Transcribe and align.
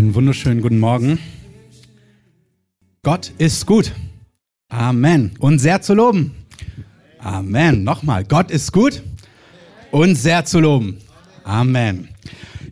Einen 0.00 0.14
wunderschönen 0.14 0.62
guten 0.62 0.78
Morgen. 0.78 1.18
Gott 3.02 3.34
ist 3.36 3.66
gut. 3.66 3.92
Amen. 4.70 5.32
Und 5.40 5.58
sehr 5.58 5.82
zu 5.82 5.92
loben. 5.92 6.34
Amen. 7.18 7.84
Nochmal. 7.84 8.24
Gott 8.24 8.50
ist 8.50 8.72
gut 8.72 9.02
und 9.90 10.14
sehr 10.14 10.46
zu 10.46 10.58
loben. 10.58 10.96
Amen. 11.44 12.08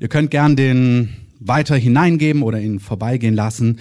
Ihr 0.01 0.09
könnt 0.09 0.31
gern 0.31 0.57
den 0.57 1.17
weiter 1.39 1.77
hineingeben 1.77 2.43
oder 2.43 2.63
ihn 2.63 2.81
vorbeigehen 2.81 3.35
lassen. 3.35 3.79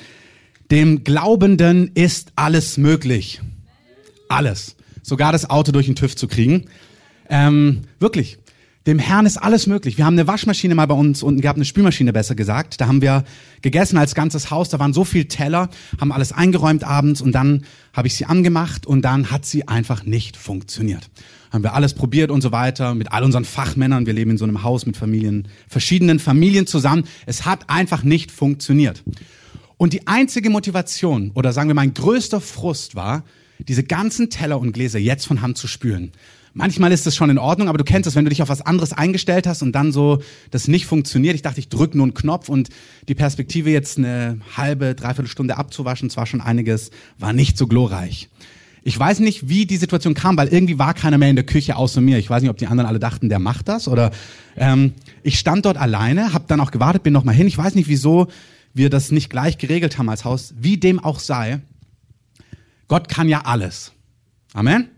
Dem 0.69 1.05
Glaubenden 1.05 1.91
ist 1.93 2.33
alles 2.35 2.77
möglich. 2.77 3.39
Alles. 4.27 4.75
Sogar 5.03 5.31
das 5.31 5.49
Auto 5.49 5.71
durch 5.71 5.85
den 5.85 5.95
TÜV 5.95 6.17
zu 6.17 6.27
kriegen. 6.27 6.65
Ähm, 7.29 7.83
wirklich. 7.97 8.39
Dem 8.87 8.99
Herrn 8.99 9.25
ist 9.25 9.35
alles 9.35 9.67
möglich. 9.67 9.97
Wir 9.97 10.05
haben 10.05 10.13
eine 10.13 10.27
Waschmaschine 10.27 10.73
mal 10.73 10.85
bei 10.85 10.95
uns 10.95 11.21
unten 11.21 11.41
gehabt, 11.41 11.57
eine 11.57 11.65
Spülmaschine 11.65 12.13
besser 12.13 12.35
gesagt. 12.35 12.79
Da 12.79 12.87
haben 12.87 13.01
wir 13.01 13.25
gegessen 13.61 13.97
als 13.97 14.15
ganzes 14.15 14.49
Haus. 14.49 14.69
Da 14.69 14.79
waren 14.79 14.93
so 14.93 15.03
viel 15.03 15.25
Teller, 15.25 15.69
haben 15.99 16.13
alles 16.13 16.31
eingeräumt 16.31 16.85
abends 16.85 17.19
und 17.19 17.33
dann 17.33 17.65
habe 17.91 18.07
ich 18.07 18.15
sie 18.15 18.23
angemacht 18.23 18.85
und 18.85 19.01
dann 19.01 19.29
hat 19.29 19.45
sie 19.45 19.67
einfach 19.67 20.05
nicht 20.05 20.37
funktioniert. 20.37 21.09
Haben 21.51 21.63
wir 21.63 21.73
alles 21.73 21.95
probiert 21.95 22.31
und 22.31 22.39
so 22.39 22.53
weiter 22.53 22.95
mit 22.95 23.11
all 23.11 23.25
unseren 23.25 23.43
Fachmännern. 23.43 24.05
Wir 24.05 24.13
leben 24.13 24.31
in 24.31 24.37
so 24.37 24.45
einem 24.45 24.63
Haus 24.63 24.85
mit 24.85 24.95
Familien, 24.95 25.49
verschiedenen 25.67 26.19
Familien 26.19 26.65
zusammen. 26.65 27.03
Es 27.25 27.43
hat 27.43 27.69
einfach 27.69 28.03
nicht 28.03 28.31
funktioniert. 28.31 29.03
Und 29.75 29.91
die 29.91 30.07
einzige 30.07 30.49
Motivation 30.49 31.31
oder 31.33 31.51
sagen 31.51 31.67
wir 31.67 31.75
mein 31.75 31.93
größter 31.93 32.39
Frust 32.39 32.95
war, 32.95 33.25
diese 33.59 33.83
ganzen 33.83 34.29
Teller 34.29 34.59
und 34.59 34.71
Gläser 34.71 34.99
jetzt 34.99 35.27
von 35.27 35.41
Hand 35.41 35.57
zu 35.57 35.67
spülen. 35.67 36.13
Manchmal 36.57 36.91
ist 36.91 37.05
das 37.05 37.15
schon 37.15 37.29
in 37.29 37.37
Ordnung, 37.37 37.69
aber 37.69 37.77
du 37.77 37.83
kennst 37.83 38.07
es, 38.07 38.15
wenn 38.15 38.25
du 38.25 38.29
dich 38.29 38.41
auf 38.41 38.49
was 38.49 38.61
anderes 38.61 38.91
eingestellt 38.91 39.45
hast 39.45 39.61
und 39.61 39.73
dann 39.73 39.91
so 39.91 40.23
das 40.49 40.67
nicht 40.67 40.87
funktioniert. 40.87 41.35
Ich 41.35 41.43
dachte, 41.43 41.59
ich 41.59 41.69
drücke 41.69 41.95
nur 41.95 42.05
einen 42.05 42.15
Knopf 42.15 42.49
und 42.49 42.69
die 43.07 43.13
Perspektive 43.13 43.69
jetzt 43.69 43.99
eine 43.99 44.39
halbe, 44.57 44.95
dreiviertel 44.95 45.29
Stunde 45.29 45.57
abzuwaschen, 45.57 46.09
zwar 46.09 46.25
schon 46.25 46.41
einiges, 46.41 46.89
war 47.19 47.31
nicht 47.31 47.59
so 47.59 47.67
glorreich. 47.67 48.29
Ich 48.81 48.97
weiß 48.97 49.19
nicht, 49.19 49.49
wie 49.49 49.67
die 49.67 49.77
Situation 49.77 50.15
kam, 50.15 50.35
weil 50.35 50.47
irgendwie 50.47 50.79
war 50.79 50.95
keiner 50.95 51.19
mehr 51.19 51.29
in 51.29 51.35
der 51.35 51.45
Küche 51.45 51.75
außer 51.75 52.01
mir. 52.01 52.17
Ich 52.17 52.27
weiß 52.27 52.41
nicht, 52.41 52.49
ob 52.49 52.57
die 52.57 52.65
anderen 52.65 52.87
alle 52.87 52.97
dachten, 52.97 53.29
der 53.29 53.37
macht 53.37 53.67
das 53.67 53.87
oder 53.87 54.09
ähm, 54.55 54.93
ich 55.21 55.37
stand 55.37 55.63
dort 55.65 55.77
alleine, 55.77 56.33
habe 56.33 56.45
dann 56.47 56.59
auch 56.59 56.71
gewartet, 56.71 57.03
bin 57.03 57.13
noch 57.13 57.23
mal 57.23 57.35
hin. 57.35 57.45
Ich 57.45 57.57
weiß 57.57 57.75
nicht, 57.75 57.87
wieso 57.87 58.29
wir 58.73 58.89
das 58.89 59.11
nicht 59.11 59.29
gleich 59.29 59.59
geregelt 59.59 59.99
haben 59.99 60.09
als 60.09 60.25
Haus. 60.25 60.55
Wie 60.57 60.77
dem 60.77 60.97
auch 60.97 61.19
sei, 61.19 61.59
Gott 62.87 63.09
kann 63.09 63.29
ja 63.29 63.41
alles. 63.45 63.91
Amen. 64.53 64.89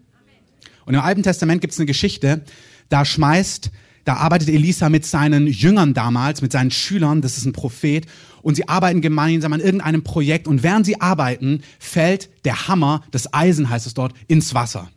Und 0.89 0.95
im 0.95 1.01
Alten 1.01 1.21
Testament 1.21 1.61
gibt 1.61 1.71
es 1.71 1.77
eine 1.79 1.85
Geschichte, 1.85 2.41
da 2.89 3.05
schmeißt, 3.05 3.69
da 4.05 4.15
arbeitet 4.15 4.49
Elisa 4.49 4.89
mit 4.89 5.05
seinen 5.05 5.45
Jüngern 5.45 5.93
damals, 5.93 6.41
mit 6.41 6.51
seinen 6.51 6.71
Schülern, 6.71 7.21
das 7.21 7.37
ist 7.37 7.45
ein 7.45 7.53
Prophet, 7.53 8.07
und 8.41 8.55
sie 8.55 8.67
arbeiten 8.67 8.99
gemeinsam 8.99 9.53
an 9.53 9.59
irgendeinem 9.59 10.03
Projekt 10.03 10.47
und 10.47 10.63
während 10.63 10.87
sie 10.87 10.99
arbeiten, 10.99 11.61
fällt 11.77 12.31
der 12.43 12.67
Hammer, 12.67 13.03
das 13.11 13.31
Eisen 13.31 13.69
heißt 13.69 13.85
es 13.85 13.93
dort, 13.93 14.15
ins 14.27 14.55
Wasser. 14.55 14.89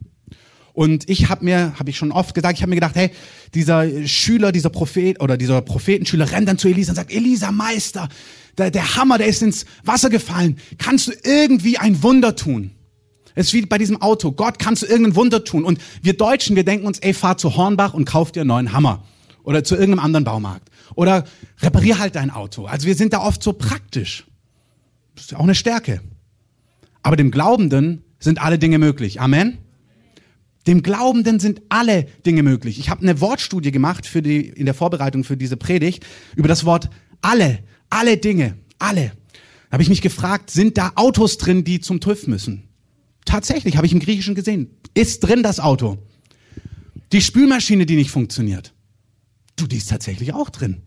Und 0.72 1.10
ich 1.10 1.28
habe 1.28 1.44
mir, 1.44 1.78
habe 1.78 1.90
ich 1.90 1.98
schon 1.98 2.10
oft 2.10 2.34
gesagt, 2.34 2.56
ich 2.56 2.62
habe 2.62 2.70
mir 2.70 2.76
gedacht, 2.76 2.96
hey, 2.96 3.10
dieser 3.52 4.08
Schüler, 4.08 4.50
dieser 4.50 4.70
Prophet 4.70 5.20
oder 5.20 5.36
dieser 5.36 5.60
Prophetenschüler 5.60 6.32
rennt 6.32 6.48
dann 6.48 6.56
zu 6.56 6.68
Elisa 6.68 6.92
und 6.92 6.96
sagt, 6.96 7.12
Elisa, 7.12 7.52
Meister, 7.52 8.08
der, 8.56 8.70
der 8.70 8.96
Hammer, 8.96 9.18
der 9.18 9.26
ist 9.26 9.42
ins 9.42 9.66
Wasser 9.84 10.08
gefallen. 10.08 10.56
Kannst 10.78 11.08
du 11.08 11.12
irgendwie 11.22 11.76
ein 11.76 12.02
Wunder 12.02 12.34
tun? 12.34 12.70
Es 13.34 13.46
ist 13.46 13.54
wie 13.54 13.62
bei 13.62 13.78
diesem 13.78 14.00
Auto. 14.00 14.32
Gott, 14.32 14.58
kannst 14.58 14.82
du 14.82 14.86
irgendein 14.86 15.16
Wunder 15.16 15.44
tun? 15.44 15.64
Und 15.64 15.80
wir 16.02 16.16
Deutschen, 16.16 16.56
wir 16.56 16.64
denken 16.64 16.86
uns, 16.86 16.98
ey, 16.98 17.14
fahr 17.14 17.38
zu 17.38 17.56
Hornbach 17.56 17.94
und 17.94 18.04
kauf 18.04 18.32
dir 18.32 18.40
einen 18.40 18.48
neuen 18.48 18.72
Hammer. 18.72 19.04
Oder 19.44 19.64
zu 19.64 19.74
irgendeinem 19.74 20.04
anderen 20.04 20.24
Baumarkt. 20.24 20.70
Oder 20.94 21.24
reparier 21.60 21.98
halt 21.98 22.14
dein 22.14 22.30
Auto. 22.30 22.66
Also 22.66 22.86
wir 22.86 22.94
sind 22.94 23.12
da 23.12 23.20
oft 23.20 23.42
so 23.42 23.52
praktisch. 23.52 24.24
Das 25.14 25.24
ist 25.24 25.30
ja 25.32 25.38
auch 25.38 25.44
eine 25.44 25.54
Stärke. 25.54 26.00
Aber 27.02 27.16
dem 27.16 27.30
Glaubenden 27.30 28.04
sind 28.18 28.40
alle 28.40 28.58
Dinge 28.58 28.78
möglich. 28.78 29.20
Amen. 29.20 29.58
Dem 30.66 30.82
Glaubenden 30.82 31.40
sind 31.40 31.60
alle 31.70 32.04
Dinge 32.24 32.44
möglich. 32.44 32.78
Ich 32.78 32.88
habe 32.88 33.02
eine 33.02 33.20
Wortstudie 33.20 33.72
gemacht 33.72 34.06
für 34.06 34.22
die, 34.22 34.48
in 34.48 34.64
der 34.64 34.74
Vorbereitung 34.74 35.24
für 35.24 35.36
diese 35.36 35.56
Predigt 35.56 36.06
über 36.36 36.46
das 36.46 36.64
Wort 36.64 36.88
alle, 37.20 37.60
alle 37.90 38.16
Dinge, 38.16 38.56
alle. 38.78 39.12
Da 39.70 39.72
habe 39.72 39.82
ich 39.82 39.88
mich 39.88 40.02
gefragt, 40.02 40.50
sind 40.50 40.78
da 40.78 40.92
Autos 40.94 41.38
drin, 41.38 41.64
die 41.64 41.80
zum 41.80 41.98
TÜV 41.98 42.28
müssen? 42.28 42.68
Tatsächlich, 43.24 43.76
habe 43.76 43.86
ich 43.86 43.92
im 43.92 44.00
Griechischen 44.00 44.34
gesehen. 44.34 44.70
Ist 44.94 45.20
drin 45.20 45.42
das 45.42 45.60
Auto. 45.60 45.98
Die 47.12 47.20
Spülmaschine, 47.20 47.86
die 47.86 47.96
nicht 47.96 48.10
funktioniert. 48.10 48.72
Du, 49.56 49.66
die 49.66 49.76
ist 49.76 49.90
tatsächlich 49.90 50.32
auch 50.32 50.50
drin. 50.50 50.82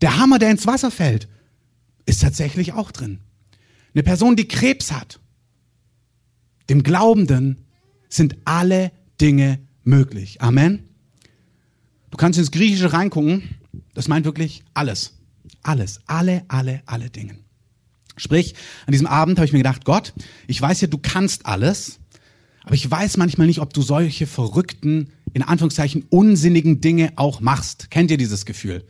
Der 0.00 0.18
Hammer, 0.18 0.38
der 0.38 0.50
ins 0.50 0.66
Wasser 0.66 0.90
fällt, 0.90 1.28
ist 2.06 2.22
tatsächlich 2.22 2.72
auch 2.72 2.90
drin. 2.90 3.20
Eine 3.94 4.02
Person, 4.02 4.36
die 4.36 4.48
Krebs 4.48 4.92
hat. 4.92 5.20
Dem 6.68 6.82
Glaubenden 6.82 7.66
sind 8.08 8.36
alle 8.44 8.92
Dinge 9.20 9.60
möglich. 9.84 10.40
Amen. 10.40 10.88
Du 12.10 12.16
kannst 12.16 12.38
ins 12.38 12.50
Griechische 12.50 12.92
reingucken. 12.92 13.42
Das 13.94 14.08
meint 14.08 14.24
wirklich 14.24 14.62
alles. 14.74 15.18
Alles. 15.62 16.00
Alle, 16.06 16.44
alle, 16.48 16.82
alle 16.86 17.10
Dinge. 17.10 17.36
Sprich, 18.20 18.54
an 18.86 18.92
diesem 18.92 19.06
Abend 19.06 19.38
habe 19.38 19.46
ich 19.46 19.52
mir 19.52 19.58
gedacht, 19.58 19.84
Gott, 19.84 20.12
ich 20.46 20.60
weiß 20.60 20.80
ja, 20.82 20.88
du 20.88 20.98
kannst 20.98 21.46
alles, 21.46 21.98
aber 22.64 22.74
ich 22.74 22.88
weiß 22.88 23.16
manchmal 23.16 23.46
nicht, 23.46 23.60
ob 23.60 23.72
du 23.72 23.80
solche 23.82 24.26
verrückten, 24.26 25.10
in 25.32 25.42
Anführungszeichen 25.42 26.04
unsinnigen 26.10 26.80
Dinge 26.80 27.12
auch 27.16 27.40
machst. 27.40 27.90
Kennt 27.90 28.10
ihr 28.10 28.18
dieses 28.18 28.44
Gefühl? 28.44 28.84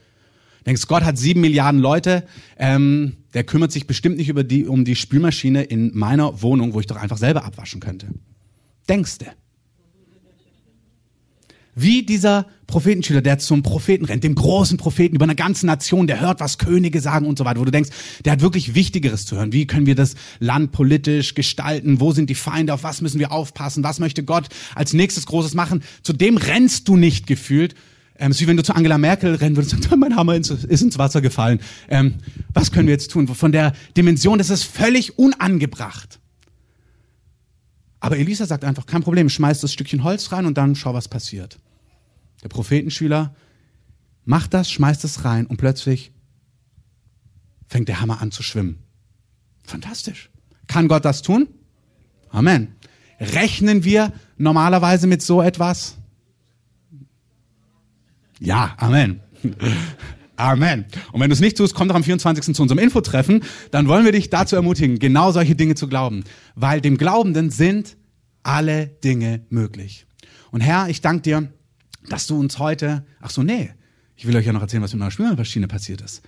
Denkst, 0.67 0.87
Gott 0.89 1.05
hat 1.05 1.17
sieben 1.17 1.41
Milliarden 1.41 1.81
Leute, 1.81 2.27
ähm, 2.59 3.17
der 3.33 3.45
kümmert 3.45 3.73
sich 3.73 3.87
bestimmt 3.87 4.17
nicht 4.17 4.29
über 4.29 4.45
die, 4.45 4.67
um 4.67 4.85
die 4.85 4.97
Spülmaschine 4.97 5.63
in 5.63 5.97
meiner 5.97 6.43
Wohnung, 6.43 6.75
wo 6.75 6.81
ich 6.81 6.87
doch 6.87 6.97
einfach 6.97 7.17
selber 7.17 7.45
abwaschen 7.45 7.81
könnte. 7.81 8.09
Denkst 8.89 9.19
du? 9.19 9.27
Wie 11.83 12.03
dieser 12.03 12.47
Prophetenschüler, 12.67 13.23
der 13.23 13.39
zum 13.39 13.63
Propheten 13.63 14.05
rennt, 14.05 14.23
dem 14.23 14.35
großen 14.35 14.77
Propheten 14.77 15.17
über 15.17 15.25
eine 15.25 15.35
ganze 15.35 15.65
Nation, 15.67 16.07
der 16.07 16.21
hört, 16.21 16.41
was 16.41 16.59
Könige 16.59 17.01
sagen 17.01 17.27
und 17.27 17.39
so 17.39 17.45
weiter, 17.45 17.59
wo 17.59 17.65
du 17.65 17.71
denkst, 17.71 17.91
der 18.25 18.33
hat 18.33 18.43
wirklich 18.43 18.75
Wichtigeres 18.75 19.25
zu 19.25 19.37
hören. 19.37 19.53
Wie 19.53 19.67
können 19.67 19.87
wir 19.87 19.95
das 19.95 20.15
Land 20.41 20.73
politisch 20.73 21.35
gestalten? 21.35 21.99
Wo 21.99 22.13
sind 22.13 22.29
die 22.29 22.35
Feinde? 22.35 22.75
Auf 22.75 22.83
was 22.83 23.01
müssen 23.01 23.19
wir 23.19 23.33
aufpassen? 23.33 23.83
Was 23.83 23.99
möchte 23.99 24.23
Gott 24.23 24.49
als 24.75 24.93
nächstes 24.93 25.25
Großes 25.25 25.55
machen? 25.55 25.83
Zu 26.03 26.13
dem 26.13 26.37
rennst 26.37 26.87
du 26.87 26.97
nicht 26.97 27.27
gefühlt. 27.27 27.75
Ähm, 28.19 28.31
es 28.31 28.37
ist 28.37 28.43
wie 28.43 28.49
wenn 28.49 28.59
du 28.59 28.63
zu 28.63 28.75
Angela 28.75 28.99
Merkel 28.99 29.37
rennen 29.37 29.57
würdest 29.57 29.73
und 29.75 29.83
sagst, 29.83 29.97
mein 29.99 30.17
Hammer 30.17 30.35
ist 30.35 30.51
ins 30.51 30.99
Wasser 30.99 31.23
gefallen. 31.23 31.61
Ähm, 31.89 32.17
was 32.53 32.73
können 32.73 32.89
wir 32.89 32.93
jetzt 32.93 33.11
tun? 33.11 33.27
Von 33.27 33.53
der 33.53 33.73
Dimension, 33.97 34.37
das 34.37 34.51
ist 34.51 34.65
völlig 34.65 35.19
unangebracht. 35.19 36.21
Aber 38.01 38.19
Elisa 38.19 38.45
sagt 38.45 38.65
einfach, 38.65 38.85
kein 38.87 39.03
Problem, 39.03 39.31
schmeiß 39.31 39.61
das 39.61 39.73
Stückchen 39.73 40.05
Holz 40.05 40.31
rein 40.33 40.45
und 40.45 40.59
dann 40.59 40.75
schau, 40.75 40.93
was 40.93 41.09
passiert. 41.09 41.59
Der 42.43 42.49
Prophetenschüler 42.49 43.35
macht 44.25 44.55
das, 44.55 44.71
schmeißt 44.71 45.05
es 45.05 45.25
rein 45.25 45.47
und 45.47 45.57
plötzlich 45.57 46.13
fängt 47.67 47.89
der 47.89 48.01
Hammer 48.01 48.21
an 48.21 48.33
zu 48.33 48.43
schwimmen. 48.43 48.79
Fantastisch. 49.63 50.31
Kann 50.67 50.89
Gott 50.89 51.05
das 51.05 51.23
tun? 51.23 51.49
Amen. 52.31 52.75
Rechnen 53.19 53.85
wir 53.85 54.13
normalerweise 54.39 55.07
mit 55.07 55.23
so 55.23 55.43
etwas? 55.43 55.97
Ja, 58.39 58.75
Amen. 58.79 59.21
Amen. 60.37 60.87
Und 61.13 61.21
wenn 61.21 61.29
du 61.29 61.35
es 61.35 61.41
nicht 61.41 61.59
tust, 61.59 61.75
komm 61.75 61.89
doch 61.89 61.95
am 61.95 62.03
24. 62.03 62.55
zu 62.55 62.63
unserem 62.63 62.79
Infotreffen, 62.79 63.45
dann 63.71 63.89
wollen 63.89 64.07
wir 64.07 64.13
dich 64.13 64.31
dazu 64.31 64.57
ermutigen, 64.57 64.99
genau 64.99 65.33
solche 65.33 65.55
Dinge 65.55 65.75
zu 65.75 65.87
glauben. 65.87 66.25
Weil 66.55 66.81
dem 66.81 66.97
Glaubenden 66.97 67.51
sind 67.51 67.99
alle 68.43 68.87
Dinge 68.87 69.45
möglich. 69.51 70.07
Und 70.51 70.63
Herr, 70.63 70.89
ich 70.89 71.03
danke 71.03 71.23
dir, 71.23 71.53
dass 72.11 72.27
du 72.27 72.39
uns 72.39 72.59
heute, 72.59 73.05
ach 73.21 73.31
so, 73.31 73.43
nee, 73.43 73.71
ich 74.17 74.27
will 74.27 74.37
euch 74.37 74.45
ja 74.45 74.53
noch 74.53 74.61
erzählen, 74.61 74.83
was 74.83 74.93
mit 74.93 75.01
meiner 75.01 75.11
Spülmaschine 75.11 75.67
passiert 75.67 76.03
ist. 76.03 76.23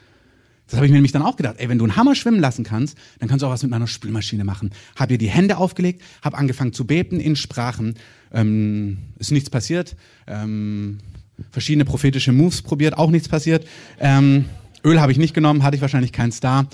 Das 0.66 0.76
habe 0.76 0.86
ich 0.86 0.92
mir 0.92 0.96
nämlich 0.96 1.12
dann 1.12 1.22
auch 1.22 1.36
gedacht. 1.36 1.56
Ey, 1.58 1.68
wenn 1.68 1.76
du 1.76 1.84
einen 1.84 1.96
Hammer 1.96 2.14
schwimmen 2.14 2.40
lassen 2.40 2.64
kannst, 2.64 2.96
dann 3.18 3.28
kannst 3.28 3.42
du 3.42 3.46
auch 3.46 3.50
was 3.50 3.62
mit 3.62 3.70
meiner 3.70 3.88
Spülmaschine 3.88 4.44
machen. 4.44 4.70
Hab 4.96 5.10
ihr 5.10 5.18
die 5.18 5.28
Hände 5.28 5.58
aufgelegt, 5.58 6.00
hab 6.22 6.38
angefangen 6.38 6.72
zu 6.72 6.86
beten 6.86 7.20
in 7.20 7.36
Sprachen. 7.36 7.96
Ähm, 8.32 8.98
ist 9.18 9.32
nichts 9.32 9.50
passiert. 9.50 9.96
Ähm, 10.26 10.98
verschiedene 11.50 11.84
prophetische 11.84 12.32
Moves 12.32 12.62
probiert, 12.62 12.96
auch 12.96 13.10
nichts 13.10 13.28
passiert. 13.28 13.66
Ähm, 13.98 14.46
Öl 14.84 15.00
habe 15.00 15.12
ich 15.12 15.18
nicht 15.18 15.34
genommen, 15.34 15.62
hatte 15.62 15.76
ich 15.76 15.82
wahrscheinlich 15.82 16.12
keinen 16.12 16.32
Star. 16.32 16.68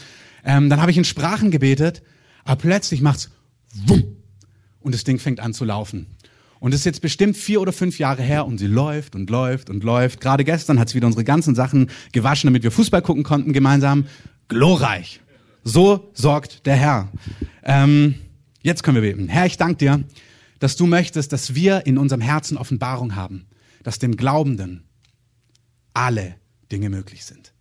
Ähm, 0.44 0.68
dann 0.70 0.80
habe 0.80 0.90
ich 0.90 0.96
in 0.98 1.04
Sprachen 1.04 1.50
gebetet, 1.50 2.02
aber 2.44 2.60
plötzlich 2.60 3.00
macht's 3.00 3.30
wumm 3.74 4.16
und 4.80 4.94
das 4.94 5.04
Ding 5.04 5.18
fängt 5.18 5.40
an 5.40 5.54
zu 5.54 5.64
laufen. 5.64 6.06
Und 6.60 6.74
es 6.74 6.80
ist 6.80 6.86
jetzt 6.86 7.02
bestimmt 7.02 7.36
vier 7.36 7.60
oder 7.60 7.72
fünf 7.72 7.98
Jahre 7.98 8.22
her 8.22 8.46
und 8.46 8.58
sie 8.58 8.66
läuft 8.66 9.14
und 9.14 9.30
läuft 9.30 9.70
und 9.70 9.84
läuft. 9.84 10.20
Gerade 10.20 10.44
gestern 10.44 10.78
hat 10.78 10.88
sie 10.88 10.96
wieder 10.96 11.06
unsere 11.06 11.24
ganzen 11.24 11.54
Sachen 11.54 11.90
gewaschen, 12.12 12.48
damit 12.48 12.62
wir 12.62 12.70
Fußball 12.70 13.02
gucken 13.02 13.22
konnten 13.22 13.52
gemeinsam. 13.52 14.06
Glorreich. 14.48 15.20
So 15.62 16.10
sorgt 16.14 16.66
der 16.66 16.76
Herr. 16.76 17.12
Ähm, 17.62 18.14
jetzt 18.62 18.82
können 18.82 19.00
wir 19.00 19.02
beten. 19.02 19.28
Herr, 19.28 19.46
ich 19.46 19.56
danke 19.56 19.76
dir, 19.76 20.04
dass 20.58 20.76
du 20.76 20.86
möchtest, 20.86 21.32
dass 21.32 21.54
wir 21.54 21.86
in 21.86 21.98
unserem 21.98 22.20
Herzen 22.20 22.56
Offenbarung 22.56 23.14
haben, 23.14 23.46
dass 23.82 23.98
dem 23.98 24.16
Glaubenden 24.16 24.84
alle 25.94 26.36
Dinge 26.72 26.90
möglich 26.90 27.24
sind. 27.24 27.52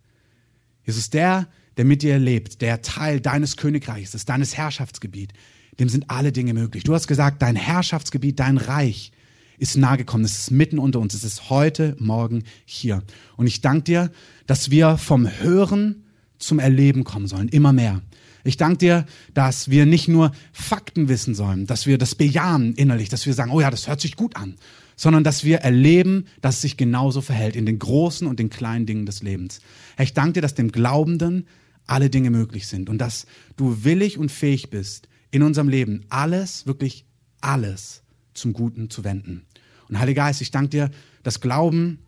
Jesus, 0.84 1.10
der, 1.10 1.48
der 1.76 1.84
mit 1.84 2.02
dir 2.02 2.18
lebt, 2.18 2.62
der 2.62 2.82
Teil 2.82 3.20
deines 3.20 3.56
Königreichs 3.56 4.14
ist, 4.14 4.28
deines 4.28 4.56
Herrschaftsgebiet, 4.56 5.32
dem 5.78 5.88
sind 5.88 6.10
alle 6.10 6.32
Dinge 6.32 6.54
möglich. 6.54 6.84
Du 6.84 6.94
hast 6.94 7.06
gesagt, 7.06 7.42
dein 7.42 7.56
Herrschaftsgebiet, 7.56 8.40
dein 8.40 8.58
Reich 8.58 9.12
ist 9.58 9.76
nahe 9.76 9.96
gekommen. 9.96 10.24
Es 10.24 10.38
ist 10.38 10.50
mitten 10.50 10.78
unter 10.78 11.00
uns. 11.00 11.14
Es 11.14 11.24
ist 11.24 11.50
heute, 11.50 11.96
morgen 11.98 12.44
hier. 12.64 13.02
Und 13.36 13.46
ich 13.46 13.60
danke 13.60 13.82
dir, 13.82 14.12
dass 14.46 14.70
wir 14.70 14.96
vom 14.96 15.28
Hören 15.28 16.04
zum 16.38 16.58
Erleben 16.58 17.04
kommen 17.04 17.26
sollen. 17.26 17.48
Immer 17.48 17.72
mehr. 17.72 18.00
Ich 18.44 18.56
danke 18.56 18.78
dir, 18.78 19.06
dass 19.34 19.68
wir 19.68 19.84
nicht 19.84 20.08
nur 20.08 20.32
Fakten 20.52 21.08
wissen 21.08 21.34
sollen, 21.34 21.66
dass 21.66 21.86
wir 21.86 21.98
das 21.98 22.14
bejahen 22.14 22.74
innerlich, 22.74 23.08
dass 23.08 23.26
wir 23.26 23.34
sagen, 23.34 23.50
oh 23.50 23.60
ja, 23.60 23.70
das 23.70 23.88
hört 23.88 24.00
sich 24.00 24.16
gut 24.16 24.36
an, 24.36 24.54
sondern 24.96 25.24
dass 25.24 25.44
wir 25.44 25.58
erleben, 25.58 26.26
dass 26.40 26.56
es 26.56 26.62
sich 26.62 26.76
genauso 26.76 27.20
verhält 27.20 27.56
in 27.56 27.66
den 27.66 27.78
großen 27.78 28.26
und 28.26 28.38
den 28.38 28.48
kleinen 28.48 28.86
Dingen 28.86 29.06
des 29.06 29.22
Lebens. 29.22 29.60
Ich 29.98 30.14
danke 30.14 30.34
dir, 30.34 30.42
dass 30.42 30.54
dem 30.54 30.70
Glaubenden 30.70 31.46
alle 31.86 32.10
Dinge 32.10 32.30
möglich 32.30 32.68
sind 32.68 32.88
und 32.88 32.98
dass 32.98 33.26
du 33.56 33.84
willig 33.84 34.18
und 34.18 34.30
fähig 34.30 34.70
bist, 34.70 35.08
in 35.30 35.42
unserem 35.42 35.68
Leben 35.68 36.04
alles, 36.08 36.66
wirklich 36.66 37.04
alles 37.40 38.02
zum 38.34 38.52
Guten 38.52 38.90
zu 38.90 39.04
wenden. 39.04 39.46
Und 39.88 39.98
Heiliger 39.98 40.24
Geist, 40.24 40.40
ich 40.40 40.50
danke 40.50 40.70
dir, 40.70 40.90
dass 41.22 41.40
Glauben 41.40 42.00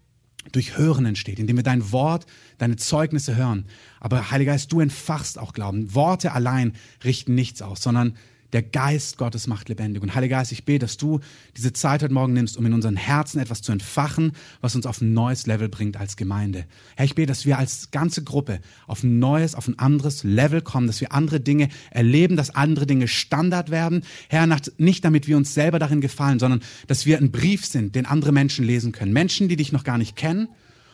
durch 0.53 0.77
Hören 0.77 1.05
entsteht, 1.07 1.39
indem 1.39 1.57
wir 1.57 1.63
dein 1.63 1.93
Wort, 1.93 2.27
deine 2.59 2.77
Zeugnisse 2.77 3.37
hören. 3.37 3.67
Aber 4.01 4.31
Heiliger 4.31 4.53
Geist, 4.53 4.73
du 4.73 4.81
entfachst 4.81 5.39
auch 5.39 5.53
Glauben. 5.53 5.95
Worte 5.95 6.33
allein 6.33 6.75
richten 7.05 7.35
nichts 7.35 7.63
aus, 7.63 7.83
sondern 7.83 8.17
der 8.53 8.63
Geist 8.63 9.19
Gottes 9.19 9.47
macht 9.47 9.69
lebendig. 9.69 10.03
Und 10.03 10.15
Heiliger 10.15 10.39
Geist, 10.39 10.53
ich 10.53 10.65
bete, 10.65 10.81
dass 10.81 10.97
du 10.97 11.21
diese 11.57 11.73
Zeit 11.73 12.03
heute 12.03 12.15
Morgen 12.15 12.33
nimmst, 12.33 12.57
um 12.57 12.67
in 12.67 12.73
unseren 12.73 12.97
Herzen 12.97 13.41
etwas 13.41 13.63
zu 13.63 13.73
entfachen, 13.73 14.33
was 14.61 14.75
uns 14.75 14.87
auf 14.87 15.01
ein 15.01 15.13
neues 15.13 15.47
Level 15.47 15.69
bringt 15.69 15.97
als 15.97 16.17
Gemeinde. 16.17 16.65
Herr, 16.97 17.05
ich 17.05 17.15
bete, 17.15 17.29
dass 17.29 17.47
wir 17.47 17.59
als 17.59 17.91
ganze 17.91 18.25
Gruppe 18.25 18.61
auf 18.87 19.03
ein 19.03 19.19
neues, 19.19 19.55
auf 19.55 19.69
ein 19.69 19.79
anderes 19.79 20.25
Level 20.25 20.63
kommen, 20.63 20.87
dass 20.87 21.01
wir 21.01 21.13
andere 21.13 21.41
Dinge 21.41 21.69
erleben, 21.91 22.37
dass 22.37 22.55
andere 22.55 22.87
Dinge 22.87 23.09
Standard 23.09 23.71
werden. 23.71 24.05
Herr, 24.29 24.49
nicht 24.79 25.05
damit 25.05 25.29
wir 25.29 25.37
uns 25.37 25.55
selber 25.55 25.79
darin 25.79 26.01
gefallen, 26.01 26.39
sondern 26.39 26.61
dass 26.87 27.07
wir 27.07 27.19
ein 27.19 27.31
Brief 27.31 27.65
sind, 27.67 27.95
den 27.95 28.07
andere 28.07 28.33
Menschen 28.33 28.65
lesen 28.65 28.93
können. 28.93 29.13
Menschen, 29.13 29.49
die 29.49 29.57
dich 29.57 29.73
noch 29.73 29.85
gar 29.85 29.99
nicht 29.99 30.17
kennen 30.17 30.49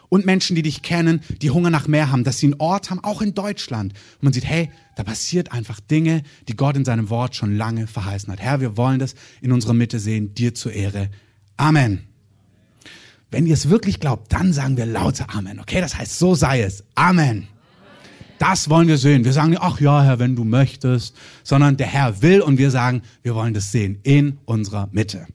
und 0.08 0.26
Menschen, 0.26 0.56
die 0.56 0.62
dich 0.62 0.82
kennen, 0.82 1.20
die 1.43 1.50
Hunger 1.50 1.70
nach 1.70 1.88
mehr 1.88 2.11
haben, 2.11 2.25
dass 2.25 2.38
sie 2.38 2.47
einen 2.47 2.61
Ort 2.61 2.91
haben, 2.91 3.03
auch 3.03 3.23
in 3.23 3.35
Deutschland. 3.35 3.93
Und 4.14 4.23
man 4.23 4.32
sieht, 4.32 4.44
hey, 4.44 4.70
da 4.97 5.05
passiert 5.05 5.53
einfach 5.53 5.81
Dinge, 5.81 6.23
die 6.49 6.56
Gott 6.56 6.76
in 6.76 6.85
seinem 6.85 7.11
Wort 7.11 7.37
schon 7.37 7.56
lange 7.56 7.87
verheißen 7.87 8.32
hat. 8.32 8.41
Herr, 8.41 8.61
wir 8.61 8.76
wollen 8.76 8.99
das 8.99 9.14
in 9.41 9.53
unserer 9.53 9.75
Mitte 9.75 9.99
sehen, 9.99 10.35
dir 10.35 10.55
zur 10.55 10.73
Ehre. 10.73 11.11
Amen. 11.56 12.05
Wenn 13.31 13.47
ihr 13.47 13.55
es 13.55 13.69
wirklich 13.69 14.00
glaubt, 14.00 14.32
dann 14.32 14.53
sagen 14.53 14.76
wir 14.76 14.87
lauter 14.87 15.35
Amen. 15.35 15.61
Okay, 15.61 15.81
das 15.81 15.99
heißt, 15.99 16.19
so 16.19 16.35
sei 16.35 16.62
es. 16.62 16.85
Amen. 16.94 17.49
Das 18.38 18.69
wollen 18.69 18.88
wir 18.88 18.99
sehen. 18.99 19.25
Wir 19.25 19.32
sagen 19.32 19.50
nicht, 19.50 19.62
ach 19.62 19.81
ja, 19.81 20.02
Herr, 20.02 20.19
wenn 20.19 20.37
du 20.37 20.44
möchtest, 20.44 21.17
sondern 21.43 21.76
der 21.76 21.87
Herr 21.87 22.23
will 22.23 22.43
und 22.43 22.59
wir 22.59 22.70
sagen, 22.70 23.02
wir 23.23 23.35
wollen 23.35 23.55
das 23.55 23.73
sehen 23.73 23.99
in 24.02 24.38
unserer 24.44 24.88
Mitte. 24.93 25.26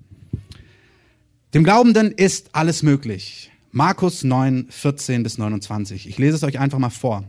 Dem 1.54 1.64
Glaubenden 1.64 2.12
ist 2.12 2.50
alles 2.54 2.84
möglich. 2.84 3.51
Markus 3.72 4.24
9, 4.24 4.68
14 4.70 5.24
bis 5.24 5.38
29. 5.38 6.08
Ich 6.08 6.18
lese 6.18 6.36
es 6.36 6.44
euch 6.44 6.60
einfach 6.60 6.78
mal 6.78 6.90
vor. 6.90 7.24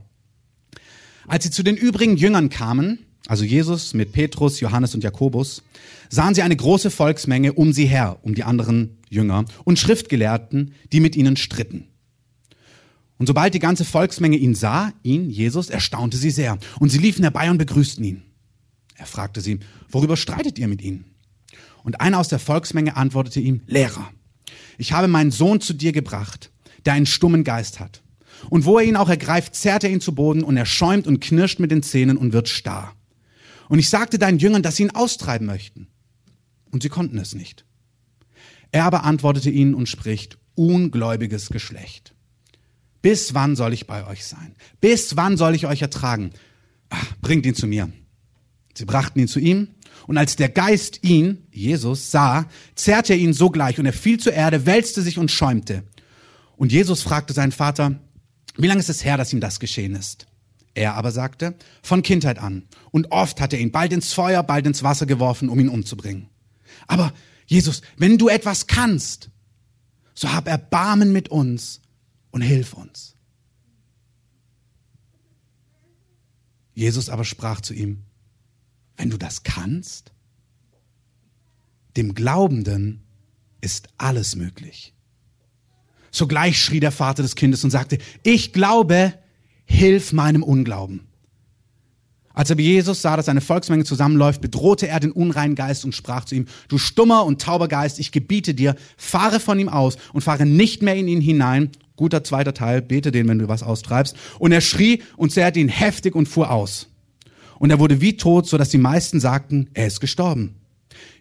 Als 1.28 1.44
sie 1.44 1.50
zu 1.50 1.62
den 1.62 1.76
übrigen 1.76 2.16
Jüngern 2.16 2.48
kamen, 2.48 3.06
also 3.28 3.44
Jesus 3.44 3.94
mit 3.94 4.12
Petrus, 4.12 4.58
Johannes 4.58 4.94
und 4.94 5.04
Jakobus, 5.04 5.62
sahen 6.08 6.34
sie 6.34 6.42
eine 6.42 6.56
große 6.56 6.90
Volksmenge 6.90 7.52
um 7.52 7.72
sie 7.72 7.86
her, 7.86 8.18
um 8.22 8.34
die 8.34 8.42
anderen 8.42 8.98
Jünger 9.08 9.44
und 9.62 9.78
Schriftgelehrten, 9.78 10.74
die 10.92 10.98
mit 10.98 11.14
ihnen 11.14 11.36
stritten. 11.36 11.86
Und 13.18 13.26
sobald 13.26 13.54
die 13.54 13.60
ganze 13.60 13.84
Volksmenge 13.84 14.36
ihn 14.36 14.56
sah, 14.56 14.92
ihn, 15.04 15.30
Jesus, 15.30 15.70
erstaunte 15.70 16.16
sie 16.16 16.30
sehr. 16.30 16.58
Und 16.80 16.88
sie 16.88 16.98
liefen 16.98 17.22
herbei 17.22 17.48
und 17.52 17.58
begrüßten 17.58 18.04
ihn. 18.04 18.22
Er 18.96 19.06
fragte 19.06 19.40
sie, 19.40 19.60
worüber 19.88 20.16
streitet 20.16 20.58
ihr 20.58 20.66
mit 20.66 20.82
ihnen? 20.82 21.04
Und 21.84 22.00
einer 22.00 22.18
aus 22.18 22.28
der 22.28 22.40
Volksmenge 22.40 22.96
antwortete 22.96 23.38
ihm, 23.38 23.60
Lehrer, 23.66 24.10
ich 24.82 24.93
habe 24.93 25.06
meinen 25.06 25.31
Sohn 25.31 25.61
zu 25.61 25.75
dir 25.75 25.93
gebracht, 25.93 26.50
der 26.87 26.94
einen 26.94 27.06
stummen 27.06 27.44
Geist 27.44 27.79
hat. 27.79 28.02
Und 28.50 28.64
wo 28.64 28.81
er 28.81 28.84
ihn 28.84 28.96
auch 28.96 29.08
ergreift, 29.08 29.55
zerrt 29.55 29.84
er 29.84 29.90
ihn 29.90 30.00
zu 30.00 30.12
Boden 30.12 30.43
und 30.43 30.56
er 30.56 30.67
schäumt 30.67 31.06
und 31.06 31.20
knirscht 31.20 31.61
mit 31.61 31.70
den 31.70 31.84
Zähnen 31.84 32.17
und 32.17 32.32
wird 32.32 32.49
starr. 32.49 32.93
Und 33.69 33.79
ich 33.79 33.88
sagte 33.88 34.19
deinen 34.19 34.40
Jüngern, 34.40 34.64
dass 34.64 34.75
sie 34.75 34.82
ihn 34.82 34.90
austreiben 34.90 35.46
möchten. 35.46 35.87
Und 36.73 36.82
sie 36.82 36.88
konnten 36.88 37.17
es 37.19 37.32
nicht. 37.32 37.64
Er 38.73 38.84
aber 38.84 39.05
antwortete 39.05 39.50
ihnen 39.50 39.75
und 39.75 39.88
spricht, 39.88 40.37
ungläubiges 40.56 41.50
Geschlecht. 41.50 42.12
Bis 43.02 43.34
wann 43.34 43.55
soll 43.55 43.73
ich 43.73 43.87
bei 43.87 44.05
euch 44.08 44.25
sein? 44.25 44.56
Bis 44.81 45.14
wann 45.14 45.37
soll 45.37 45.55
ich 45.55 45.69
euch 45.69 45.81
ertragen? 45.81 46.32
Ach, 46.90 47.06
bringt 47.20 47.46
ihn 47.46 47.55
zu 47.55 47.69
mir. 47.69 47.88
Sie 48.75 48.84
brachten 48.84 49.20
ihn 49.20 49.29
zu 49.29 49.38
ihm 49.38 49.69
und 50.06 50.19
als 50.19 50.37
der 50.37 50.49
Geist 50.49 51.00
ihn, 51.02 51.46
Jesus, 51.50 52.10
sah, 52.10 52.46
zerrte 52.75 53.14
er 53.14 53.19
ihn 53.19 53.32
sogleich 53.32 53.78
und 53.78 53.87
er 53.87 53.93
fiel 53.93 54.19
zur 54.19 54.32
Erde, 54.32 54.66
wälzte 54.66 55.02
sich 55.02 55.19
und 55.19 55.31
schäumte. 55.31 55.84
Und 56.56 56.72
Jesus 56.72 57.02
fragte 57.02 57.32
seinen 57.32 57.52
Vater, 57.52 57.99
wie 58.56 58.66
lange 58.66 58.81
ist 58.81 58.90
es 58.90 59.04
her, 59.04 59.16
dass 59.16 59.32
ihm 59.32 59.40
das 59.40 59.60
geschehen 59.60 59.94
ist? 59.94 60.26
Er 60.75 60.94
aber 60.94 61.10
sagte, 61.10 61.54
von 61.82 62.02
Kindheit 62.02 62.38
an. 62.38 62.64
Und 62.90 63.12
oft 63.12 63.40
hat 63.40 63.52
er 63.52 63.60
ihn 63.60 63.72
bald 63.72 63.93
ins 63.93 64.12
Feuer, 64.12 64.43
bald 64.43 64.66
ins 64.66 64.82
Wasser 64.82 65.06
geworfen, 65.06 65.49
um 65.49 65.60
ihn 65.60 65.69
umzubringen. 65.69 66.28
Aber 66.87 67.12
Jesus, 67.46 67.82
wenn 67.96 68.19
du 68.19 68.28
etwas 68.28 68.66
kannst, 68.66 69.31
so 70.14 70.32
hab 70.32 70.48
Erbarmen 70.48 71.12
mit 71.12 71.28
uns 71.28 71.81
und 72.31 72.43
hilf 72.43 72.72
uns. 72.72 73.16
Jesus 76.75 77.10
aber 77.10 77.25
sprach 77.25 77.60
zu 77.60 77.75
ihm, 77.75 78.05
wenn 78.96 79.10
du 79.10 79.16
das 79.16 79.42
kannst, 79.42 80.12
dem 81.96 82.14
Glaubenden 82.14 83.02
ist 83.60 83.88
alles 83.98 84.36
möglich. 84.36 84.94
Sogleich 86.10 86.60
schrie 86.60 86.80
der 86.80 86.92
Vater 86.92 87.22
des 87.22 87.36
Kindes 87.36 87.64
und 87.64 87.70
sagte, 87.70 87.98
ich 88.22 88.52
glaube, 88.52 89.14
hilf 89.64 90.12
meinem 90.12 90.42
Unglauben. 90.42 91.08
Als 92.34 92.50
aber 92.50 92.62
Jesus 92.62 93.02
sah, 93.02 93.16
dass 93.16 93.28
eine 93.28 93.42
Volksmenge 93.42 93.84
zusammenläuft, 93.84 94.40
bedrohte 94.40 94.88
er 94.88 95.00
den 95.00 95.12
unreinen 95.12 95.54
Geist 95.54 95.84
und 95.84 95.94
sprach 95.94 96.24
zu 96.24 96.34
ihm, 96.34 96.46
du 96.68 96.78
stummer 96.78 97.26
und 97.26 97.42
tauber 97.42 97.68
Geist, 97.68 97.98
ich 97.98 98.10
gebiete 98.10 98.54
dir, 98.54 98.74
fahre 98.96 99.38
von 99.38 99.58
ihm 99.58 99.68
aus 99.68 99.96
und 100.12 100.22
fahre 100.22 100.46
nicht 100.46 100.82
mehr 100.82 100.96
in 100.96 101.08
ihn 101.08 101.20
hinein. 101.20 101.70
Guter 101.96 102.24
zweiter 102.24 102.54
Teil, 102.54 102.80
bete 102.80 103.12
den, 103.12 103.28
wenn 103.28 103.38
du 103.38 103.48
was 103.48 103.62
austreibst. 103.62 104.16
Und 104.38 104.52
er 104.52 104.62
schrie 104.62 105.02
und 105.16 105.30
zerrte 105.30 105.60
ihn 105.60 105.68
heftig 105.68 106.14
und 106.14 106.26
fuhr 106.26 106.50
aus. 106.50 106.88
Und 107.62 107.70
er 107.70 107.78
wurde 107.78 108.00
wie 108.00 108.16
tot, 108.16 108.48
so 108.48 108.58
dass 108.58 108.70
die 108.70 108.78
meisten 108.78 109.20
sagten, 109.20 109.70
er 109.72 109.86
ist 109.86 110.00
gestorben. 110.00 110.56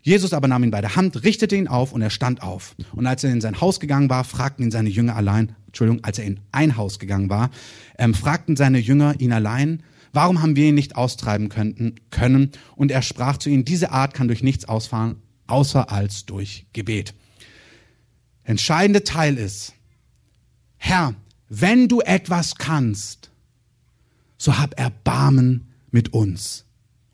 Jesus 0.01 0.33
aber 0.33 0.47
nahm 0.47 0.63
ihn 0.63 0.71
bei 0.71 0.81
der 0.81 0.95
Hand, 0.95 1.23
richtete 1.23 1.55
ihn 1.55 1.67
auf 1.67 1.93
und 1.93 2.01
er 2.01 2.09
stand 2.09 2.41
auf. 2.41 2.75
Und 2.93 3.05
als 3.05 3.23
er 3.23 3.31
in 3.31 3.41
sein 3.41 3.61
Haus 3.61 3.79
gegangen 3.79 4.09
war, 4.09 4.23
fragten 4.23 4.65
ihn 4.65 4.71
seine 4.71 4.89
Jünger 4.89 5.15
allein, 5.15 5.55
Entschuldigung, 5.67 6.03
als 6.03 6.17
er 6.17 6.25
in 6.25 6.39
ein 6.51 6.77
Haus 6.77 6.97
gegangen 6.97 7.29
war, 7.29 7.51
ähm, 7.99 8.15
fragten 8.15 8.55
seine 8.55 8.79
Jünger 8.79 9.19
ihn 9.19 9.33
allein, 9.33 9.83
warum 10.13 10.41
haben 10.41 10.55
wir 10.55 10.69
ihn 10.69 10.73
nicht 10.73 10.95
austreiben 10.95 11.49
könnten, 11.49 11.97
können? 12.09 12.49
Und 12.75 12.89
er 12.89 13.03
sprach 13.03 13.37
zu 13.37 13.51
ihnen, 13.51 13.63
diese 13.63 13.91
Art 13.91 14.15
kann 14.15 14.27
durch 14.27 14.41
nichts 14.41 14.65
ausfahren, 14.65 15.17
außer 15.45 15.91
als 15.91 16.25
durch 16.25 16.65
Gebet. 16.73 17.13
Entscheidende 18.43 19.03
Teil 19.03 19.37
ist, 19.37 19.75
Herr, 20.77 21.13
wenn 21.49 21.87
du 21.87 22.01
etwas 22.01 22.55
kannst, 22.55 23.29
so 24.39 24.57
hab 24.57 24.79
Erbarmen 24.79 25.67
mit 25.91 26.13
uns 26.13 26.65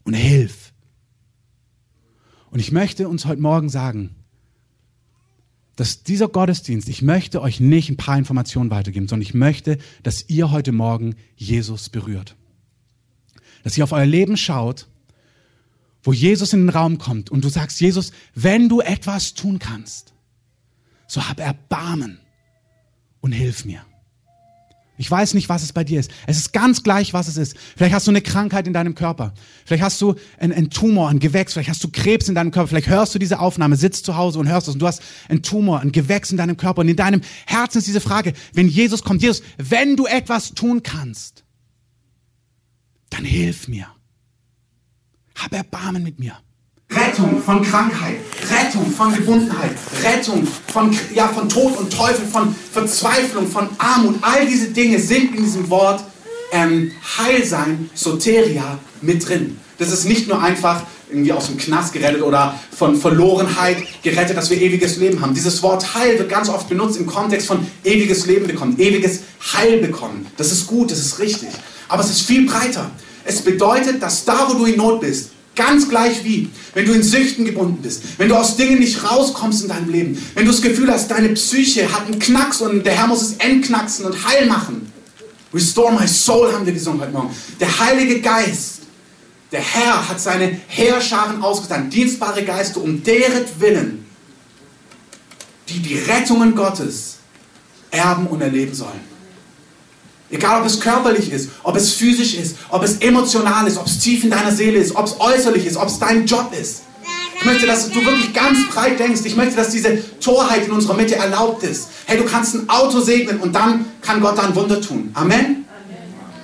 und 0.04 0.14
hilf. 0.14 0.74
Und 2.50 2.60
ich 2.60 2.72
möchte 2.72 3.10
uns 3.10 3.26
heute 3.26 3.42
Morgen 3.42 3.70
sagen, 3.70 4.16
dass 5.76 6.04
dieser 6.04 6.28
Gottesdienst, 6.28 6.90
ich 6.90 7.02
möchte 7.04 7.42
euch 7.42 7.60
nicht 7.60 7.90
ein 7.90 7.98
paar 7.98 8.18
Informationen 8.18 8.72
weitergeben, 8.72 9.08
sondern 9.08 9.28
ich 9.28 9.36
möchte, 9.36 9.78
dass 10.02 10.28
ihr 10.28 10.50
heute 10.52 10.72
Morgen 10.72 11.16
Jesus 11.36 11.90
berührt. 11.90 12.36
Dass 13.64 13.78
ihr 13.78 13.84
auf 13.84 13.92
euer 13.92 14.06
Leben 14.06 14.38
schaut, 14.38 14.88
wo 16.02 16.14
Jesus 16.14 16.54
in 16.54 16.62
den 16.62 16.70
Raum 16.70 16.98
kommt 16.98 17.30
und 17.30 17.44
du 17.44 17.50
sagst, 17.50 17.80
Jesus, 17.80 18.12
wenn 18.34 18.70
du 18.70 18.82
etwas 18.82 19.34
tun 19.34 19.60
kannst, 19.60 20.14
so 21.06 21.28
hab 21.28 21.40
Erbarmen 21.40 22.20
und 23.22 23.34
hilf 23.34 23.66
mir. 23.66 23.82
Ich 25.00 25.10
weiß 25.10 25.36
nicht, 25.36 25.48
was 25.48 25.62
es 25.62 25.74
bei 25.74 25.84
dir 25.84 26.00
ist. 26.00 26.10
Es 26.26 26.38
ist 26.38 26.54
ganz 26.54 26.82
gleich, 26.82 27.14
was 27.14 27.28
es 27.28 27.38
ist. 27.38 27.56
Vielleicht 27.76 27.94
hast 27.94 28.08
du 28.08 28.12
eine 28.12 28.22
Krankheit 28.22 28.66
in 28.66 28.74
deinem 28.74 28.96
Körper. 28.96 29.34
Vielleicht 29.64 29.84
hast 29.84 30.02
du 30.02 30.16
einen, 30.40 30.52
einen 30.54 30.70
Tumor, 30.72 31.10
ein 31.10 31.20
Gewächs. 31.20 31.54
Vielleicht 31.54 31.70
hast 31.70 31.84
du 31.84 31.90
Krebs 31.92 32.28
in 32.28 32.34
deinem 32.34 32.50
Körper. 32.50 32.70
Vielleicht 32.70 32.88
hörst 32.88 33.14
du 33.14 33.20
diese 33.20 33.40
Aufnahme, 33.40 33.76
sitzt 33.76 34.06
zu 34.06 34.18
Hause 34.18 34.40
und 34.40 34.50
hörst 34.50 34.68
es 34.68 34.74
und 34.74 34.82
du 34.82 34.88
hast 34.88 35.04
einen 35.30 35.44
Tumor, 35.44 35.82
ein 35.82 35.92
Gewächs 35.92 36.32
in 36.32 36.38
deinem 36.38 36.58
Körper. 36.58 36.82
Und 36.82 36.88
in 36.88 36.96
deinem 36.96 37.22
Herzen 37.46 37.78
ist 37.78 37.88
diese 37.88 38.02
Frage, 38.02 38.34
wenn 38.54 38.68
Jesus 38.68 39.04
kommt, 39.04 39.22
Jesus, 39.22 39.44
wenn 39.58 39.96
du 39.96 40.08
etwas 40.08 40.56
tun 40.56 40.82
kannst, 40.82 41.44
dann 43.12 43.24
hilf 43.24 43.68
mir. 43.68 43.88
Hab 45.36 45.54
Erbarmen 45.54 46.02
mit 46.02 46.18
mir. 46.18 46.38
Rettung 47.18 47.42
von 47.42 47.62
Krankheit, 47.64 48.18
Rettung 48.50 48.92
von 48.92 49.14
Gebundenheit, 49.14 49.72
Rettung 50.04 50.48
von, 50.72 50.96
ja, 51.14 51.28
von 51.28 51.50
Tod 51.50 51.78
und 51.78 51.92
Teufel, 51.92 52.26
von 52.26 52.56
Verzweiflung, 52.72 53.48
von 53.48 53.70
Armut. 53.78 54.16
All 54.22 54.46
diese 54.46 54.68
Dinge 54.68 55.00
sind 55.00 55.36
in 55.36 55.44
diesem 55.44 55.70
Wort 55.70 56.04
ähm, 56.52 56.92
Heilsein, 57.18 57.90
Soteria 57.94 58.80
mit 59.02 59.28
drin. 59.28 59.60
Das 59.78 59.92
ist 59.92 60.06
nicht 60.06 60.28
nur 60.28 60.42
einfach 60.42 60.84
irgendwie 61.10 61.32
aus 61.32 61.48
dem 61.48 61.58
Knast 61.58 61.94
gerettet 61.94 62.22
oder 62.22 62.60
von 62.76 62.96
Verlorenheit 62.96 63.78
gerettet, 64.04 64.38
dass 64.38 64.50
wir 64.50 64.62
ewiges 64.62 64.98
Leben 64.98 65.22
haben. 65.22 65.34
Dieses 65.34 65.62
Wort 65.64 65.94
Heil 65.96 66.18
wird 66.18 66.30
ganz 66.30 66.50
oft 66.50 66.70
benutzt 66.70 66.98
im 66.98 67.06
Kontext 67.06 67.48
von 67.48 67.66
ewiges 67.84 68.26
Leben 68.26 68.48
bekommen, 68.48 68.78
ewiges 68.78 69.22
Heil 69.54 69.80
bekommen. 69.80 70.28
Das 70.38 70.52
ist 70.52 70.68
gut, 70.68 70.92
das 70.92 71.00
ist 71.00 71.20
richtig. 71.20 71.50
Aber 71.88 72.04
es 72.04 72.10
ist 72.10 72.22
viel 72.22 72.46
breiter. 72.46 72.92
Es 73.24 73.42
bedeutet, 73.42 74.02
dass 74.02 74.26
da, 74.26 74.48
wo 74.50 74.54
du 74.54 74.66
in 74.66 74.78
Not 74.78 75.02
bist, 75.02 75.32
Ganz 75.58 75.90
gleich 75.90 76.24
wie, 76.24 76.50
wenn 76.76 76.86
du 76.86 76.94
in 76.94 77.02
Süchten 77.02 77.44
gebunden 77.44 77.82
bist, 77.82 78.04
wenn 78.20 78.30
du 78.30 78.36
aus 78.36 78.56
Dingen 78.58 78.80
nicht 78.80 79.04
rauskommst 79.04 79.64
in 79.64 79.70
deinem 79.70 79.90
Leben, 79.90 80.24
wenn 80.36 80.46
du 80.46 80.52
das 80.52 80.62
Gefühl 80.62 80.92
hast, 80.92 81.10
deine 81.10 81.30
Psyche 81.30 81.92
hat 81.92 82.06
einen 82.06 82.20
Knacks 82.20 82.62
und 82.62 82.86
der 82.86 82.94
Herr 82.94 83.08
muss 83.08 83.24
es 83.24 83.34
entknacksen 83.40 84.06
und 84.06 84.28
heil 84.28 84.46
machen. 84.46 84.92
Restore 85.52 85.94
my 86.00 86.08
soul 86.08 86.54
haben 86.54 86.66
wir 86.66 86.74
gesungen 86.74 87.02
heute 87.02 87.12
Morgen. 87.12 87.36
Der 87.60 87.80
Heilige 87.80 88.22
Geist, 88.22 88.82
der 89.52 89.62
Herr 89.62 90.08
hat 90.08 90.22
seine 90.22 90.60
Heerscharen 90.68 91.42
ausgesandt, 91.42 91.92
dienstbare 91.92 92.44
Geister, 92.44 92.80
um 92.82 93.02
deren 93.04 93.46
Willen, 93.58 94.06
die 95.70 95.80
die 95.80 95.98
Rettungen 95.98 96.54
Gottes 96.54 97.18
erben 97.90 98.28
und 98.28 98.42
erleben 98.42 98.76
sollen. 98.76 99.17
Egal, 100.30 100.62
ob 100.62 100.68
es 100.68 100.80
körperlich 100.80 101.32
ist, 101.32 101.50
ob 101.64 101.76
es 101.78 101.94
physisch 101.94 102.34
ist, 102.36 102.58
ob 102.70 102.84
es 102.84 102.98
emotional 102.98 103.66
ist, 103.66 103.78
ob 103.78 103.86
es 103.86 104.00
tief 104.00 104.24
in 104.24 104.30
deiner 104.30 104.52
Seele 104.52 104.78
ist, 104.78 104.96
ob 104.96 105.06
es 105.06 105.20
äußerlich 105.20 105.66
ist, 105.66 105.78
ob 105.78 105.88
es 105.88 106.00
dein 106.00 106.26
Job 106.26 106.52
ist. 106.60 106.84
Ich 107.40 107.46
möchte, 107.46 107.68
dass 107.68 107.90
du 107.90 108.04
wirklich 108.04 108.34
ganz 108.34 108.68
breit 108.70 109.00
denkst. 109.00 109.22
Ich 109.24 109.36
möchte, 109.36 109.56
dass 109.56 109.70
diese 109.70 110.02
Torheit 110.20 110.66
in 110.66 110.72
unserer 110.72 110.96
Mitte 110.96 111.16
erlaubt 111.16 111.64
ist. 111.64 111.88
Hey, 112.06 112.18
du 112.18 112.26
kannst 112.26 112.56
ein 112.56 112.68
Auto 112.68 113.00
segnen 113.00 113.40
und 113.40 113.54
dann 113.54 113.86
kann 114.02 114.20
Gott 114.20 114.38
da 114.38 114.54
Wunder 114.56 114.82
tun. 114.82 115.12
Amen? 115.14 115.66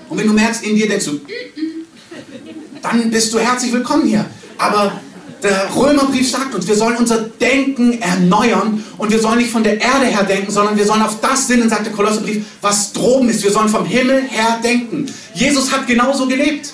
Und 0.08 0.18
wenn 0.18 0.28
du 0.28 0.34
merkst, 0.34 0.64
in 0.64 0.76
dir 0.76 0.88
denkst 0.88 1.06
du, 1.06 1.20
dann 2.82 3.10
bist 3.10 3.34
du 3.34 3.40
herzlich 3.40 3.74
willkommen 3.74 4.06
hier. 4.06 4.26
Aber 4.58 5.02
der 5.44 5.76
Römerbrief 5.76 6.32
sagt 6.32 6.56
uns, 6.56 6.68
wir 6.68 6.76
sollen 6.76 6.96
unser 6.98 7.20
Denken 7.20 8.02
erneuern 8.02 8.84
und 8.98 9.12
wir 9.12 9.20
sollen 9.20 9.40
nicht 9.40 9.52
von 9.52 9.64
der 9.64 9.82
Erde 9.82 10.06
her 10.06 10.24
denken, 10.24 10.52
sondern 10.52 10.78
wir 10.78 10.86
sollen 10.86 11.02
auf 11.02 11.20
das 11.20 11.48
sinnen, 11.48 11.70
sagt 11.70 11.86
der 11.86 11.94
Kolosserbrief, 11.94 12.46
was 12.62 12.94
droben 12.94 13.30
ist. 13.30 13.44
Wir 13.44 13.52
sollen 13.52 13.68
vom 13.68 13.86
Himmel 13.86 14.24
her 14.30 14.60
denken. 14.64 15.14
Jesus 15.34 15.72
hat 15.72 15.86
genauso 15.86 16.28
gelebt. 16.28 16.74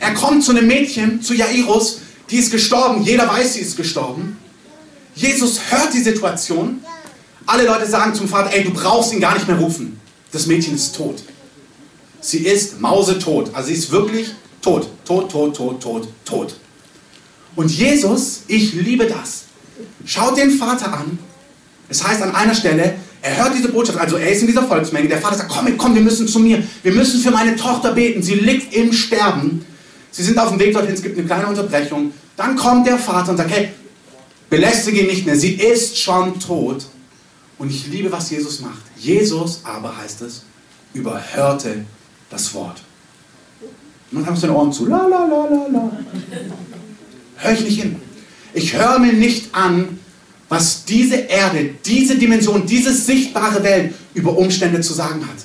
Er 0.00 0.12
kommt 0.14 0.42
zu 0.42 0.50
einem 0.50 0.66
Mädchen, 0.66 1.22
zu 1.22 1.34
Jairus, 1.34 2.00
die 2.30 2.36
ist 2.36 2.50
gestorben. 2.50 3.02
Jeder 3.04 3.28
weiß, 3.28 3.54
sie 3.54 3.60
ist 3.60 3.76
gestorben. 3.76 4.36
Jesus 5.14 5.60
hört 5.70 5.94
die 5.94 6.00
Situation. 6.00 6.80
Alle 7.46 7.64
Leute 7.64 7.86
sagen 7.86 8.14
zum 8.14 8.28
Vater, 8.28 8.52
ey, 8.52 8.64
du 8.64 8.70
brauchst 8.72 9.12
ihn 9.12 9.20
gar 9.20 9.34
nicht 9.34 9.46
mehr 9.46 9.58
rufen. 9.58 10.00
Das 10.32 10.46
Mädchen 10.46 10.74
ist 10.74 10.96
tot. 10.96 11.22
Sie 12.20 12.38
ist 12.38 12.80
mausetot. 12.80 13.50
Also 13.54 13.68
sie 13.68 13.74
ist 13.74 13.90
wirklich 13.90 14.30
tot. 14.62 14.88
Tot, 15.04 15.30
tot, 15.30 15.56
tot, 15.56 15.80
tot, 15.80 16.08
tot. 16.24 16.54
Und 17.60 17.70
Jesus, 17.70 18.44
ich 18.46 18.72
liebe 18.72 19.04
das, 19.04 19.42
schaut 20.06 20.38
den 20.38 20.50
Vater 20.50 20.94
an. 20.94 21.18
Es 21.90 22.02
heißt 22.02 22.22
an 22.22 22.34
einer 22.34 22.54
Stelle, 22.54 22.94
er 23.20 23.36
hört 23.36 23.54
diese 23.54 23.68
Botschaft, 23.68 23.98
also 23.98 24.16
er 24.16 24.30
ist 24.32 24.40
in 24.40 24.46
dieser 24.46 24.62
Volksmenge. 24.62 25.08
Der 25.08 25.20
Vater 25.20 25.36
sagt, 25.36 25.50
komm, 25.50 25.76
komm, 25.76 25.94
wir 25.94 26.00
müssen 26.00 26.26
zu 26.26 26.38
mir. 26.38 26.62
Wir 26.82 26.92
müssen 26.92 27.20
für 27.20 27.30
meine 27.30 27.54
Tochter 27.56 27.92
beten. 27.92 28.22
Sie 28.22 28.36
liegt 28.36 28.72
im 28.72 28.94
Sterben. 28.94 29.62
Sie 30.10 30.22
sind 30.22 30.38
auf 30.38 30.48
dem 30.48 30.58
Weg 30.58 30.72
dorthin, 30.72 30.94
es 30.94 31.02
gibt 31.02 31.18
eine 31.18 31.26
kleine 31.26 31.48
Unterbrechung. 31.48 32.14
Dann 32.34 32.56
kommt 32.56 32.86
der 32.86 32.96
Vater 32.96 33.32
und 33.32 33.36
sagt, 33.36 33.50
hey, 33.50 33.68
belästige 34.48 35.00
ihn 35.02 35.08
nicht 35.08 35.26
mehr. 35.26 35.36
Sie 35.36 35.52
ist 35.52 35.98
schon 35.98 36.40
tot. 36.40 36.86
Und 37.58 37.70
ich 37.70 37.88
liebe, 37.88 38.10
was 38.10 38.30
Jesus 38.30 38.62
macht. 38.62 38.84
Jesus 38.96 39.60
aber, 39.64 39.94
heißt 39.98 40.22
es, 40.22 40.44
überhörte 40.94 41.84
das 42.30 42.54
Wort. 42.54 42.80
Und 44.10 44.20
dann 44.20 44.26
haben 44.28 44.36
sie 44.36 44.46
den 44.46 44.56
Ohren 44.56 44.72
zu. 44.72 44.86
La, 44.86 45.06
la, 45.06 45.26
la, 45.26 45.44
la, 45.44 45.66
la 45.70 45.90
höre 47.40 47.52
ich 47.52 47.64
nicht 47.64 47.80
hin. 47.82 47.96
Ich 48.54 48.74
höre 48.74 48.98
mir 48.98 49.12
nicht 49.12 49.54
an, 49.54 49.98
was 50.48 50.84
diese 50.84 51.16
Erde, 51.16 51.74
diese 51.84 52.16
Dimension, 52.16 52.66
diese 52.66 52.92
sichtbare 52.92 53.62
Welt 53.62 53.94
über 54.14 54.36
Umstände 54.36 54.80
zu 54.80 54.92
sagen 54.92 55.22
hat. 55.22 55.36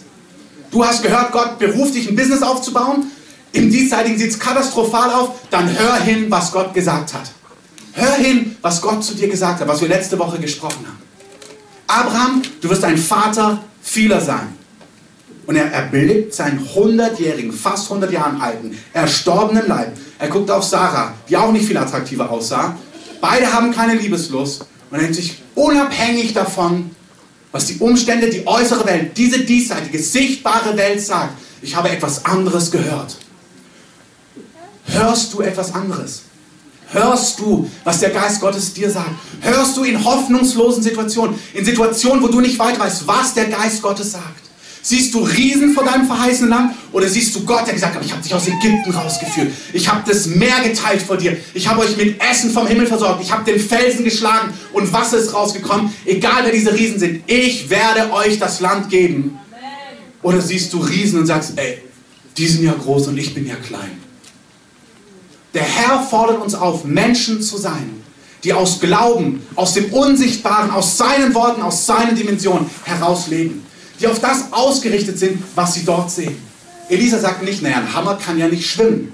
Du 0.71 0.83
hast 0.83 1.03
gehört, 1.03 1.31
Gott 1.31 1.59
beruft 1.59 1.95
dich, 1.95 2.09
ein 2.09 2.15
Business 2.15 2.41
aufzubauen. 2.41 3.11
Im 3.51 3.71
Diesseitigen 3.71 4.17
sieht 4.17 4.31
es 4.31 4.39
katastrophal 4.39 5.11
auf. 5.11 5.41
Dann 5.49 5.69
hör 5.77 5.95
hin, 6.01 6.25
was 6.29 6.51
Gott 6.51 6.73
gesagt 6.73 7.13
hat. 7.13 7.31
Hör 7.93 8.15
hin, 8.15 8.57
was 8.61 8.81
Gott 8.81 9.03
zu 9.03 9.13
dir 9.13 9.29
gesagt 9.29 9.61
hat, 9.61 9.67
was 9.67 9.79
wir 9.79 9.87
letzte 9.87 10.19
Woche 10.19 10.39
gesprochen 10.39 10.85
haben. 10.85 11.05
Abraham, 11.87 12.41
du 12.59 12.69
wirst 12.69 12.83
ein 12.83 12.97
Vater 12.97 13.63
vieler 13.81 14.19
sein. 14.19 14.64
Und 15.45 15.55
er 15.55 15.71
erblickt 15.71 16.33
seinen 16.33 16.65
100-jährigen, 16.65 17.51
fast 17.51 17.85
100 17.85 18.11
Jahren 18.11 18.41
alten, 18.41 18.77
erstorbenen 18.93 19.67
Leib. 19.67 19.95
Er 20.17 20.29
guckt 20.29 20.49
auf 20.49 20.63
Sarah, 20.63 21.13
die 21.29 21.37
auch 21.37 21.51
nicht 21.51 21.65
viel 21.65 21.77
attraktiver 21.77 22.29
aussah. 22.29 22.75
Beide 23.21 23.51
haben 23.51 23.71
keine 23.71 23.95
Liebeslust. 23.95 24.65
Und 24.89 24.97
er 24.97 24.99
denkt 25.01 25.15
sich, 25.15 25.41
unabhängig 25.53 26.33
davon, 26.33 26.91
was 27.51 27.67
die 27.67 27.77
Umstände, 27.77 28.29
die 28.29 28.45
äußere 28.45 28.85
Welt, 28.85 29.17
diese 29.17 29.39
diesseitige, 29.39 29.99
sichtbare 29.99 30.75
Welt 30.75 31.01
sagt, 31.01 31.35
ich 31.61 31.75
habe 31.75 31.89
etwas 31.89 32.25
anderes 32.25 32.71
gehört. 32.71 33.17
Hörst 34.87 35.33
du 35.33 35.41
etwas 35.41 35.73
anderes? 35.73 36.23
Hörst 36.91 37.39
du, 37.39 37.69
was 37.83 37.99
der 37.99 38.11
Geist 38.11 38.41
Gottes 38.41 38.73
dir 38.73 38.89
sagt? 38.89 39.09
Hörst 39.41 39.75
du 39.75 39.83
in 39.83 40.03
hoffnungslosen 40.03 40.83
Situationen, 40.83 41.39
in 41.53 41.65
Situationen, 41.65 42.21
wo 42.21 42.27
du 42.27 42.41
nicht 42.41 42.59
weit 42.59 42.79
weißt, 42.79 43.07
was 43.07 43.33
der 43.33 43.45
Geist 43.45 43.81
Gottes 43.81 44.11
sagt? 44.11 44.44
Siehst 44.87 45.15
du 45.15 45.21
Riesen 45.21 45.73
vor 45.73 45.83
deinem 45.83 46.05
verheißenen 46.05 46.51
Land 46.51 46.75
oder 46.91 47.09
siehst 47.09 47.33
du 47.33 47.43
Gott, 47.43 47.65
der 47.65 47.73
gesagt 47.73 47.95
hat, 47.95 48.05
ich 48.05 48.11
habe 48.11 48.21
dich 48.21 48.35
aus 48.35 48.47
Ägypten 48.47 48.91
rausgeführt. 48.91 49.51
Ich 49.73 49.91
habe 49.91 50.03
das 50.07 50.27
Meer 50.27 50.61
geteilt 50.63 51.01
vor 51.01 51.17
dir. 51.17 51.35
Ich 51.55 51.67
habe 51.67 51.79
euch 51.79 51.97
mit 51.97 52.21
Essen 52.21 52.51
vom 52.51 52.67
Himmel 52.67 52.85
versorgt. 52.85 53.23
Ich 53.23 53.31
habe 53.31 53.43
den 53.51 53.59
Felsen 53.59 54.03
geschlagen 54.03 54.53
und 54.73 54.93
Wasser 54.93 55.17
ist 55.17 55.33
rausgekommen. 55.33 55.91
Egal 56.05 56.43
wer 56.43 56.51
diese 56.51 56.71
Riesen 56.71 56.99
sind, 56.99 57.23
ich 57.25 57.67
werde 57.71 58.13
euch 58.13 58.37
das 58.37 58.59
Land 58.59 58.91
geben. 58.91 59.39
Oder 60.21 60.39
siehst 60.39 60.71
du 60.71 60.77
Riesen 60.77 61.21
und 61.21 61.25
sagst, 61.25 61.53
ey, 61.55 61.79
die 62.37 62.45
sind 62.45 62.63
ja 62.63 62.73
groß 62.73 63.07
und 63.07 63.17
ich 63.17 63.33
bin 63.33 63.47
ja 63.47 63.55
klein. 63.55 63.99
Der 65.55 65.63
Herr 65.63 66.03
fordert 66.03 66.39
uns 66.39 66.53
auf, 66.53 66.83
Menschen 66.83 67.41
zu 67.41 67.57
sein, 67.57 68.03
die 68.43 68.53
aus 68.53 68.79
Glauben, 68.79 69.41
aus 69.55 69.73
dem 69.73 69.85
Unsichtbaren, 69.85 70.69
aus 70.69 70.95
seinen 70.95 71.33
Worten, 71.33 71.63
aus 71.63 71.87
seinen 71.87 72.15
Dimensionen 72.15 72.69
heraus 72.83 73.25
leben 73.29 73.64
die 73.99 74.07
auf 74.07 74.19
das 74.19 74.51
ausgerichtet 74.51 75.17
sind, 75.19 75.41
was 75.55 75.75
sie 75.75 75.85
dort 75.85 76.11
sehen. 76.11 76.37
Elisa 76.89 77.19
sagt 77.19 77.43
nicht, 77.43 77.61
naja, 77.61 77.77
ein 77.77 77.93
Hammer 77.93 78.15
kann 78.15 78.37
ja 78.37 78.47
nicht 78.47 78.69
schwimmen. 78.69 79.11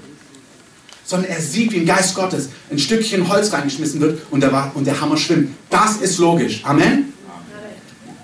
Sondern 1.04 1.30
er 1.30 1.40
sieht, 1.40 1.72
wie 1.72 1.78
im 1.78 1.86
Geist 1.86 2.14
Gottes 2.14 2.48
ein 2.70 2.78
Stückchen 2.78 3.28
Holz 3.28 3.52
reingeschmissen 3.52 4.00
wird 4.00 4.22
und 4.30 4.40
der, 4.40 4.72
und 4.74 4.86
der 4.86 5.00
Hammer 5.00 5.16
schwimmt. 5.16 5.54
Das 5.68 5.96
ist 5.96 6.18
logisch. 6.18 6.60
Amen? 6.64 6.84
Amen. 6.84 7.12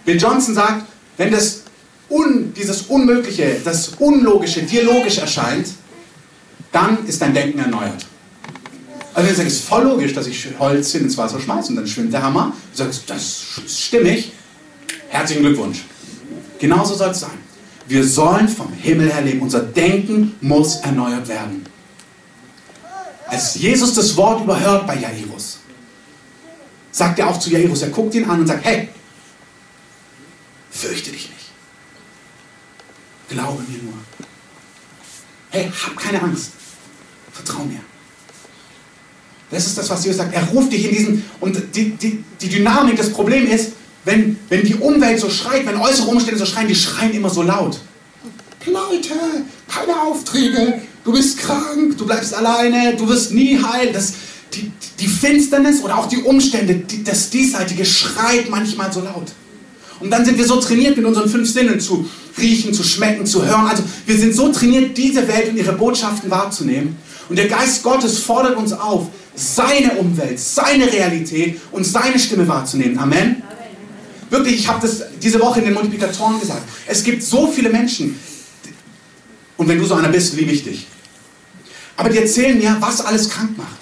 Bill 0.04 0.20
Johnson 0.20 0.54
sagt, 0.54 0.84
wenn 1.16 1.30
das 1.30 1.62
Un, 2.10 2.54
dieses 2.54 2.82
Unmögliche, 2.82 3.60
das 3.64 3.88
Unlogische 3.98 4.62
dir 4.62 4.82
logisch 4.84 5.18
erscheint, 5.18 5.68
dann 6.72 7.06
ist 7.06 7.20
dein 7.20 7.34
Denken 7.34 7.58
erneuert. 7.58 8.06
Also 9.12 9.28
wenn 9.28 9.34
du 9.34 9.42
sagst, 9.42 9.52
es 9.52 9.58
ist 9.60 9.68
voll 9.68 9.84
logisch, 9.84 10.14
dass 10.14 10.26
ich 10.26 10.46
Holz 10.58 10.94
ins 10.94 11.16
Wasser 11.16 11.40
schmeiße 11.40 11.70
und 11.70 11.76
dann 11.76 11.86
schwimmt 11.86 12.12
der 12.12 12.22
Hammer, 12.22 12.54
du 12.72 12.78
sagst, 12.78 13.02
das 13.08 13.44
ist 13.66 13.80
stimmig, 13.80 14.32
herzlichen 15.08 15.42
Glückwunsch. 15.42 15.80
Genauso 16.58 16.94
soll 16.94 17.10
es 17.10 17.20
sein. 17.20 17.38
Wir 17.86 18.06
sollen 18.06 18.48
vom 18.48 18.72
Himmel 18.72 19.10
her 19.12 19.22
leben. 19.22 19.40
Unser 19.40 19.60
Denken 19.60 20.34
muss 20.40 20.76
erneuert 20.76 21.26
werden. 21.28 21.64
Als 23.26 23.54
Jesus 23.54 23.94
das 23.94 24.16
Wort 24.16 24.42
überhört 24.42 24.86
bei 24.86 24.96
Jairus, 24.96 25.58
sagt 26.90 27.18
er 27.18 27.28
auch 27.28 27.38
zu 27.38 27.50
Jairus, 27.50 27.82
er 27.82 27.90
guckt 27.90 28.14
ihn 28.14 28.24
an 28.24 28.40
und 28.40 28.46
sagt, 28.46 28.64
hey, 28.64 28.88
fürchte 30.70 31.10
dich 31.10 31.28
nicht. 31.28 31.38
Glaube 33.28 33.62
mir 33.68 33.82
nur. 33.82 33.94
Hey, 35.50 35.70
hab 35.70 35.96
keine 35.96 36.22
Angst. 36.22 36.52
Vertrau 37.32 37.64
mir. 37.64 37.80
Das 39.50 39.66
ist 39.66 39.78
das, 39.78 39.88
was 39.88 40.04
Jesus 40.04 40.18
sagt. 40.18 40.34
Er 40.34 40.44
ruft 40.48 40.72
dich 40.72 40.84
in 40.84 40.90
diesen, 40.90 41.24
und 41.40 41.74
die, 41.74 41.90
die, 41.90 42.24
die 42.40 42.48
Dynamik, 42.48 42.96
das 42.96 43.10
Problem 43.10 43.46
ist, 43.46 43.72
wenn, 44.08 44.38
wenn 44.48 44.64
die 44.64 44.74
Umwelt 44.74 45.20
so 45.20 45.28
schreit, 45.28 45.66
wenn 45.66 45.76
äußere 45.76 46.08
Umstände 46.08 46.38
so 46.38 46.46
schreien, 46.46 46.66
die 46.66 46.74
schreien 46.74 47.12
immer 47.12 47.28
so 47.28 47.42
laut. 47.42 47.78
Pleite, 48.58 49.14
keine 49.68 50.00
Aufträge, 50.00 50.80
du 51.04 51.12
bist 51.12 51.38
krank, 51.38 51.96
du 51.98 52.06
bleibst 52.06 52.32
alleine, 52.32 52.96
du 52.96 53.06
wirst 53.06 53.32
nie 53.32 53.58
heil. 53.62 53.90
Das, 53.92 54.14
die, 54.54 54.72
die 54.98 55.08
Finsternis 55.08 55.82
oder 55.82 55.98
auch 55.98 56.06
die 56.06 56.22
Umstände, 56.22 56.76
die, 56.76 57.04
das 57.04 57.28
Diesseitige 57.28 57.84
schreit 57.84 58.48
manchmal 58.48 58.90
so 58.90 59.00
laut. 59.00 59.26
Und 60.00 60.10
dann 60.10 60.24
sind 60.24 60.38
wir 60.38 60.46
so 60.46 60.56
trainiert, 60.58 60.96
mit 60.96 61.04
unseren 61.04 61.28
fünf 61.28 61.50
Sinnen 61.50 61.78
zu 61.78 62.08
riechen, 62.38 62.72
zu 62.72 62.84
schmecken, 62.84 63.26
zu 63.26 63.44
hören. 63.44 63.66
Also 63.66 63.82
wir 64.06 64.16
sind 64.16 64.34
so 64.34 64.50
trainiert, 64.50 64.96
diese 64.96 65.28
Welt 65.28 65.50
und 65.50 65.58
ihre 65.58 65.72
Botschaften 65.72 66.30
wahrzunehmen. 66.30 66.96
Und 67.28 67.36
der 67.36 67.48
Geist 67.48 67.82
Gottes 67.82 68.20
fordert 68.20 68.56
uns 68.56 68.72
auf, 68.72 69.08
seine 69.34 69.92
Umwelt, 69.98 70.40
seine 70.40 70.90
Realität 70.90 71.60
und 71.72 71.84
seine 71.84 72.18
Stimme 72.18 72.48
wahrzunehmen. 72.48 72.98
Amen. 72.98 73.42
Wirklich, 74.30 74.56
ich 74.56 74.68
habe 74.68 74.80
das 74.80 75.02
diese 75.22 75.40
Woche 75.40 75.60
in 75.60 75.66
den 75.66 75.74
Multiplikatoren 75.74 76.38
gesagt. 76.38 76.62
Es 76.86 77.02
gibt 77.02 77.22
so 77.22 77.46
viele 77.46 77.70
Menschen, 77.70 78.18
Und 79.58 79.68
wenn 79.68 79.78
du 79.78 79.84
so 79.84 79.94
einer 79.94 80.08
bist, 80.08 80.34
liebe 80.34 80.52
ich 80.52 80.64
dich. 80.64 80.86
Aber 81.96 82.08
die 82.08 82.18
erzählen 82.18 82.56
mir, 82.56 82.76
was 82.80 83.04
alles 83.04 83.28
krank 83.28 83.58
macht. 83.58 83.76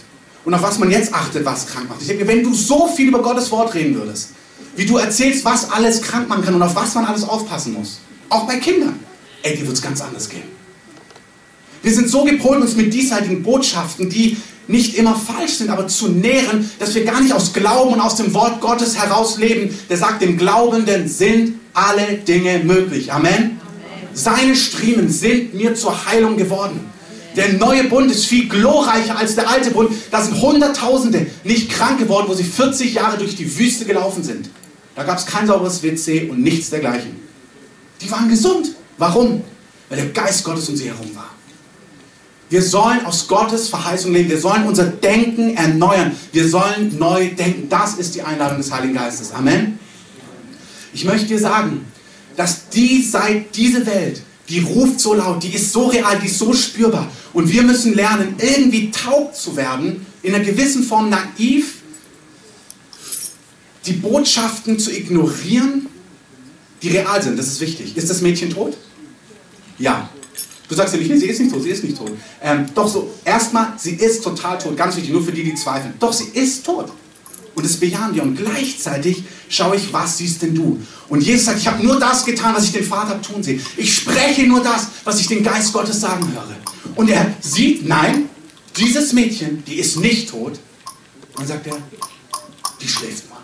Und 0.45 0.55
auf 0.55 0.63
was 0.63 0.79
man 0.79 0.91
jetzt 0.91 1.13
achtet, 1.13 1.45
was 1.45 1.67
krank 1.67 1.89
macht. 1.89 2.01
Ich 2.01 2.09
denke, 2.09 2.27
wenn 2.27 2.43
du 2.43 2.55
so 2.55 2.89
viel 2.89 3.09
über 3.09 3.21
Gottes 3.21 3.51
Wort 3.51 3.75
reden 3.75 3.95
würdest, 3.95 4.31
wie 4.75 4.87
du 4.87 4.97
erzählst, 4.97 5.45
was 5.45 5.71
alles 5.71 6.01
krank 6.01 6.29
machen 6.29 6.45
kann 6.45 6.55
und 6.55 6.63
auf 6.63 6.75
was 6.75 6.95
man 6.95 7.05
alles 7.05 7.25
aufpassen 7.25 7.75
muss, 7.75 8.01
auch 8.31 8.47
bei 8.47 8.57
Kindern, 8.57 8.99
ey, 9.43 9.57
dir 9.57 9.67
wird 9.67 9.77
es 9.77 9.83
ganz 9.83 10.01
anders 10.01 10.29
gehen. 10.29 10.45
Wir 11.83 11.93
sind 11.93 12.09
so 12.09 12.25
gepolt, 12.25 12.61
uns 12.61 12.75
mit 12.75 12.93
diesseitigen 12.93 13.43
Botschaften, 13.43 14.09
die 14.09 14.37
nicht 14.69 14.97
immer 14.97 15.15
falsch 15.15 15.55
sind, 15.55 15.71
aber 15.71 15.87
zu 15.89 16.09
nähren, 16.09 16.71
dass 16.79 16.95
wir 16.95 17.05
gar 17.05 17.21
nicht 17.21 17.33
aus 17.33 17.53
Glauben 17.53 17.95
und 17.95 18.01
aus 18.01 18.17
dem 18.17 18.35
Wort 18.35 18.61
Gottes 18.61 18.97
heraus 18.97 19.39
leben. 19.39 19.77
Der 19.89 19.97
sagt, 19.97 20.23
dem 20.23 20.37
Glaubenden 20.37 21.09
sind 21.09 21.55
alle 21.73 22.19
Dinge 22.27 22.61
möglich. 22.61 23.13
Amen. 23.13 23.35
Amen. 23.35 23.61
Seine 24.13 24.57
Striemen 24.57 25.09
sind 25.09 25.55
mir 25.55 25.75
zur 25.75 26.07
Heilung 26.07 26.37
geworden. 26.37 26.81
Der 27.37 27.53
neue 27.53 27.85
Bund 27.85 28.11
ist 28.11 28.25
viel 28.25 28.49
glorreicher 28.49 29.19
als 29.19 29.35
der 29.35 29.49
alte 29.49 29.71
Bund. 29.71 29.91
Da 30.11 30.23
sind 30.23 30.41
Hunderttausende 30.41 31.27
nicht 31.45 31.71
krank 31.71 31.99
geworden, 31.99 32.27
wo 32.29 32.35
sie 32.35 32.45
40 32.45 32.95
Jahre 32.95 33.19
durch 33.19 33.37
die 33.37 33.59
Wüste 33.59 33.85
gelaufen 33.85 34.23
sind. 34.23 34.49
Da 34.95 35.03
gab 35.03 35.19
es 35.19 35.27
kein 35.27 35.47
sauberes 35.47 35.83
WC 35.83 36.31
und 36.31 36.43
nichts 36.43 36.71
dergleichen. 36.71 37.21
Die 38.01 38.11
waren 38.11 38.29
gesund. 38.31 38.75
Warum? 38.97 39.43
Weil 39.91 39.99
der 39.99 40.07
Geist 40.07 40.45
Gottes 40.45 40.69
um 40.71 40.77
sie 40.77 40.87
herum 40.87 41.15
war. 41.15 41.36
Wir 42.49 42.63
sollen 42.63 43.05
aus 43.05 43.27
Gottes 43.27 43.69
Verheißung 43.69 44.13
leben. 44.13 44.31
Wir 44.31 44.39
sollen 44.39 44.65
unser 44.65 44.85
Denken 44.85 45.57
erneuern. 45.57 46.13
Wir 46.33 46.49
sollen 46.49 46.97
neu 46.99 47.31
denken. 47.35 47.69
Das 47.69 47.95
ist 47.95 48.15
die 48.15 48.23
Einladung 48.23 48.59
des 48.59 48.71
Heiligen 48.71 48.95
Geistes. 48.95 49.33
Amen. 49.33 49.79
Ich 50.93 51.05
möchte 51.05 51.27
dir 51.27 51.41
sagen, 51.41 51.85
dass 52.37 52.69
die 52.69 53.03
seit 53.03 53.57
diese 53.57 53.85
Welt, 53.87 54.23
die 54.49 54.61
ruft 54.61 55.01
so 55.01 55.15
laut, 55.15 55.43
die 55.43 55.55
ist 55.55 55.73
so 55.73 55.87
real, 55.87 56.19
die 56.21 56.27
ist 56.27 56.39
so 56.39 56.53
spürbar. 56.53 57.11
Und 57.33 57.51
wir 57.51 57.63
müssen 57.63 57.95
lernen, 57.95 58.37
irgendwie 58.39 58.91
taub 58.93 59.35
zu 59.35 59.57
werden, 59.57 60.07
in 60.23 60.35
einer 60.35 60.45
gewissen 60.45 60.85
Form 60.85 61.11
naiv, 61.11 61.83
die 63.87 63.93
Botschaften 63.93 64.79
zu 64.79 64.93
ignorieren, 64.93 65.89
die 66.83 66.91
real 66.91 67.23
sind. 67.23 67.39
Das 67.39 67.47
ist 67.47 67.61
wichtig. 67.61 67.97
Ist 67.97 68.09
das 68.09 68.21
Mädchen 68.21 68.51
tot? 68.51 68.77
Ja. 69.79 70.09
Du 70.69 70.75
sagst 70.75 70.95
ja 70.95 71.01
nicht, 71.01 71.11
nee, 71.11 71.19
sie 71.19 71.27
ist 71.27 71.41
nicht 71.41 71.53
tot, 71.53 71.63
sie 71.63 71.71
ist 71.71 71.85
nicht 71.85 71.97
tot. 71.97 72.11
Ähm, 72.43 72.67
doch 72.75 72.89
so, 72.89 73.15
erstmal, 73.25 73.75
sie 73.77 73.93
ist 73.93 74.25
total 74.25 74.59
tot, 74.59 74.77
ganz 74.77 74.97
wichtig, 74.97 75.13
nur 75.13 75.23
für 75.23 75.33
die, 75.33 75.45
die 75.45 75.55
zweifeln. 75.55 75.95
Doch, 76.01 76.13
sie 76.13 76.29
ist 76.35 76.67
tot. 76.67 76.93
Und 77.55 77.65
das 77.65 77.77
bejahen 77.77 78.15
wir. 78.15 78.23
Und 78.23 78.37
gleichzeitig 78.37 79.23
schaue 79.49 79.77
ich, 79.77 79.93
was 79.93 80.19
siehst 80.19 80.43
denn 80.43 80.55
du? 80.55 80.81
Und 81.09 81.23
Jesus 81.23 81.47
sagt, 81.47 81.59
ich 81.59 81.67
habe 81.67 81.83
nur 81.83 81.99
das 81.99 82.25
getan, 82.25 82.55
was 82.55 82.65
ich 82.65 82.73
den 82.73 82.85
Vater 82.85 83.21
tun 83.23 83.43
sehe. 83.43 83.61
Ich 83.77 83.97
spreche 83.97 84.47
nur 84.47 84.63
das, 84.63 84.89
was 85.05 85.21
ich 85.21 85.29
den 85.29 85.43
Geist 85.43 85.73
Gottes 85.73 86.01
sagen 86.01 86.31
höre. 86.33 86.57
Und 86.97 87.09
er 87.09 87.35
sieht, 87.41 87.87
nein, 87.87 88.29
dieses 88.77 89.13
Mädchen, 89.13 89.65
die 89.65 89.77
ist 89.77 89.97
nicht 89.97 90.29
tot. 90.29 90.53
Und 90.53 91.39
dann 91.39 91.47
sagt 91.47 91.67
er, 91.67 91.79
die 92.81 92.89
schläft 92.89 93.29
nur. 93.29 93.39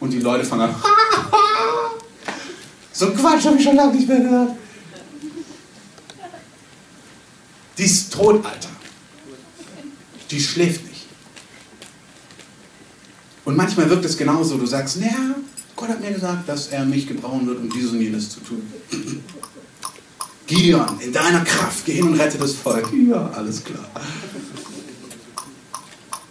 Und 0.00 0.10
die 0.10 0.18
Leute 0.18 0.44
fangen 0.44 0.62
an, 0.62 0.74
so 2.92 3.10
Quatsch 3.12 3.46
habe 3.46 3.56
ich 3.56 3.64
schon 3.64 3.76
lange 3.76 3.94
nicht 3.94 4.08
mehr 4.08 4.20
gehört. 4.20 4.50
Die 7.78 7.84
ist 7.84 8.12
tot, 8.12 8.44
Alter. 8.44 8.68
Die 10.30 10.40
schläft 10.40 10.86
nicht. 10.86 11.06
Und 13.44 13.56
manchmal 13.56 13.90
wirkt 13.90 14.04
es 14.04 14.16
genauso. 14.16 14.56
Du 14.56 14.66
sagst, 14.66 14.98
naja, 14.98 15.34
Gott 15.76 15.88
hat 15.88 16.00
mir 16.00 16.12
gesagt, 16.12 16.48
dass 16.48 16.68
er 16.68 16.84
mich 16.84 17.06
gebrauchen 17.06 17.46
wird, 17.46 17.58
um 17.58 17.70
dieses 17.70 17.92
und 17.92 18.00
jenes 18.00 18.30
zu 18.30 18.40
tun. 18.40 18.62
Gideon, 20.46 21.00
in 21.00 21.12
deiner 21.12 21.44
Kraft, 21.44 21.84
geh 21.84 21.94
hin 21.94 22.06
und 22.06 22.18
rette 22.18 22.38
das 22.38 22.52
Volk. 22.52 22.88
Ja, 23.08 23.30
alles 23.30 23.64
klar. 23.64 23.84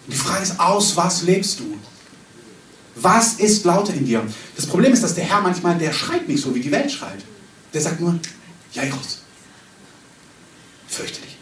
Die 0.08 0.15
Frage 0.15 0.43
ist, 0.43 0.60
aus 0.60 0.95
was 0.95 1.23
lebst 1.23 1.60
du? 1.60 1.77
Was 2.95 3.34
ist 3.36 3.65
lauter 3.65 3.93
in 3.93 4.06
dir? 4.06 4.23
Das 4.56 4.67
Problem 4.67 4.93
ist, 4.93 5.03
dass 5.03 5.15
der 5.15 5.23
Herr 5.23 5.41
manchmal, 5.41 5.77
der 5.77 5.91
schreit 5.91 6.27
nicht 6.27 6.41
so, 6.43 6.53
wie 6.53 6.60
die 6.60 6.71
Welt 6.71 6.91
schreit. 6.91 7.23
Der 7.73 7.82
sagt 7.82 7.99
nur, 7.99 8.19
Jairus, 8.71 9.23
fürchte 10.88 11.21
dich 11.21 11.33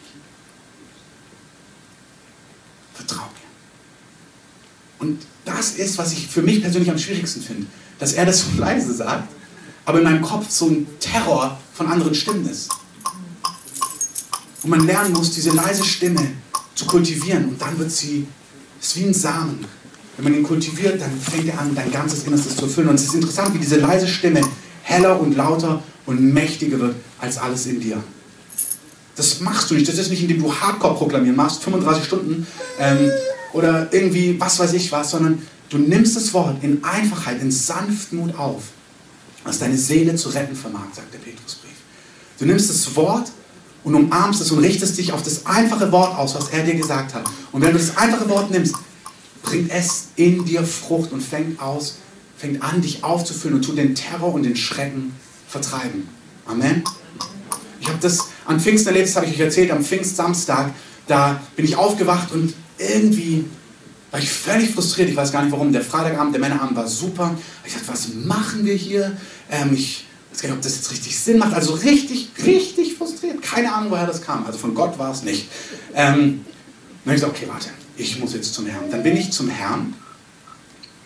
nicht. 3.02 3.10
Vertrau 3.10 3.26
mir. 3.26 5.06
Und 5.06 5.22
das 5.44 5.72
ist, 5.72 5.98
was 5.98 6.12
ich 6.12 6.28
für 6.28 6.42
mich 6.42 6.62
persönlich 6.62 6.90
am 6.90 6.98
schwierigsten 6.98 7.42
finde, 7.42 7.66
dass 7.98 8.12
er 8.12 8.26
das 8.26 8.40
so 8.40 8.46
leise 8.58 8.92
sagt, 8.92 9.28
aber 9.84 9.98
in 9.98 10.04
meinem 10.04 10.22
Kopf 10.22 10.48
so 10.48 10.68
ein 10.68 10.86
Terror 11.00 11.58
von 11.74 11.86
anderen 11.88 12.14
Stimmen 12.14 12.48
ist. 12.48 12.70
Und 14.62 14.70
man 14.70 14.86
lernen 14.86 15.12
muss, 15.12 15.32
diese 15.32 15.50
leise 15.50 15.84
Stimme 15.84 16.34
zu 16.74 16.86
kultivieren 16.86 17.48
und 17.48 17.60
dann 17.60 17.76
wird 17.78 17.90
sie, 17.90 18.26
ist 18.80 18.96
wie 18.96 19.04
ein 19.04 19.14
Samen. 19.14 19.64
Wenn 20.16 20.24
man 20.24 20.34
ihn 20.34 20.42
kultiviert, 20.44 21.00
dann 21.00 21.10
fängt 21.18 21.48
er 21.48 21.58
an, 21.58 21.74
dein 21.74 21.90
ganzes 21.90 22.24
Innerstes 22.24 22.56
zu 22.56 22.66
erfüllen. 22.66 22.88
Und 22.88 22.94
es 22.94 23.04
ist 23.04 23.14
interessant, 23.14 23.54
wie 23.54 23.58
diese 23.58 23.76
leise 23.76 24.06
Stimme 24.06 24.40
heller 24.82 25.18
und 25.18 25.34
lauter 25.36 25.82
und 26.06 26.20
mächtiger 26.32 26.78
wird 26.78 26.94
als 27.18 27.38
alles 27.38 27.66
in 27.66 27.80
dir. 27.80 28.02
Das 29.16 29.40
machst 29.40 29.70
du 29.70 29.74
nicht. 29.74 29.88
Das 29.88 29.98
ist 29.98 30.10
nicht, 30.10 30.22
indem 30.22 30.42
du 30.42 30.54
Hardcore 30.54 30.94
proklamieren 30.94 31.36
machst, 31.36 31.62
35 31.62 32.04
Stunden 32.04 32.46
ähm, 32.78 33.10
oder 33.52 33.92
irgendwie 33.92 34.40
was 34.40 34.58
weiß 34.58 34.72
ich 34.72 34.90
was, 34.92 35.10
sondern 35.10 35.42
du 35.68 35.78
nimmst 35.78 36.16
das 36.16 36.32
Wort 36.32 36.62
in 36.62 36.82
Einfachheit, 36.82 37.40
in 37.40 37.50
Sanftmut 37.50 38.38
auf, 38.38 38.62
was 39.44 39.58
deine 39.58 39.76
Seele 39.76 40.14
zu 40.14 40.30
retten 40.30 40.56
vermag, 40.56 40.86
sagt 40.94 41.12
der 41.12 41.18
Petrusbrief. 41.18 41.72
Du 42.38 42.46
nimmst 42.46 42.70
das 42.70 42.96
Wort 42.96 43.30
und 43.84 43.94
umarmst 43.94 44.40
es 44.40 44.50
und 44.50 44.60
richtest 44.60 44.96
dich 44.98 45.12
auf 45.12 45.22
das 45.22 45.46
einfache 45.46 45.92
Wort 45.92 46.16
aus, 46.16 46.34
was 46.34 46.48
er 46.50 46.62
dir 46.62 46.74
gesagt 46.74 47.14
hat. 47.14 47.24
Und 47.50 47.62
wenn 47.62 47.72
du 47.72 47.78
das 47.78 47.96
einfache 47.96 48.28
Wort 48.28 48.50
nimmst, 48.50 48.74
bringt 49.42 49.70
es 49.70 50.08
in 50.16 50.44
dir 50.44 50.64
Frucht 50.64 51.12
und 51.12 51.20
fängt 51.20 51.60
aus, 51.60 51.96
fängt 52.36 52.62
an, 52.62 52.80
dich 52.80 53.04
aufzufüllen 53.04 53.56
und 53.56 53.62
tut 53.62 53.76
den 53.76 53.94
Terror 53.94 54.32
und 54.32 54.44
den 54.44 54.56
Schrecken 54.56 55.12
vertreiben. 55.48 56.08
Amen. 56.46 56.82
Ich 57.80 57.88
habe 57.88 57.98
das 58.00 58.28
an 58.52 58.60
Pfingsten 58.60 58.88
erlebt, 58.88 59.08
das 59.08 59.16
habe 59.16 59.26
ich 59.26 59.32
euch 59.32 59.40
erzählt, 59.40 59.70
am 59.70 59.84
Pfingstsamstag, 59.84 60.72
da 61.06 61.40
bin 61.56 61.64
ich 61.64 61.76
aufgewacht 61.76 62.32
und 62.32 62.54
irgendwie 62.78 63.44
war 64.10 64.20
ich 64.20 64.30
völlig 64.30 64.70
frustriert. 64.70 65.08
Ich 65.08 65.16
weiß 65.16 65.32
gar 65.32 65.42
nicht 65.42 65.52
warum. 65.52 65.72
Der 65.72 65.82
Freitagabend, 65.82 66.34
der 66.34 66.40
Männerabend 66.40 66.76
war 66.76 66.86
super. 66.86 67.34
Ich 67.64 67.72
dachte, 67.72 67.88
was 67.88 68.08
machen 68.14 68.64
wir 68.64 68.74
hier? 68.74 69.16
Ähm, 69.50 69.72
ich 69.72 70.04
weiß 70.30 70.42
gar 70.42 70.48
nicht, 70.50 70.56
ob 70.58 70.62
das 70.62 70.76
jetzt 70.76 70.90
richtig 70.90 71.18
Sinn 71.18 71.38
macht. 71.38 71.54
Also 71.54 71.72
richtig, 71.72 72.28
richtig 72.44 72.94
frustriert. 72.94 73.40
Keine 73.42 73.72
Ahnung, 73.72 73.90
woher 73.90 74.06
das 74.06 74.20
kam. 74.20 74.44
Also 74.44 74.58
von 74.58 74.74
Gott 74.74 74.98
war 74.98 75.12
es 75.12 75.22
nicht. 75.22 75.48
Ähm, 75.94 76.44
dann 77.04 77.12
habe 77.12 77.16
ich 77.16 77.22
gesagt, 77.22 77.32
okay, 77.36 77.46
warte, 77.48 77.68
ich 77.96 78.18
muss 78.20 78.34
jetzt 78.34 78.52
zum 78.52 78.66
Herrn. 78.66 78.90
Dann 78.90 79.02
bin 79.02 79.16
ich 79.16 79.32
zum 79.32 79.48
Herrn. 79.48 79.94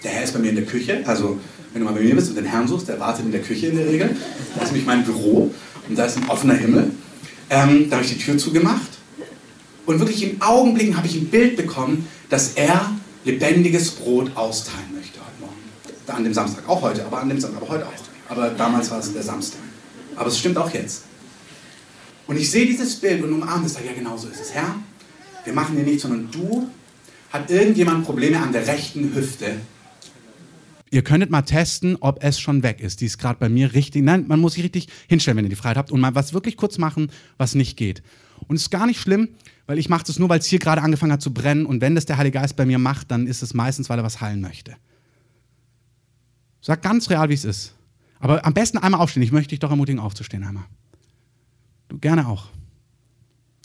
Der 0.02 0.10
Herr 0.10 0.24
ist 0.24 0.32
bei 0.32 0.40
mir 0.40 0.50
in 0.50 0.56
der 0.56 0.66
Küche. 0.66 1.02
Also, 1.06 1.38
wenn 1.72 1.80
du 1.80 1.86
mal 1.86 1.94
bei 1.94 2.00
mir 2.04 2.14
bist 2.16 2.28
und 2.28 2.36
den 2.36 2.44
Herrn 2.44 2.66
suchst, 2.66 2.88
der 2.88 2.98
wartet 2.98 3.24
in 3.24 3.32
der 3.32 3.42
Küche 3.42 3.68
in 3.68 3.76
der 3.76 3.86
Regel. 3.86 4.16
Das 4.54 4.64
ist 4.64 4.70
nämlich 4.72 4.86
mein 4.86 5.04
Büro 5.04 5.54
und 5.88 5.96
da 5.96 6.06
ist 6.06 6.16
ein 6.16 6.28
offener 6.28 6.54
Himmel. 6.54 6.90
Ähm, 7.48 7.88
da 7.88 7.96
habe 7.96 8.04
ich 8.04 8.12
die 8.12 8.18
Tür 8.18 8.38
zugemacht 8.38 8.90
und 9.86 10.00
wirklich 10.00 10.22
in 10.22 10.42
Augenblicken 10.42 10.96
habe 10.96 11.06
ich 11.06 11.14
ein 11.14 11.26
Bild 11.26 11.56
bekommen, 11.56 12.08
dass 12.28 12.54
er 12.54 12.90
lebendiges 13.24 13.92
Brot 13.92 14.36
austeilen 14.36 14.94
möchte 14.94 15.18
heute 15.20 15.40
Morgen. 15.40 16.16
An 16.18 16.24
dem 16.24 16.34
Samstag, 16.34 16.68
auch 16.68 16.82
heute, 16.82 17.04
aber 17.04 17.20
an 17.20 17.28
dem 17.28 17.40
Samstag, 17.40 17.62
aber 17.62 17.70
heute 17.70 17.86
auch. 17.86 17.92
Aber 18.28 18.50
damals 18.50 18.90
war 18.90 18.98
es 18.98 19.12
der 19.12 19.22
Samstag. 19.22 19.60
Aber 20.16 20.28
es 20.28 20.38
stimmt 20.38 20.58
auch 20.58 20.72
jetzt. 20.72 21.02
Und 22.26 22.36
ich 22.36 22.50
sehe 22.50 22.66
dieses 22.66 22.96
Bild 22.96 23.22
und 23.22 23.32
umarme 23.32 23.66
es, 23.66 23.74
ja 23.74 23.92
genau 23.94 24.16
so 24.16 24.28
ist 24.28 24.40
es. 24.40 24.52
Herr, 24.52 24.74
wir 25.44 25.52
machen 25.52 25.76
hier 25.76 25.84
nichts, 25.84 26.02
sondern 26.02 26.28
du, 26.32 26.68
hat 27.30 27.50
irgendjemand 27.50 28.04
Probleme 28.04 28.40
an 28.40 28.52
der 28.52 28.66
rechten 28.66 29.14
Hüfte, 29.14 29.60
Ihr 30.96 31.04
könntet 31.04 31.28
mal 31.28 31.42
testen, 31.42 31.98
ob 32.00 32.24
es 32.24 32.40
schon 32.40 32.62
weg 32.62 32.80
ist. 32.80 33.02
Die 33.02 33.04
ist 33.04 33.18
gerade 33.18 33.38
bei 33.38 33.50
mir 33.50 33.74
richtig. 33.74 34.02
Nein, 34.02 34.24
man 34.28 34.40
muss 34.40 34.54
sich 34.54 34.64
richtig 34.64 34.88
hinstellen, 35.08 35.36
wenn 35.36 35.44
ihr 35.44 35.50
die 35.50 35.54
Freiheit 35.54 35.76
habt 35.76 35.92
und 35.92 36.00
mal 36.00 36.14
was 36.14 36.32
wirklich 36.32 36.56
kurz 36.56 36.78
machen, 36.78 37.12
was 37.36 37.54
nicht 37.54 37.76
geht. 37.76 38.02
Und 38.48 38.56
es 38.56 38.62
ist 38.62 38.70
gar 38.70 38.86
nicht 38.86 38.98
schlimm, 38.98 39.28
weil 39.66 39.78
ich 39.78 39.90
mache 39.90 40.04
das 40.06 40.18
nur, 40.18 40.30
weil 40.30 40.38
es 40.38 40.46
hier 40.46 40.58
gerade 40.58 40.80
angefangen 40.80 41.12
hat 41.12 41.20
zu 41.20 41.34
brennen. 41.34 41.66
Und 41.66 41.82
wenn 41.82 41.94
das 41.94 42.06
der 42.06 42.16
Heilige 42.16 42.38
Geist 42.38 42.56
bei 42.56 42.64
mir 42.64 42.78
macht, 42.78 43.10
dann 43.10 43.26
ist 43.26 43.42
es 43.42 43.52
meistens, 43.52 43.90
weil 43.90 43.98
er 43.98 44.04
was 44.04 44.22
heilen 44.22 44.40
möchte. 44.40 44.74
Sag 46.62 46.80
ganz 46.80 47.10
real, 47.10 47.28
wie 47.28 47.34
es 47.34 47.44
ist. 47.44 47.74
Aber 48.18 48.46
am 48.46 48.54
besten 48.54 48.78
einmal 48.78 49.02
aufstehen. 49.02 49.22
Ich 49.22 49.32
möchte 49.32 49.50
dich 49.50 49.58
doch 49.58 49.68
ermutigen, 49.68 50.00
aufzustehen 50.00 50.44
einmal. 50.44 50.64
Du 51.88 51.98
gerne 51.98 52.26
auch. 52.26 52.46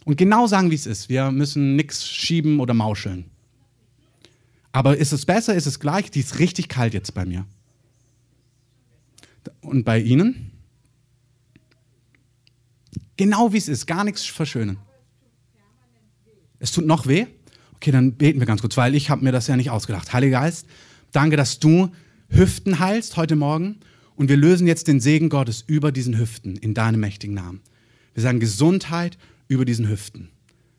Und 0.04 0.17
genau 0.17 0.48
sagen, 0.48 0.70
wie 0.70 0.76
es 0.76 0.86
ist. 0.86 1.08
Wir 1.08 1.32
müssen 1.32 1.78
nichts 1.78 2.06
schieben 2.10 2.60
oder 2.60 2.74
mauscheln. 2.74 3.32
Aber 4.72 4.98
ist 4.98 5.12
es 5.12 5.26
besser, 5.26 5.54
ist 5.56 5.66
es 5.66 5.80
gleich? 5.80 6.12
Die 6.12 6.22
ist 6.22 6.40
richtig 6.40 6.70
kalt 6.70 6.94
jetzt 6.94 7.14
bei 7.14 7.26
mir. 7.26 7.46
Und 9.62 9.84
bei 9.84 10.00
Ihnen? 10.00 10.52
Genau 13.18 13.54
wie 13.54 13.58
es 13.58 13.68
ist, 13.68 13.86
gar 13.86 14.04
nichts 14.04 14.26
verschönen. 14.26 14.78
Es 16.60 16.72
tut 16.72 16.86
noch 16.86 17.08
weh? 17.08 17.26
Okay, 17.76 17.92
dann 17.92 18.14
beten 18.14 18.40
wir 18.40 18.46
ganz 18.46 18.62
kurz, 18.62 18.78
weil 18.78 18.96
ich 18.96 19.10
habe 19.10 19.24
mir 19.24 19.32
das 19.32 19.48
ja 19.48 19.58
nicht 19.58 19.72
ausgedacht. 19.72 20.14
Heiliger 20.14 20.42
Geist, 20.42 20.68
danke, 21.12 21.36
dass 21.36 21.60
du 21.60 21.92
Hüften 22.30 22.80
heilst 22.80 23.18
heute 23.18 23.36
Morgen 23.36 23.80
und 24.16 24.30
wir 24.30 24.38
lösen 24.38 24.68
jetzt 24.68 24.88
den 24.88 25.00
Segen 25.00 25.30
Gottes 25.30 25.64
über 25.66 25.92
diesen 25.92 26.18
Hüften 26.18 26.56
in 26.56 26.74
deinem 26.74 27.00
mächtigen 27.00 27.36
Namen. 27.36 27.62
Wir 28.14 28.24
sagen 28.24 28.40
Gesundheit 28.40 29.18
über 29.48 29.66
diesen 29.66 29.90
Hüften. 29.90 30.30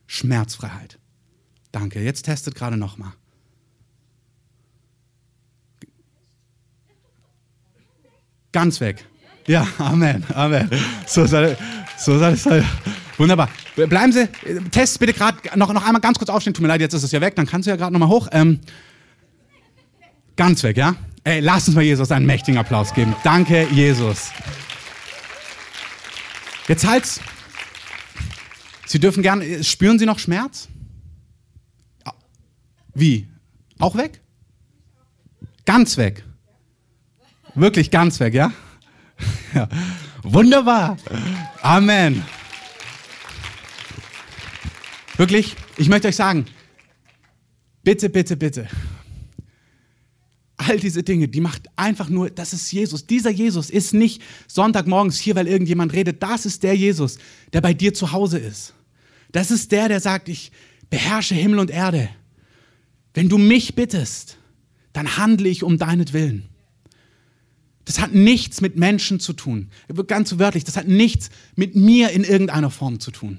Schmerzfreiheit. 0.07 0.99
Danke. 1.73 2.01
Jetzt 2.01 2.23
testet 2.23 2.55
gerade 2.55 2.77
nochmal. 2.77 3.13
Ganz 8.53 8.81
weg. 8.81 9.05
Ja, 9.47 9.67
Amen, 9.79 10.25
Amen. 10.35 10.71
So 11.07 11.27
soll, 11.27 11.57
so 11.99 12.19
soll 12.19 12.35
es 12.35 12.45
sein. 12.45 12.65
Wunderbar. 13.19 13.49
Bleiben 13.75 14.13
Sie, 14.13 14.29
test 14.71 14.99
bitte 14.99 15.13
gerade 15.13 15.39
noch, 15.57 15.73
noch 15.73 15.85
einmal 15.85 16.01
ganz 16.01 16.19
kurz 16.19 16.31
aufstehen. 16.31 16.55
Tut 16.55 16.63
mir 16.63 16.69
leid, 16.69 16.81
jetzt 16.81 16.95
ist 16.95 17.03
es 17.03 17.13
ja 17.13 17.21
weg, 17.21 17.35
dann 17.37 17.47
kannst 17.47 17.67
du 17.67 17.71
ja 17.71 17.77
gerade 17.77 17.93
nochmal 17.93 18.09
hoch. 18.09 18.29
Ähm, 18.33 18.61
ganz 20.37 20.63
weg, 20.63 20.77
ja? 20.77 20.95
Ey, 21.25 21.41
lass 21.41 21.69
uns 21.69 21.75
mal 21.75 21.83
Jesus 21.83 22.11
einen 22.11 22.27
mächtigen 22.27 22.59
Applaus 22.59 22.95
geben. 22.95 23.15
Danke, 23.23 23.67
Jesus. 23.71 24.31
Jetzt 26.69 26.87
halt's. 26.87 27.21
Sie 28.87 28.99
dürfen 28.99 29.23
gerne, 29.23 29.65
spüren 29.65 29.99
Sie 29.99 30.07
noch 30.07 30.19
Schmerz? 30.19 30.69
Wie? 32.95 33.29
Auch 33.79 33.97
weg? 33.97 34.21
Ganz 35.65 35.97
weg. 35.97 36.25
Wirklich 37.55 37.91
ganz 37.91 38.19
weg, 38.21 38.35
ja? 38.35 38.53
ja. 39.55 39.69
Wunderbar. 40.23 40.97
Amen. 41.61 42.23
Wirklich, 45.17 45.57
ich 45.77 45.89
möchte 45.89 46.09
euch 46.09 46.17
sagen, 46.17 46.47
bitte, 47.85 48.09
bitte, 48.09 48.37
bitte. 48.37 48.69
All 50.57 50.79
diese 50.79 51.03
Dinge, 51.03 51.29
die 51.29 51.41
macht 51.41 51.69
einfach 51.77 52.09
nur, 52.09 52.31
das 52.31 52.53
ist 52.53 52.71
Jesus. 52.73 53.07
Dieser 53.07 53.31
Jesus 53.31 53.69
ist 53.69 53.93
nicht 53.93 54.23
Sonntagmorgens 54.47 55.19
hier, 55.19 55.35
weil 55.35 55.49
irgendjemand 55.49 55.93
redet. 55.93 56.23
Das 56.23 56.47
ist 56.47 56.63
der 56.63 56.75
Jesus, 56.75 57.19
der 57.53 57.61
bei 57.61 57.75
dir 57.75 57.93
zu 57.93 58.13
Hause 58.13 58.39
ist. 58.39 58.75
Das 59.33 59.51
ist 59.51 59.73
der, 59.73 59.89
der 59.89 60.01
sagt, 60.01 60.29
ich 60.29 60.53
beherrsche 60.89 61.35
Himmel 61.35 61.59
und 61.59 61.71
Erde. 61.71 62.09
Wenn 63.13 63.29
du 63.29 63.39
mich 63.39 63.75
bittest, 63.75 64.39
dann 64.93 65.17
handle 65.17 65.49
ich 65.49 65.65
um 65.65 65.79
deinetwillen. 65.79 66.49
Das 67.85 68.01
hat 68.01 68.15
nichts 68.15 68.61
mit 68.61 68.77
Menschen 68.77 69.19
zu 69.19 69.33
tun. 69.33 69.71
Ganz 70.07 70.39
wörtlich, 70.39 70.65
das 70.65 70.77
hat 70.77 70.87
nichts 70.89 71.31
mit 71.57 71.75
mir 71.75 72.11
in 72.11 72.25
irgendeiner 72.25 72.71
Form 72.71 73.01
zu 73.01 73.11
tun. 73.11 73.39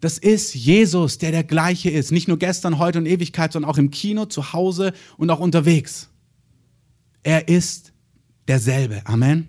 Das 0.00 0.18
ist 0.18 0.54
Jesus, 0.54 1.18
der 1.18 1.30
der 1.30 1.44
gleiche 1.44 1.88
ist. 1.88 2.10
Nicht 2.10 2.26
nur 2.26 2.38
gestern, 2.38 2.78
heute 2.78 2.98
und 2.98 3.06
Ewigkeit, 3.06 3.52
sondern 3.52 3.70
auch 3.70 3.78
im 3.78 3.90
Kino, 3.90 4.24
zu 4.24 4.52
Hause 4.52 4.92
und 5.16 5.30
auch 5.30 5.38
unterwegs. 5.38 6.08
Er 7.22 7.46
ist 7.48 7.92
derselbe. 8.48 9.02
Amen. 9.06 9.46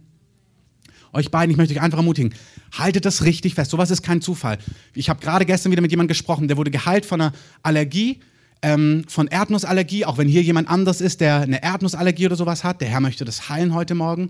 Euch 1.11 1.31
beiden, 1.31 1.49
ich 1.49 1.57
möchte 1.57 1.73
euch 1.73 1.81
einfach 1.81 1.97
ermutigen, 1.97 2.35
haltet 2.71 3.05
das 3.05 3.23
richtig 3.23 3.55
fest. 3.55 3.71
Sowas 3.71 3.89
ist 3.89 4.03
kein 4.03 4.21
Zufall. 4.21 4.59
Ich 4.93 5.09
habe 5.09 5.21
gerade 5.21 5.45
gestern 5.45 5.71
wieder 5.71 5.81
mit 5.81 5.91
jemandem 5.91 6.09
gesprochen, 6.09 6.47
der 6.47 6.57
wurde 6.57 6.69
geheilt 6.71 7.05
von 7.07 7.19
einer 7.19 7.33
Allergie 7.63 8.19
ähm, 8.63 9.03
von 9.07 9.27
Erdnussallergie, 9.27 10.05
auch 10.05 10.17
wenn 10.17 10.27
hier 10.27 10.41
jemand 10.41 10.69
anders 10.69 11.01
ist, 11.01 11.21
der 11.21 11.41
eine 11.41 11.61
Erdnussallergie 11.61 12.25
oder 12.25 12.35
sowas 12.35 12.63
hat. 12.63 12.81
Der 12.81 12.87
Herr 12.87 13.01
möchte 13.01 13.25
das 13.25 13.49
heilen 13.49 13.75
heute 13.75 13.93
Morgen. 13.93 14.29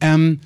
Ähm, 0.00 0.40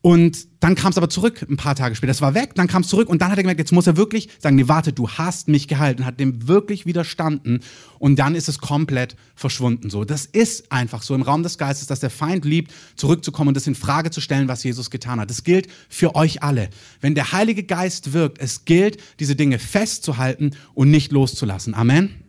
und 0.00 0.46
dann 0.60 0.76
kam 0.76 0.92
es 0.92 0.96
aber 0.96 1.10
zurück 1.10 1.44
ein 1.50 1.56
paar 1.56 1.74
Tage 1.74 1.96
später. 1.96 2.12
Das 2.12 2.22
war 2.22 2.34
weg, 2.34 2.54
dann 2.54 2.68
kam 2.68 2.82
es 2.82 2.88
zurück 2.88 3.08
und 3.08 3.20
dann 3.20 3.32
hat 3.32 3.36
er 3.36 3.42
gemerkt, 3.42 3.58
jetzt 3.58 3.72
muss 3.72 3.88
er 3.88 3.96
wirklich 3.96 4.28
sagen, 4.38 4.54
nee, 4.54 4.68
warte, 4.68 4.92
du 4.92 5.08
hast 5.08 5.48
mich 5.48 5.66
geheilt 5.66 5.98
und 5.98 6.06
hat 6.06 6.20
dem 6.20 6.46
wirklich 6.46 6.86
widerstanden 6.86 7.60
und 7.98 8.16
dann 8.16 8.36
ist 8.36 8.48
es 8.48 8.60
komplett 8.60 9.16
verschwunden. 9.34 9.90
So, 9.90 10.04
das 10.04 10.24
ist 10.24 10.70
einfach 10.70 11.02
so 11.02 11.16
im 11.16 11.22
Raum 11.22 11.42
des 11.42 11.58
Geistes, 11.58 11.88
dass 11.88 11.98
der 11.98 12.10
Feind 12.10 12.44
liebt, 12.44 12.72
zurückzukommen 12.94 13.48
und 13.48 13.56
das 13.56 13.66
in 13.66 13.74
Frage 13.74 14.10
zu 14.10 14.20
stellen, 14.20 14.46
was 14.46 14.62
Jesus 14.62 14.90
getan 14.90 15.18
hat. 15.18 15.30
Das 15.30 15.42
gilt 15.42 15.66
für 15.88 16.14
euch 16.14 16.44
alle. 16.44 16.70
Wenn 17.00 17.16
der 17.16 17.32
Heilige 17.32 17.64
Geist 17.64 18.12
wirkt, 18.12 18.40
es 18.40 18.64
gilt, 18.64 18.98
diese 19.18 19.34
Dinge 19.34 19.58
festzuhalten 19.58 20.52
und 20.74 20.92
nicht 20.92 21.10
loszulassen. 21.10 21.74
Amen. 21.74 22.27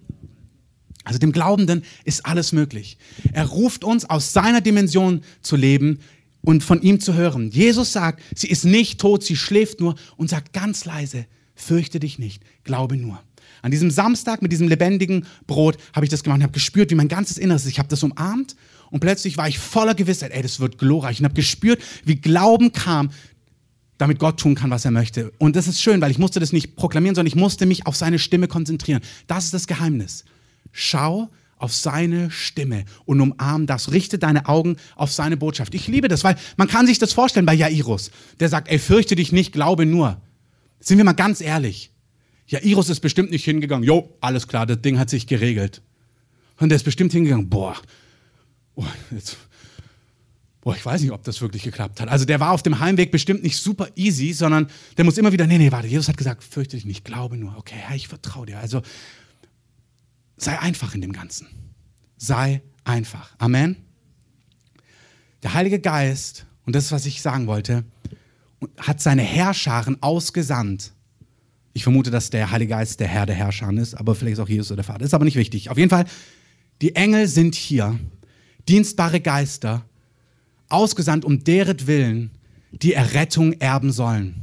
Also 1.04 1.20
dem 1.20 1.32
Glaubenden 1.32 1.84
ist 2.04 2.26
alles 2.26 2.52
möglich. 2.52 2.98
Er 3.34 3.46
ruft 3.46 3.84
uns 3.84 4.10
aus 4.10 4.34
seiner 4.34 4.62
Dimension 4.62 5.24
zu 5.42 5.56
leben 5.56 6.00
und 6.42 6.64
von 6.64 6.82
ihm 6.82 7.00
zu 7.00 7.14
hören. 7.14 7.50
Jesus 7.52 7.94
sagt, 7.94 8.22
sie 8.36 8.48
ist 8.48 8.66
nicht 8.66 9.00
tot, 9.00 9.24
sie 9.24 9.36
schläft 9.36 9.80
nur 9.80 9.96
und 10.18 10.30
sagt 10.30 10.54
ganz 10.54 10.86
leise, 10.86 11.26
fürchte 11.56 12.00
dich 12.00 12.20
nicht, 12.20 12.44
glaube 12.64 12.98
nur. 12.98 13.22
An 13.62 13.72
diesem 13.72 13.92
Samstag 13.92 14.42
mit 14.42 14.52
diesem 14.52 14.68
lebendigen 14.68 15.26
Brot 15.48 15.78
habe 15.94 16.06
ich 16.06 16.10
das 16.10 16.24
gemacht 16.24 16.38
und 16.38 16.44
habe 16.44 16.54
gespürt, 16.54 16.92
wie 16.92 16.96
mein 16.96 17.08
ganzes 17.08 17.38
Inneres 17.38 17.64
ist. 17.64 17.72
Ich 17.72 17.80
habe 17.80 17.90
das 17.90 18.04
umarmt 18.04 18.56
und 18.90 19.02
plötzlich 19.02 19.38
war 19.38 19.48
ich 19.48 19.60
voller 19.60 19.96
Gewissheit, 19.96 20.32
ey, 20.32 20.42
das 20.42 20.60
wird 20.60 20.78
glorreich. 20.78 21.20
Und 21.20 21.26
habe 21.26 21.36
gespürt, 21.36 21.82
wie 22.06 22.16
Glauben 22.16 22.72
kam, 22.72 23.10
damit 23.98 24.18
Gott 24.18 24.40
tun 24.40 24.56
kann, 24.56 24.70
was 24.70 24.86
er 24.86 24.92
möchte. 24.92 25.32
Und 25.40 25.58
das 25.58 25.68
ist 25.68 25.82
schön, 25.82 26.00
weil 26.00 26.12
ich 26.12 26.18
musste 26.18 26.40
das 26.40 26.54
nicht 26.54 26.78
proklamieren, 26.78 27.16
sondern 27.16 27.28
ich 27.28 27.36
musste 27.36 27.66
mich 27.66 27.86
auf 27.86 27.98
seine 27.98 28.18
Stimme 28.18 28.48
konzentrieren. 28.48 29.02
Das 29.28 29.46
ist 29.46 29.54
das 29.54 29.68
Geheimnis. 29.68 30.24
Schau 30.72 31.30
auf 31.58 31.74
seine 31.74 32.32
Stimme 32.32 32.86
und 33.06 33.20
umarm 33.20 33.68
das. 33.68 33.92
Richte 33.92 34.18
deine 34.18 34.48
Augen 34.48 34.78
auf 34.96 35.12
seine 35.12 35.38
Botschaft. 35.38 35.76
Ich 35.76 35.88
liebe 35.88 36.08
das, 36.08 36.24
weil 36.24 36.38
man 36.58 36.68
kann 36.68 36.88
sich 36.88 37.00
das 37.00 37.14
vorstellen 37.14 37.46
bei 37.46 37.54
Jairus. 37.54 38.12
Der 38.40 38.50
sagt, 38.50 38.70
ey, 38.70 38.80
fürchte 38.80 39.16
dich 39.16 39.32
nicht, 39.32 39.52
glaube 39.52 39.86
nur. 39.86 40.22
Sind 40.80 40.98
wir 40.98 41.06
mal 41.06 41.14
ganz 41.14 41.42
ehrlich. 41.42 41.92
Jairus 42.48 42.90
ist 42.90 43.02
bestimmt 43.02 43.30
nicht 43.30 43.46
hingegangen. 43.46 43.84
Jo, 43.84 44.16
alles 44.22 44.48
klar, 44.48 44.66
das 44.66 44.82
Ding 44.82 44.98
hat 44.98 45.10
sich 45.10 45.28
geregelt. 45.28 45.82
Und 46.58 46.70
der 46.70 46.78
ist 46.78 46.84
bestimmt 46.84 47.12
hingegangen. 47.12 47.50
Boah, 47.50 47.76
oh, 48.76 48.86
jetzt, 49.12 49.38
boah, 50.62 50.76
ich 50.76 50.86
weiß 50.86 51.02
nicht, 51.02 51.12
ob 51.12 51.24
das 51.24 51.42
wirklich 51.42 51.64
geklappt 51.64 52.02
hat. 52.02 52.10
Also 52.10 52.26
der 52.26 52.40
war 52.40 52.52
auf 52.52 52.64
dem 52.64 52.80
Heimweg 52.80 53.12
bestimmt 53.12 53.44
nicht 53.44 53.58
super 53.58 53.90
easy, 53.96 54.34
sondern 54.34 54.68
der 54.98 55.06
muss 55.06 55.18
immer 55.18 55.32
wieder, 55.32 55.46
nee, 55.46 55.58
nee, 55.58 55.72
warte, 55.72 55.88
Jesus 55.88 56.08
hat 56.08 56.18
gesagt, 56.18 56.44
fürchte 56.44 56.76
dich 56.78 56.86
nicht, 56.86 57.06
glaube 57.06 57.38
nur. 57.38 57.56
Okay, 57.58 57.76
Herr, 57.78 57.96
ich 57.96 58.08
vertraue 58.08 58.46
dir. 58.46 58.60
Also 58.60 58.82
Sei 60.40 60.58
einfach 60.58 60.96
in 60.96 61.02
dem 61.02 61.12
Ganzen. 61.12 61.48
Sei 62.18 62.62
einfach. 62.86 63.36
Amen. 63.38 63.76
Der 65.44 65.54
Heilige 65.54 65.80
Geist, 65.80 66.46
und 66.66 66.76
das 66.76 66.86
ist, 66.86 66.92
was 66.92 67.06
ich 67.06 67.22
sagen 67.22 67.46
wollte, 67.46 67.84
hat 68.78 69.02
seine 69.02 69.22
Herrscharen 69.22 70.02
ausgesandt. 70.02 70.94
Ich 71.74 71.84
vermute, 71.84 72.10
dass 72.10 72.30
der 72.30 72.52
Heilige 72.52 72.72
Geist 72.72 73.00
der 73.00 73.08
Herr 73.08 73.26
der 73.26 73.36
Herrscher 73.36 73.72
ist, 73.74 73.96
aber 73.96 74.16
vielleicht 74.16 74.40
auch 74.40 74.50
Jesus 74.50 74.72
oder 74.72 74.78
der 74.78 74.86
Vater. 74.86 75.06
Ist 75.06 75.14
aber 75.14 75.26
nicht 75.26 75.36
wichtig. 75.36 75.70
Auf 75.70 75.78
jeden 75.78 75.90
Fall, 75.90 76.06
die 76.82 76.96
Engel 76.96 77.28
sind 77.28 77.56
hier, 77.56 78.00
dienstbare 78.68 79.20
Geister, 79.20 79.86
ausgesandt 80.70 81.26
um 81.26 81.44
deren 81.44 81.86
Willen, 81.88 82.32
die 82.72 82.94
Errettung 82.94 83.54
erben 83.54 83.92
sollen. 83.92 84.36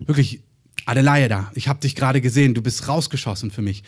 Wirklich, 0.00 0.40
Adelaide, 0.84 1.46
ich 1.54 1.68
habe 1.68 1.80
dich 1.80 1.94
gerade 1.94 2.20
gesehen, 2.20 2.54
du 2.54 2.62
bist 2.62 2.88
rausgeschossen 2.88 3.50
für 3.50 3.62
mich. 3.62 3.84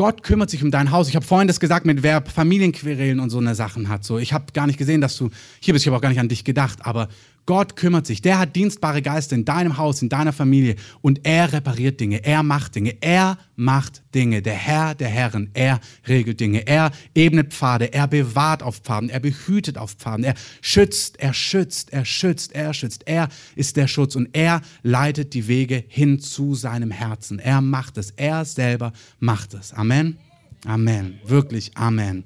Gott 0.00 0.22
kümmert 0.22 0.48
sich 0.48 0.62
um 0.62 0.70
dein 0.70 0.92
Haus. 0.92 1.10
Ich 1.10 1.14
habe 1.14 1.26
vorhin 1.26 1.46
das 1.46 1.60
gesagt, 1.60 1.84
mit 1.84 2.02
wer 2.02 2.22
Familienquerelen 2.22 3.20
und 3.20 3.28
so 3.28 3.36
eine 3.36 3.54
Sachen 3.54 3.90
hat. 3.90 4.02
So, 4.02 4.16
ich 4.16 4.32
habe 4.32 4.46
gar 4.54 4.66
nicht 4.66 4.78
gesehen, 4.78 5.02
dass 5.02 5.14
du 5.18 5.28
hier 5.60 5.74
bist. 5.74 5.82
Ich 5.82 5.88
habe 5.88 5.98
auch 5.98 6.00
gar 6.00 6.08
nicht 6.08 6.20
an 6.20 6.30
dich 6.30 6.42
gedacht. 6.42 6.78
Aber 6.86 7.08
Gott 7.46 7.74
kümmert 7.74 8.06
sich. 8.06 8.22
Der 8.22 8.38
hat 8.38 8.54
dienstbare 8.54 9.02
Geister 9.02 9.34
in 9.34 9.44
deinem 9.44 9.76
Haus, 9.76 10.02
in 10.02 10.08
deiner 10.08 10.32
Familie. 10.32 10.76
Und 11.00 11.26
er 11.26 11.52
repariert 11.52 11.98
Dinge. 11.98 12.24
Er 12.24 12.42
macht 12.42 12.74
Dinge. 12.74 12.96
Er 13.00 13.38
macht 13.56 14.02
Dinge. 14.14 14.40
Der 14.40 14.54
Herr 14.54 14.94
der 14.94 15.08
Herren. 15.08 15.50
Er 15.54 15.80
regelt 16.06 16.38
Dinge. 16.38 16.66
Er 16.66 16.92
ebnet 17.14 17.52
Pfade. 17.52 17.92
Er 17.92 18.06
bewahrt 18.06 18.62
auf 18.62 18.78
Pfaden. 18.78 19.10
Er 19.10 19.20
behütet 19.20 19.78
auf 19.78 19.94
Pfaden. 19.94 20.24
Er 20.24 20.34
schützt. 20.60 21.18
Er 21.18 21.34
schützt. 21.34 21.92
Er 21.92 22.04
schützt. 22.04 22.52
Er 22.52 22.72
schützt. 22.72 23.02
Er 23.06 23.28
ist 23.56 23.76
der 23.76 23.88
Schutz. 23.88 24.14
Und 24.14 24.28
er 24.32 24.60
leitet 24.82 25.34
die 25.34 25.48
Wege 25.48 25.82
hin 25.88 26.20
zu 26.20 26.54
seinem 26.54 26.90
Herzen. 26.90 27.38
Er 27.38 27.60
macht 27.60 27.98
es. 27.98 28.12
Er 28.12 28.44
selber 28.44 28.92
macht 29.18 29.54
es. 29.54 29.72
Amen. 29.72 30.18
Amen. 30.66 31.18
Wirklich. 31.26 31.76
Amen. 31.76 32.24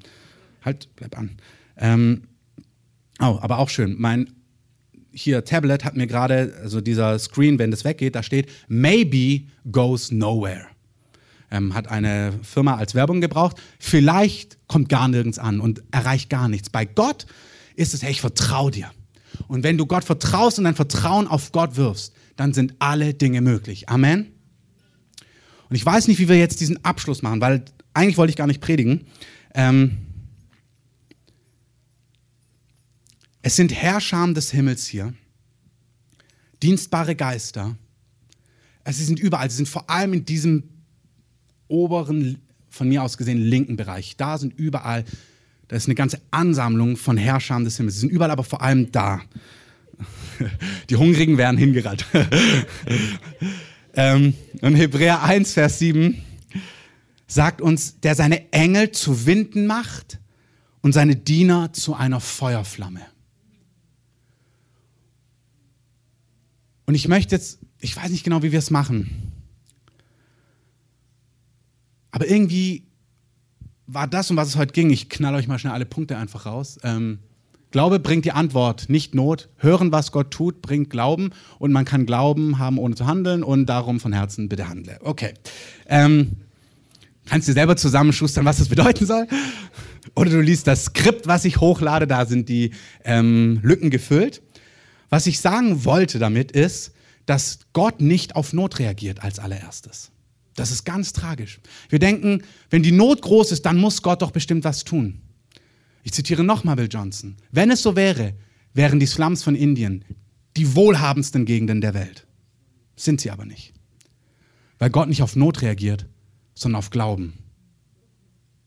Halt, 0.64 0.88
bleib 0.96 1.16
an. 1.16 1.36
Ähm, 1.76 2.22
oh, 3.20 3.38
aber 3.40 3.58
auch 3.58 3.68
schön. 3.68 3.96
Mein 3.98 4.30
hier 5.14 5.44
Tablet 5.44 5.84
hat 5.84 5.96
mir 5.96 6.06
gerade, 6.06 6.54
also 6.62 6.80
dieser 6.80 7.18
Screen, 7.18 7.58
wenn 7.58 7.70
das 7.70 7.84
weggeht, 7.84 8.14
da 8.14 8.22
steht, 8.22 8.50
maybe 8.68 9.46
goes 9.70 10.10
nowhere. 10.10 10.66
Ähm, 11.50 11.74
hat 11.74 11.88
eine 11.88 12.32
Firma 12.42 12.76
als 12.76 12.94
Werbung 12.94 13.20
gebraucht. 13.20 13.56
Vielleicht 13.78 14.58
kommt 14.66 14.88
gar 14.88 15.08
nirgends 15.08 15.38
an 15.38 15.60
und 15.60 15.82
erreicht 15.92 16.30
gar 16.30 16.48
nichts. 16.48 16.68
Bei 16.68 16.84
Gott 16.84 17.26
ist 17.76 17.94
es, 17.94 18.02
hey, 18.02 18.10
ich 18.10 18.20
vertraue 18.20 18.70
dir. 18.70 18.90
Und 19.48 19.62
wenn 19.62 19.78
du 19.78 19.86
Gott 19.86 20.04
vertraust 20.04 20.58
und 20.58 20.64
dein 20.64 20.74
Vertrauen 20.74 21.26
auf 21.28 21.52
Gott 21.52 21.76
wirfst, 21.76 22.12
dann 22.36 22.52
sind 22.52 22.74
alle 22.78 23.14
Dinge 23.14 23.40
möglich. 23.40 23.88
Amen. 23.88 24.26
Und 25.68 25.76
ich 25.76 25.84
weiß 25.84 26.08
nicht, 26.08 26.18
wie 26.18 26.28
wir 26.28 26.38
jetzt 26.38 26.60
diesen 26.60 26.84
Abschluss 26.84 27.22
machen, 27.22 27.40
weil 27.40 27.64
eigentlich 27.94 28.16
wollte 28.16 28.30
ich 28.30 28.36
gar 28.36 28.46
nicht 28.46 28.60
predigen. 28.60 29.06
Ähm, 29.54 29.98
Es 33.46 33.56
sind 33.56 33.74
Herrscher 33.74 34.26
des 34.32 34.52
Himmels 34.52 34.86
hier, 34.86 35.12
dienstbare 36.62 37.14
Geister. 37.14 37.76
Sie 38.88 39.04
sind 39.04 39.20
überall, 39.20 39.50
sie 39.50 39.56
sind 39.56 39.68
vor 39.68 39.90
allem 39.90 40.14
in 40.14 40.24
diesem 40.24 40.62
oberen, 41.68 42.38
von 42.70 42.88
mir 42.88 43.02
aus 43.02 43.18
gesehen, 43.18 43.36
linken 43.36 43.76
Bereich. 43.76 44.16
Da 44.16 44.38
sind 44.38 44.58
überall, 44.58 45.04
da 45.68 45.76
ist 45.76 45.84
eine 45.84 45.94
ganze 45.94 46.22
Ansammlung 46.30 46.96
von 46.96 47.18
Herrschern 47.18 47.64
des 47.64 47.76
Himmels. 47.76 47.96
Sie 47.96 48.00
sind 48.00 48.12
überall, 48.12 48.30
aber 48.30 48.44
vor 48.44 48.62
allem 48.62 48.90
da. 48.90 49.20
Die 50.88 50.96
Hungrigen 50.96 51.36
werden 51.36 51.58
hingerannt. 51.58 52.06
ähm, 53.92 54.32
und 54.62 54.74
Hebräer 54.74 55.22
1, 55.22 55.52
Vers 55.52 55.80
7 55.80 56.16
sagt 57.26 57.60
uns, 57.60 58.00
der 58.00 58.14
seine 58.14 58.50
Engel 58.54 58.92
zu 58.92 59.26
Winden 59.26 59.66
macht 59.66 60.18
und 60.80 60.94
seine 60.94 61.14
Diener 61.14 61.74
zu 61.74 61.94
einer 61.94 62.20
Feuerflamme. 62.20 63.02
Und 66.86 66.94
ich 66.94 67.08
möchte 67.08 67.34
jetzt, 67.34 67.60
ich 67.80 67.96
weiß 67.96 68.10
nicht 68.10 68.24
genau, 68.24 68.42
wie 68.42 68.52
wir 68.52 68.58
es 68.58 68.70
machen, 68.70 69.32
aber 72.10 72.28
irgendwie 72.28 72.86
war 73.86 74.06
das, 74.06 74.30
um 74.30 74.36
was 74.36 74.48
es 74.48 74.56
heute 74.56 74.72
ging. 74.72 74.90
Ich 74.90 75.08
knall 75.08 75.34
euch 75.34 75.48
mal 75.48 75.58
schnell 75.58 75.72
alle 75.72 75.84
Punkte 75.86 76.16
einfach 76.16 76.46
raus. 76.46 76.78
Ähm, 76.82 77.18
Glaube 77.74 77.98
bringt 77.98 78.24
die 78.24 78.30
Antwort, 78.30 78.88
nicht 78.88 79.16
Not. 79.16 79.48
Hören, 79.56 79.90
was 79.90 80.12
Gott 80.12 80.30
tut, 80.30 80.62
bringt 80.62 80.90
Glauben. 80.90 81.30
Und 81.58 81.72
man 81.72 81.84
kann 81.84 82.06
Glauben 82.06 82.60
haben, 82.60 82.78
ohne 82.78 82.94
zu 82.94 83.06
handeln. 83.06 83.42
Und 83.42 83.66
darum 83.66 83.98
von 83.98 84.12
Herzen 84.12 84.48
bitte 84.48 84.68
handle. 84.68 84.96
Okay. 85.02 85.34
Ähm, 85.88 86.36
kannst 87.26 87.48
du 87.48 87.52
selber 87.52 87.76
zusammenschustern, 87.76 88.44
was 88.44 88.58
das 88.58 88.68
bedeuten 88.68 89.06
soll? 89.06 89.26
Oder 90.14 90.30
du 90.30 90.40
liest 90.40 90.68
das 90.68 90.84
Skript, 90.84 91.26
was 91.26 91.44
ich 91.44 91.60
hochlade. 91.60 92.06
Da 92.06 92.26
sind 92.26 92.48
die 92.48 92.70
ähm, 93.04 93.58
Lücken 93.64 93.90
gefüllt. 93.90 94.40
Was 95.10 95.26
ich 95.26 95.40
sagen 95.40 95.84
wollte 95.84 96.18
damit 96.18 96.52
ist, 96.52 96.92
dass 97.26 97.60
Gott 97.72 98.00
nicht 98.00 98.36
auf 98.36 98.52
Not 98.52 98.78
reagiert 98.78 99.22
als 99.22 99.38
allererstes. 99.38 100.10
Das 100.56 100.70
ist 100.70 100.84
ganz 100.84 101.12
tragisch. 101.12 101.60
Wir 101.88 101.98
denken, 101.98 102.42
wenn 102.70 102.82
die 102.82 102.92
Not 102.92 103.22
groß 103.22 103.52
ist, 103.52 103.66
dann 103.66 103.78
muss 103.78 104.02
Gott 104.02 104.22
doch 104.22 104.30
bestimmt 104.30 104.64
was 104.64 104.84
tun. 104.84 105.20
Ich 106.02 106.12
zitiere 106.12 106.44
nochmal 106.44 106.76
Bill 106.76 106.88
Johnson. 106.90 107.36
Wenn 107.50 107.70
es 107.70 107.82
so 107.82 107.96
wäre, 107.96 108.34
wären 108.72 109.00
die 109.00 109.06
Slums 109.06 109.42
von 109.42 109.54
Indien 109.54 110.04
die 110.56 110.76
wohlhabendsten 110.76 111.46
Gegenden 111.46 111.80
der 111.80 111.94
Welt. 111.94 112.26
Sind 112.96 113.20
sie 113.20 113.30
aber 113.30 113.44
nicht. 113.44 113.72
Weil 114.78 114.90
Gott 114.90 115.08
nicht 115.08 115.22
auf 115.22 115.34
Not 115.34 115.62
reagiert, 115.62 116.06
sondern 116.54 116.78
auf 116.78 116.90
Glauben, 116.90 117.32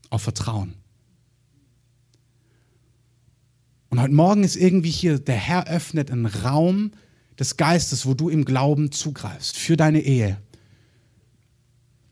auf 0.09 0.23
Vertrauen. 0.23 0.73
Und 3.89 4.01
heute 4.01 4.13
Morgen 4.13 4.43
ist 4.43 4.55
irgendwie 4.55 4.91
hier, 4.91 5.19
der 5.19 5.35
Herr 5.35 5.67
öffnet 5.67 6.11
einen 6.11 6.25
Raum 6.25 6.91
des 7.39 7.57
Geistes, 7.57 8.05
wo 8.05 8.13
du 8.13 8.29
im 8.29 8.45
Glauben 8.45 8.91
zugreifst, 8.91 9.57
für 9.57 9.77
deine 9.77 10.01
Ehe, 10.01 10.41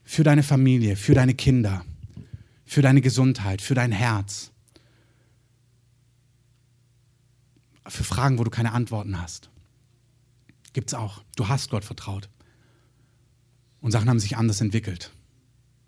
für 0.04 0.24
deine 0.24 0.44
Familie, 0.44 0.96
für 0.96 1.14
deine 1.14 1.34
Kinder, 1.34 1.84
für 2.66 2.82
deine 2.82 3.02
Gesundheit, 3.02 3.62
für 3.62 3.76
dein 3.76 3.92
Herz. 3.92 4.52
Für 7.88 8.04
Fragen, 8.04 8.40
wo 8.40 8.44
du 8.44 8.50
keine 8.50 8.72
Antworten 8.72 9.22
hast. 9.22 9.50
Gibt 10.74 10.90
es 10.90 10.94
auch. 10.94 11.24
Du 11.36 11.48
hast 11.48 11.70
Gott 11.70 11.86
vertraut. 11.86 12.30
Und 13.80 13.92
Sachen 13.92 14.10
haben 14.10 14.20
sich 14.20 14.38
anders 14.38 14.62
entwickelt. 14.62 15.12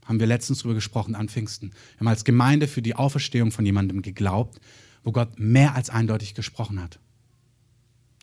Haben 0.05 0.19
wir 0.19 0.27
letztens 0.27 0.59
darüber 0.59 0.75
gesprochen 0.75 1.15
an 1.15 1.29
Pfingsten. 1.29 1.71
Wir 1.71 2.01
haben 2.01 2.07
als 2.07 2.23
Gemeinde 2.23 2.67
für 2.67 2.81
die 2.81 2.95
Auferstehung 2.95 3.51
von 3.51 3.65
jemandem 3.65 4.01
geglaubt, 4.01 4.61
wo 5.07 5.13
Gott 5.13 5.39
mehr 5.39 5.73
als 5.73 5.89
eindeutig 5.89 6.33
gesprochen 6.33 6.81
hat. 6.81 6.99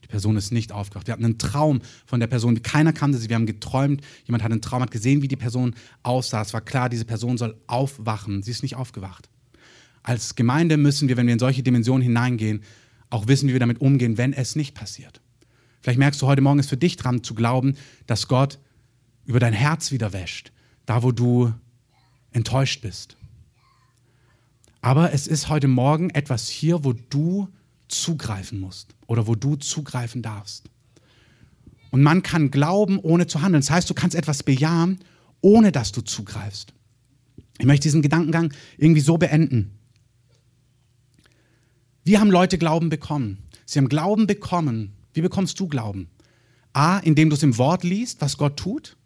Die 0.03 0.07
Person 0.07 0.37
ist 0.37 0.53
nicht 0.53 0.70
aufgewacht. 0.70 1.07
Wir 1.07 1.12
hatten 1.12 1.25
einen 1.25 1.38
Traum 1.38 1.81
von 2.05 2.20
der 2.20 2.27
Person. 2.27 2.61
Keiner 2.61 2.92
kannte 2.92 3.16
sie. 3.16 3.31
Wir 3.31 3.37
haben 3.37 3.47
geträumt. 3.47 4.03
Jemand 4.27 4.44
hat 4.44 4.53
einen 4.53 4.61
Traum, 4.61 4.83
hat 4.83 4.90
gesehen, 4.90 5.23
wie 5.23 5.29
die 5.29 5.35
Person 5.35 5.75
aussah. 6.03 6.42
Es 6.42 6.53
war 6.53 6.61
klar, 6.61 6.90
diese 6.90 7.07
Person 7.07 7.38
soll 7.38 7.57
aufwachen. 7.68 8.42
Sie 8.42 8.51
ist 8.51 8.62
nicht 8.62 8.77
aufgewacht. 8.77 9.31
Als 10.03 10.35
Gemeinde 10.35 10.77
müssen 10.77 11.09
wir, 11.09 11.16
wenn 11.16 11.25
wir 11.27 11.33
in 11.33 11.38
solche 11.38 11.62
Dimensionen 11.62 12.03
hineingehen, 12.03 12.62
auch 13.09 13.29
wissen, 13.29 13.49
wie 13.49 13.55
wir 13.55 13.61
damit 13.61 13.81
umgehen, 13.81 14.18
wenn 14.18 14.35
es 14.35 14.55
nicht 14.55 14.75
passiert. 14.75 15.23
Vielleicht 15.81 15.99
merkst 15.99 16.20
du 16.20 16.27
heute 16.27 16.42
Morgen 16.42 16.59
ist 16.59 16.68
für 16.68 16.77
dich 16.77 16.97
dran 16.97 17.25
zu 17.25 17.35
glauben, 17.35 17.79
dass 18.07 18.29
Gott 18.29 18.59
über 19.25 19.40
dein 19.40 19.55
Herz 19.55 19.90
wieder 19.90 20.12
wäscht, 20.12 20.53
da 20.85 21.03
wo 21.03 21.12
du 21.12 21.55
enttäuscht 22.33 22.83
bist. 22.83 23.16
Aber 24.85 25.14
es 25.14 25.27
ist 25.27 25.49
heute 25.49 25.66
Morgen 25.66 26.11
etwas 26.11 26.47
hier, 26.51 26.85
wo 26.85 26.92
du 26.92 27.49
zugreifen 27.88 28.61
musst 28.61 28.94
oder 29.07 29.27
wo 29.27 29.35
du 29.35 29.57
zugreifen 29.57 30.20
darfst. 30.20 30.68
Und 31.90 32.03
man 32.03 32.23
kann 32.23 32.51
glauben, 32.51 32.99
ohne 32.99 33.27
zu 33.27 33.40
handeln. 33.40 33.62
Das 33.62 33.70
heißt, 33.70 33.88
du 33.88 33.94
kannst 33.94 34.14
etwas 34.14 34.42
bejahen, 34.42 34.99
ohne 35.40 35.73
dass 35.73 35.92
du 35.92 36.03
zugreifst. 36.03 36.75
Ich 37.57 37.64
möchte 37.64 37.85
diesen 37.85 38.03
Gedankengang 38.03 38.53
irgendwie 38.77 39.01
so 39.01 39.16
beenden. 39.16 39.70
Wie 42.05 42.18
haben 42.18 42.31
Leute 42.31 42.59
Glauben 42.59 42.90
bekommen? 42.90 43.38
Sie 43.64 43.79
haben 43.79 43.88
Glauben 43.88 44.27
bekommen. 44.27 44.92
Wie 45.14 45.23
bekommst 45.23 45.59
du 45.59 45.66
Glauben? 45.66 46.11
A, 46.75 46.99
indem 46.99 47.31
du 47.31 47.37
es 47.37 47.42
im 47.42 47.57
Wort 47.57 47.85
liest, 47.85 48.20
was 48.20 48.37
Gott 48.37 48.59
tut. 48.59 48.99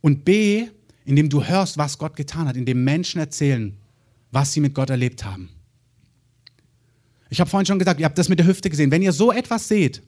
Und 0.00 0.24
B, 0.24 0.68
indem 1.04 1.28
du 1.28 1.42
hörst, 1.42 1.76
was 1.76 1.98
Gott 1.98 2.14
getan 2.14 2.46
hat, 2.46 2.56
indem 2.56 2.84
Menschen 2.84 3.18
erzählen, 3.18 3.76
was 4.36 4.52
sie 4.52 4.60
mit 4.60 4.74
Gott 4.74 4.90
erlebt 4.90 5.24
haben. 5.24 5.48
Ich 7.30 7.40
habe 7.40 7.48
vorhin 7.48 7.64
schon 7.64 7.78
gesagt, 7.78 7.98
ihr 8.00 8.04
habt 8.04 8.18
das 8.18 8.28
mit 8.28 8.38
der 8.38 8.46
Hüfte 8.46 8.68
gesehen. 8.68 8.90
Wenn 8.90 9.00
ihr 9.00 9.14
so 9.14 9.32
etwas 9.32 9.66
seht, 9.66 10.02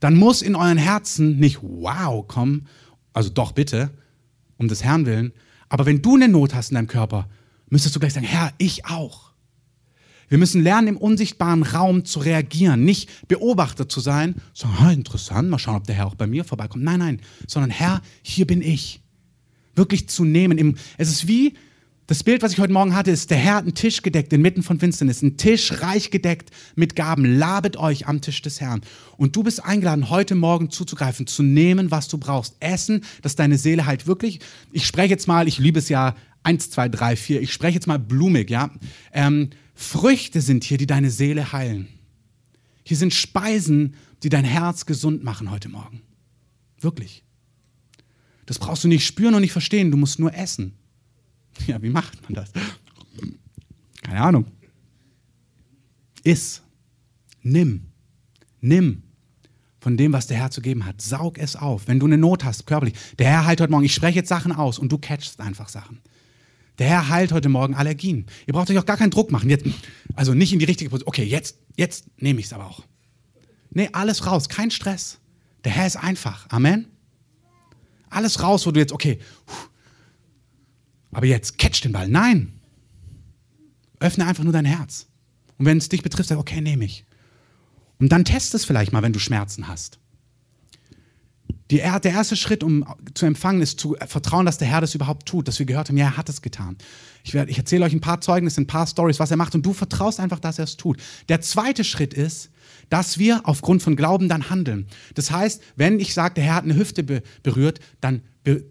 dann 0.00 0.16
muss 0.16 0.42
in 0.42 0.56
euren 0.56 0.78
Herzen 0.78 1.38
nicht 1.38 1.60
wow 1.62 2.26
kommen, 2.26 2.66
also 3.12 3.30
doch 3.30 3.52
bitte, 3.52 3.90
um 4.56 4.66
des 4.66 4.82
Herrn 4.82 5.06
willen, 5.06 5.32
aber 5.68 5.86
wenn 5.86 6.02
du 6.02 6.16
eine 6.16 6.26
Not 6.26 6.54
hast 6.54 6.72
in 6.72 6.74
deinem 6.74 6.88
Körper, 6.88 7.28
müsstest 7.68 7.94
du 7.94 8.00
gleich 8.00 8.14
sagen, 8.14 8.26
Herr, 8.26 8.52
ich 8.58 8.86
auch. 8.86 9.30
Wir 10.28 10.38
müssen 10.38 10.60
lernen, 10.60 10.88
im 10.88 10.96
unsichtbaren 10.96 11.62
Raum 11.62 12.04
zu 12.04 12.18
reagieren, 12.18 12.84
nicht 12.84 13.28
Beobachter 13.28 13.88
zu 13.88 14.00
sein, 14.00 14.42
sagen, 14.54 14.74
ah, 14.80 14.90
interessant, 14.90 15.48
mal 15.48 15.58
schauen, 15.58 15.76
ob 15.76 15.86
der 15.86 15.94
Herr 15.94 16.06
auch 16.08 16.16
bei 16.16 16.26
mir 16.26 16.42
vorbeikommt. 16.42 16.82
Nein, 16.82 16.98
nein, 16.98 17.20
sondern 17.46 17.70
Herr, 17.70 18.02
hier 18.22 18.48
bin 18.48 18.60
ich. 18.60 19.02
Wirklich 19.76 20.08
zu 20.08 20.24
nehmen. 20.24 20.76
Es 20.98 21.08
ist 21.08 21.28
wie, 21.28 21.54
das 22.10 22.24
Bild, 22.24 22.42
was 22.42 22.50
ich 22.50 22.58
heute 22.58 22.72
Morgen 22.72 22.96
hatte, 22.96 23.12
ist, 23.12 23.30
der 23.30 23.38
Herr 23.38 23.54
hat 23.54 23.62
einen 23.62 23.74
Tisch 23.76 24.02
gedeckt 24.02 24.32
inmitten 24.32 24.64
von 24.64 24.80
Finsternis, 24.80 25.22
ein 25.22 25.36
Tisch 25.36 25.80
reich 25.80 26.10
gedeckt 26.10 26.50
mit 26.74 26.96
Gaben. 26.96 27.24
Labet 27.24 27.76
euch 27.76 28.08
am 28.08 28.20
Tisch 28.20 28.42
des 28.42 28.60
Herrn. 28.60 28.80
Und 29.16 29.36
du 29.36 29.44
bist 29.44 29.64
eingeladen, 29.64 30.10
heute 30.10 30.34
Morgen 30.34 30.70
zuzugreifen, 30.70 31.28
zu 31.28 31.44
nehmen, 31.44 31.92
was 31.92 32.08
du 32.08 32.18
brauchst. 32.18 32.56
Essen, 32.58 33.04
dass 33.22 33.36
deine 33.36 33.58
Seele 33.58 33.86
halt 33.86 34.08
wirklich, 34.08 34.40
ich 34.72 34.88
spreche 34.88 35.10
jetzt 35.10 35.28
mal, 35.28 35.46
ich 35.46 35.58
liebe 35.58 35.78
es 35.78 35.88
ja, 35.88 36.16
eins, 36.42 36.68
zwei, 36.68 36.88
drei, 36.88 37.14
vier, 37.14 37.42
ich 37.42 37.52
spreche 37.52 37.74
jetzt 37.74 37.86
mal 37.86 38.00
blumig, 38.00 38.50
ja. 38.50 38.72
Ähm, 39.12 39.50
Früchte 39.76 40.40
sind 40.40 40.64
hier, 40.64 40.78
die 40.78 40.88
deine 40.88 41.12
Seele 41.12 41.52
heilen. 41.52 41.86
Hier 42.82 42.96
sind 42.96 43.14
Speisen, 43.14 43.94
die 44.24 44.30
dein 44.30 44.44
Herz 44.44 44.84
gesund 44.84 45.22
machen 45.22 45.52
heute 45.52 45.68
Morgen. 45.68 46.02
Wirklich. 46.80 47.22
Das 48.46 48.58
brauchst 48.58 48.82
du 48.82 48.88
nicht 48.88 49.06
spüren 49.06 49.34
und 49.34 49.42
nicht 49.42 49.52
verstehen, 49.52 49.92
du 49.92 49.96
musst 49.96 50.18
nur 50.18 50.34
essen. 50.34 50.74
Ja, 51.66 51.82
wie 51.82 51.90
macht 51.90 52.22
man 52.22 52.34
das? 52.34 52.52
Keine 54.02 54.20
Ahnung. 54.20 54.46
Iss. 56.24 56.62
Nimm. 57.42 57.86
Nimm 58.60 59.02
von 59.80 59.96
dem, 59.96 60.12
was 60.12 60.26
der 60.26 60.36
Herr 60.36 60.50
zu 60.50 60.60
geben 60.60 60.84
hat. 60.84 61.00
Saug 61.00 61.38
es 61.38 61.56
auf. 61.56 61.88
Wenn 61.88 61.98
du 61.98 62.06
eine 62.06 62.18
Not 62.18 62.44
hast, 62.44 62.66
körperlich. 62.66 62.94
Der 63.18 63.28
Herr 63.28 63.46
heilt 63.46 63.60
heute 63.60 63.70
Morgen. 63.70 63.84
Ich 63.84 63.94
spreche 63.94 64.16
jetzt 64.16 64.28
Sachen 64.28 64.52
aus 64.52 64.78
und 64.78 64.92
du 64.92 64.98
catchst 64.98 65.40
einfach 65.40 65.68
Sachen. 65.68 66.00
Der 66.78 66.88
Herr 66.88 67.08
heilt 67.08 67.32
heute 67.32 67.48
Morgen 67.48 67.74
Allergien. 67.74 68.26
Ihr 68.46 68.52
braucht 68.52 68.70
euch 68.70 68.78
auch 68.78 68.86
gar 68.86 68.96
keinen 68.96 69.10
Druck 69.10 69.30
machen. 69.30 69.50
Jetzt, 69.50 69.66
also 70.14 70.34
nicht 70.34 70.52
in 70.52 70.58
die 70.58 70.64
richtige 70.66 70.90
Position. 70.90 71.08
Okay, 71.08 71.24
jetzt, 71.24 71.56
jetzt 71.76 72.06
nehme 72.18 72.40
ich 72.40 72.46
es 72.46 72.52
aber 72.52 72.66
auch. 72.66 72.84
Nee, 73.70 73.88
alles 73.92 74.26
raus. 74.26 74.48
Kein 74.48 74.70
Stress. 74.70 75.18
Der 75.64 75.72
Herr 75.72 75.86
ist 75.86 75.96
einfach. 75.96 76.46
Amen. 76.50 76.86
Alles 78.10 78.42
raus, 78.42 78.66
wo 78.66 78.72
du 78.72 78.80
jetzt, 78.80 78.92
okay, 78.92 79.18
aber 81.12 81.26
jetzt 81.26 81.58
catch 81.58 81.82
den 81.82 81.92
Ball. 81.92 82.08
Nein. 82.08 82.52
Öffne 83.98 84.26
einfach 84.26 84.44
nur 84.44 84.52
dein 84.52 84.64
Herz. 84.64 85.06
Und 85.58 85.66
wenn 85.66 85.78
es 85.78 85.88
dich 85.88 86.02
betrifft, 86.02 86.28
sag, 86.28 86.38
okay, 86.38 86.60
nehme 86.60 86.84
ich. 86.84 87.04
Und 87.98 88.10
dann 88.10 88.24
test 88.24 88.54
es 88.54 88.64
vielleicht 88.64 88.92
mal, 88.92 89.02
wenn 89.02 89.12
du 89.12 89.18
Schmerzen 89.18 89.68
hast. 89.68 89.98
Die, 91.70 91.76
der 91.76 92.04
erste 92.04 92.36
Schritt, 92.36 92.64
um 92.64 92.84
zu 93.14 93.26
empfangen, 93.26 93.60
ist 93.60 93.78
zu 93.78 93.96
vertrauen, 94.06 94.44
dass 94.44 94.58
der 94.58 94.66
Herr 94.66 94.80
das 94.80 94.94
überhaupt 94.94 95.28
tut, 95.28 95.46
dass 95.46 95.58
wir 95.60 95.66
gehört 95.66 95.88
haben, 95.88 95.96
ja, 95.96 96.06
er 96.06 96.16
hat 96.16 96.28
es 96.28 96.42
getan. 96.42 96.76
Ich, 97.22 97.34
ich 97.34 97.58
erzähle 97.58 97.84
euch 97.84 97.92
ein 97.92 98.00
paar 98.00 98.20
Zeugnisse, 98.20 98.60
ein 98.60 98.66
paar 98.66 98.86
Stories, 98.86 99.20
was 99.20 99.30
er 99.30 99.36
macht 99.36 99.54
und 99.54 99.64
du 99.64 99.72
vertraust 99.72 100.18
einfach, 100.18 100.40
dass 100.40 100.58
er 100.58 100.64
es 100.64 100.76
tut. 100.76 101.00
Der 101.28 101.40
zweite 101.42 101.84
Schritt 101.84 102.12
ist, 102.12 102.50
dass 102.88 103.18
wir 103.18 103.42
aufgrund 103.44 103.82
von 103.82 103.94
Glauben 103.94 104.28
dann 104.28 104.50
handeln. 104.50 104.88
Das 105.14 105.30
heißt, 105.30 105.62
wenn 105.76 106.00
ich 106.00 106.12
sage, 106.12 106.34
der 106.34 106.44
Herr 106.44 106.54
hat 106.56 106.64
eine 106.64 106.74
Hüfte 106.74 107.04
be 107.04 107.22
berührt, 107.42 107.78
dann 108.00 108.22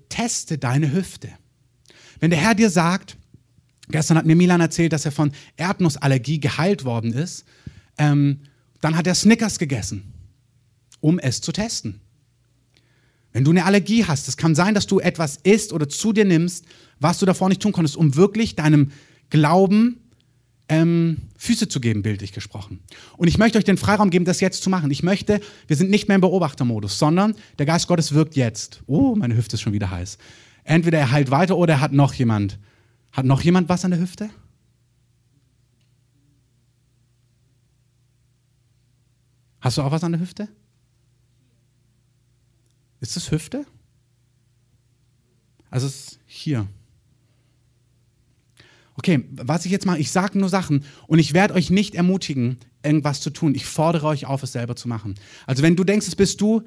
teste 0.09 0.57
deine 0.57 0.91
Hüfte. 0.91 1.29
Wenn 2.19 2.31
der 2.31 2.39
Herr 2.39 2.55
dir 2.55 2.69
sagt, 2.69 3.17
gestern 3.89 4.17
hat 4.17 4.25
mir 4.25 4.35
Milan 4.35 4.61
erzählt, 4.61 4.93
dass 4.93 5.05
er 5.05 5.11
von 5.11 5.31
Erdnussallergie 5.57 6.39
geheilt 6.39 6.85
worden 6.85 7.13
ist, 7.13 7.45
ähm, 7.97 8.41
dann 8.81 8.97
hat 8.97 9.07
er 9.07 9.15
Snickers 9.15 9.59
gegessen, 9.59 10.13
um 10.99 11.19
es 11.19 11.41
zu 11.41 11.51
testen. 11.51 12.01
Wenn 13.31 13.43
du 13.43 13.51
eine 13.51 13.65
Allergie 13.65 14.05
hast, 14.05 14.27
es 14.27 14.37
kann 14.37 14.55
sein, 14.55 14.73
dass 14.73 14.87
du 14.87 14.99
etwas 14.99 15.37
isst 15.43 15.71
oder 15.71 15.87
zu 15.87 16.13
dir 16.13 16.25
nimmst, 16.25 16.65
was 16.99 17.19
du 17.19 17.25
davor 17.25 17.49
nicht 17.49 17.61
tun 17.61 17.71
konntest, 17.71 17.95
um 17.95 18.15
wirklich 18.15 18.55
deinem 18.55 18.91
Glauben 19.29 19.99
ähm, 20.67 21.17
Füße 21.37 21.67
zu 21.67 21.79
geben, 21.79 22.01
bildlich 22.01 22.31
gesprochen. 22.31 22.79
Und 23.17 23.27
ich 23.27 23.37
möchte 23.37 23.57
euch 23.57 23.63
den 23.63 23.77
Freiraum 23.77 24.09
geben, 24.09 24.25
das 24.25 24.39
jetzt 24.39 24.63
zu 24.63 24.69
machen. 24.69 24.89
Ich 24.91 25.03
möchte, 25.03 25.41
wir 25.67 25.75
sind 25.75 25.89
nicht 25.89 26.07
mehr 26.07 26.15
im 26.15 26.21
Beobachtermodus, 26.21 26.97
sondern 26.97 27.35
der 27.57 27.65
Geist 27.65 27.87
Gottes 27.87 28.13
wirkt 28.13 28.35
jetzt. 28.35 28.81
Oh, 28.87 29.15
meine 29.15 29.35
Hüfte 29.35 29.55
ist 29.55 29.61
schon 29.61 29.73
wieder 29.73 29.91
heiß. 29.91 30.17
Entweder 30.69 30.99
er 30.99 31.09
heilt 31.09 31.31
weiter 31.31 31.57
oder 31.57 31.73
er 31.73 31.81
hat 31.81 31.93
noch 31.93 32.13
jemand. 32.13 32.59
Hat 33.11 33.25
noch 33.25 33.41
jemand 33.41 33.69
was 33.69 33.83
an 33.85 33.89
der 33.89 33.99
Hüfte? 33.99 34.29
Hast 39.61 39.79
du 39.79 39.81
auch 39.81 39.89
was 39.91 40.03
an 40.03 40.11
der 40.11 40.21
Hüfte? 40.21 40.47
Ist 42.99 43.15
das 43.15 43.31
Hüfte? 43.31 43.65
Also 45.71 45.87
es 45.87 45.95
ist 45.95 46.19
hier. 46.27 46.67
Okay, 48.93 49.25
was 49.31 49.65
ich 49.65 49.71
jetzt 49.71 49.87
mache, 49.87 49.97
ich 49.97 50.11
sage 50.11 50.37
nur 50.37 50.49
Sachen 50.49 50.85
und 51.07 51.17
ich 51.17 51.33
werde 51.33 51.55
euch 51.55 51.71
nicht 51.71 51.95
ermutigen, 51.95 52.59
irgendwas 52.83 53.21
zu 53.21 53.31
tun. 53.31 53.55
Ich 53.55 53.65
fordere 53.65 54.05
euch 54.05 54.27
auf, 54.27 54.43
es 54.43 54.51
selber 54.51 54.75
zu 54.75 54.87
machen. 54.87 55.15
Also 55.47 55.63
wenn 55.63 55.75
du 55.75 55.83
denkst, 55.83 56.07
es 56.07 56.15
bist 56.15 56.39
du, 56.41 56.61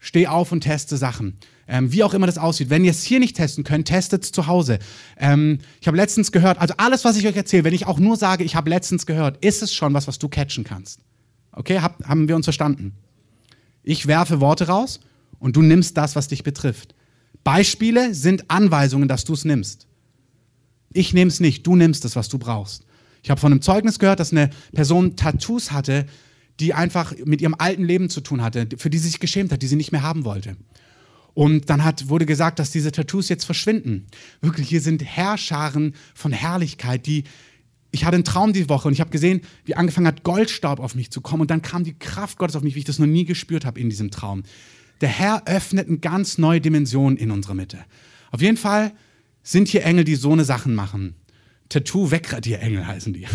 steh 0.00 0.26
auf 0.26 0.50
und 0.50 0.62
teste 0.62 0.96
Sachen. 0.96 1.38
Ähm, 1.70 1.92
wie 1.92 2.02
auch 2.02 2.14
immer 2.14 2.26
das 2.26 2.38
aussieht. 2.38 2.70
Wenn 2.70 2.82
ihr 2.82 2.90
es 2.90 3.02
hier 3.02 3.20
nicht 3.20 3.36
testen 3.36 3.62
könnt, 3.62 3.88
testet 3.88 4.24
es 4.24 4.32
zu 4.32 4.46
Hause. 4.46 4.78
Ähm, 5.18 5.58
ich 5.82 5.86
habe 5.86 5.98
letztens 5.98 6.32
gehört, 6.32 6.58
also 6.58 6.72
alles, 6.78 7.04
was 7.04 7.18
ich 7.18 7.26
euch 7.26 7.36
erzähle, 7.36 7.64
wenn 7.64 7.74
ich 7.74 7.86
auch 7.86 7.98
nur 7.98 8.16
sage, 8.16 8.42
ich 8.42 8.56
habe 8.56 8.70
letztens 8.70 9.04
gehört, 9.04 9.44
ist 9.44 9.62
es 9.62 9.74
schon 9.74 9.92
was, 9.92 10.08
was 10.08 10.18
du 10.18 10.28
catchen 10.28 10.64
kannst. 10.64 11.00
Okay, 11.52 11.80
Hab, 11.80 12.02
haben 12.08 12.26
wir 12.26 12.36
uns 12.36 12.46
verstanden? 12.46 12.94
Ich 13.82 14.06
werfe 14.06 14.40
Worte 14.40 14.66
raus 14.66 15.00
und 15.38 15.56
du 15.56 15.62
nimmst 15.62 15.96
das, 15.96 16.16
was 16.16 16.28
dich 16.28 16.42
betrifft. 16.42 16.94
Beispiele 17.44 18.14
sind 18.14 18.50
Anweisungen, 18.50 19.08
dass 19.08 19.24
du 19.24 19.34
es 19.34 19.44
nimmst. 19.44 19.86
Ich 20.92 21.12
nehme 21.12 21.28
es 21.28 21.40
nicht, 21.40 21.66
du 21.66 21.76
nimmst 21.76 22.04
es, 22.06 22.16
was 22.16 22.28
du 22.28 22.38
brauchst. 22.38 22.86
Ich 23.22 23.30
habe 23.30 23.40
von 23.40 23.52
einem 23.52 23.60
Zeugnis 23.62 23.98
gehört, 23.98 24.20
dass 24.20 24.32
eine 24.32 24.50
Person 24.72 25.16
Tattoos 25.16 25.70
hatte, 25.70 26.06
die 26.60 26.74
einfach 26.74 27.14
mit 27.24 27.40
ihrem 27.40 27.54
alten 27.58 27.84
Leben 27.84 28.08
zu 28.08 28.20
tun 28.20 28.42
hatte, 28.42 28.68
für 28.78 28.90
die 28.90 28.98
sie 28.98 29.08
sich 29.08 29.20
geschämt 29.20 29.52
hat, 29.52 29.62
die 29.62 29.66
sie 29.66 29.76
nicht 29.76 29.92
mehr 29.92 30.02
haben 30.02 30.24
wollte. 30.24 30.56
Und 31.38 31.70
dann 31.70 31.84
hat, 31.84 32.08
wurde 32.08 32.26
gesagt, 32.26 32.58
dass 32.58 32.72
diese 32.72 32.90
Tattoos 32.90 33.28
jetzt 33.28 33.44
verschwinden. 33.44 34.08
Wirklich, 34.40 34.68
hier 34.68 34.80
sind 34.80 35.04
Herrscharen 35.04 35.94
von 36.12 36.32
Herrlichkeit, 36.32 37.06
die. 37.06 37.22
Ich 37.92 38.04
hatte 38.04 38.16
einen 38.16 38.24
Traum 38.24 38.52
die 38.52 38.68
Woche 38.68 38.88
und 38.88 38.92
ich 38.92 39.00
habe 39.00 39.10
gesehen, 39.10 39.42
wie 39.64 39.76
angefangen 39.76 40.08
hat, 40.08 40.24
Goldstaub 40.24 40.80
auf 40.80 40.96
mich 40.96 41.12
zu 41.12 41.20
kommen. 41.20 41.42
Und 41.42 41.52
dann 41.52 41.62
kam 41.62 41.84
die 41.84 41.96
Kraft 41.96 42.38
Gottes 42.38 42.56
auf 42.56 42.64
mich, 42.64 42.74
wie 42.74 42.80
ich 42.80 42.86
das 42.86 42.98
noch 42.98 43.06
nie 43.06 43.24
gespürt 43.24 43.64
habe 43.64 43.78
in 43.78 43.88
diesem 43.88 44.10
Traum. 44.10 44.42
Der 45.00 45.10
Herr 45.10 45.46
öffnet 45.46 45.86
eine 45.86 45.98
ganz 45.98 46.38
neue 46.38 46.60
Dimension 46.60 47.16
in 47.16 47.30
unserer 47.30 47.54
Mitte. 47.54 47.78
Auf 48.32 48.42
jeden 48.42 48.56
Fall 48.56 48.90
sind 49.44 49.68
hier 49.68 49.84
Engel, 49.84 50.02
die 50.02 50.16
so 50.16 50.32
eine 50.32 50.44
Sachen 50.44 50.74
machen. 50.74 51.14
Tattoo-Wegradier-Engel 51.68 52.84
heißen 52.84 53.12
die. 53.12 53.28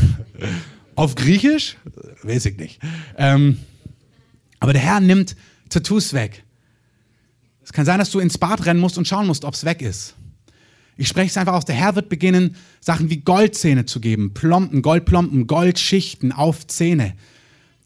Auf 0.95 1.15
Griechisch? 1.15 1.77
Weiß 2.23 2.47
ich 2.47 2.57
nicht. 2.57 2.81
Ähm, 3.17 3.59
aber 4.59 4.73
der 4.73 4.81
Herr 4.81 4.99
nimmt 4.99 5.37
Tattoos 5.69 6.11
weg. 6.11 6.43
Es 7.73 7.75
kann 7.75 7.86
sein, 7.88 7.97
dass 7.97 8.12
du 8.12 8.19
ins 8.19 8.38
Bad 8.38 8.67
rennen 8.67 8.79
musst 8.79 8.99
und 8.99 9.07
schauen 9.07 9.25
musst, 9.25 9.45
ob 9.45 9.55
es 9.55 9.65
weg 9.65 9.81
ist. 9.81 10.13
Ich 10.95 11.07
spreche 11.07 11.29
es 11.29 11.38
einfach 11.38 11.55
aus. 11.55 11.65
Der 11.65 11.73
Herr 11.73 11.95
wird 11.95 12.07
beginnen, 12.07 12.55
Sachen 12.79 13.09
wie 13.09 13.17
Goldzähne 13.17 13.86
zu 13.86 13.99
geben, 13.99 14.36
Plomben, 14.36 14.83
Goldplomben, 14.83 15.47
Goldschichten 15.47 16.31
auf 16.31 16.67
Zähne. 16.67 17.15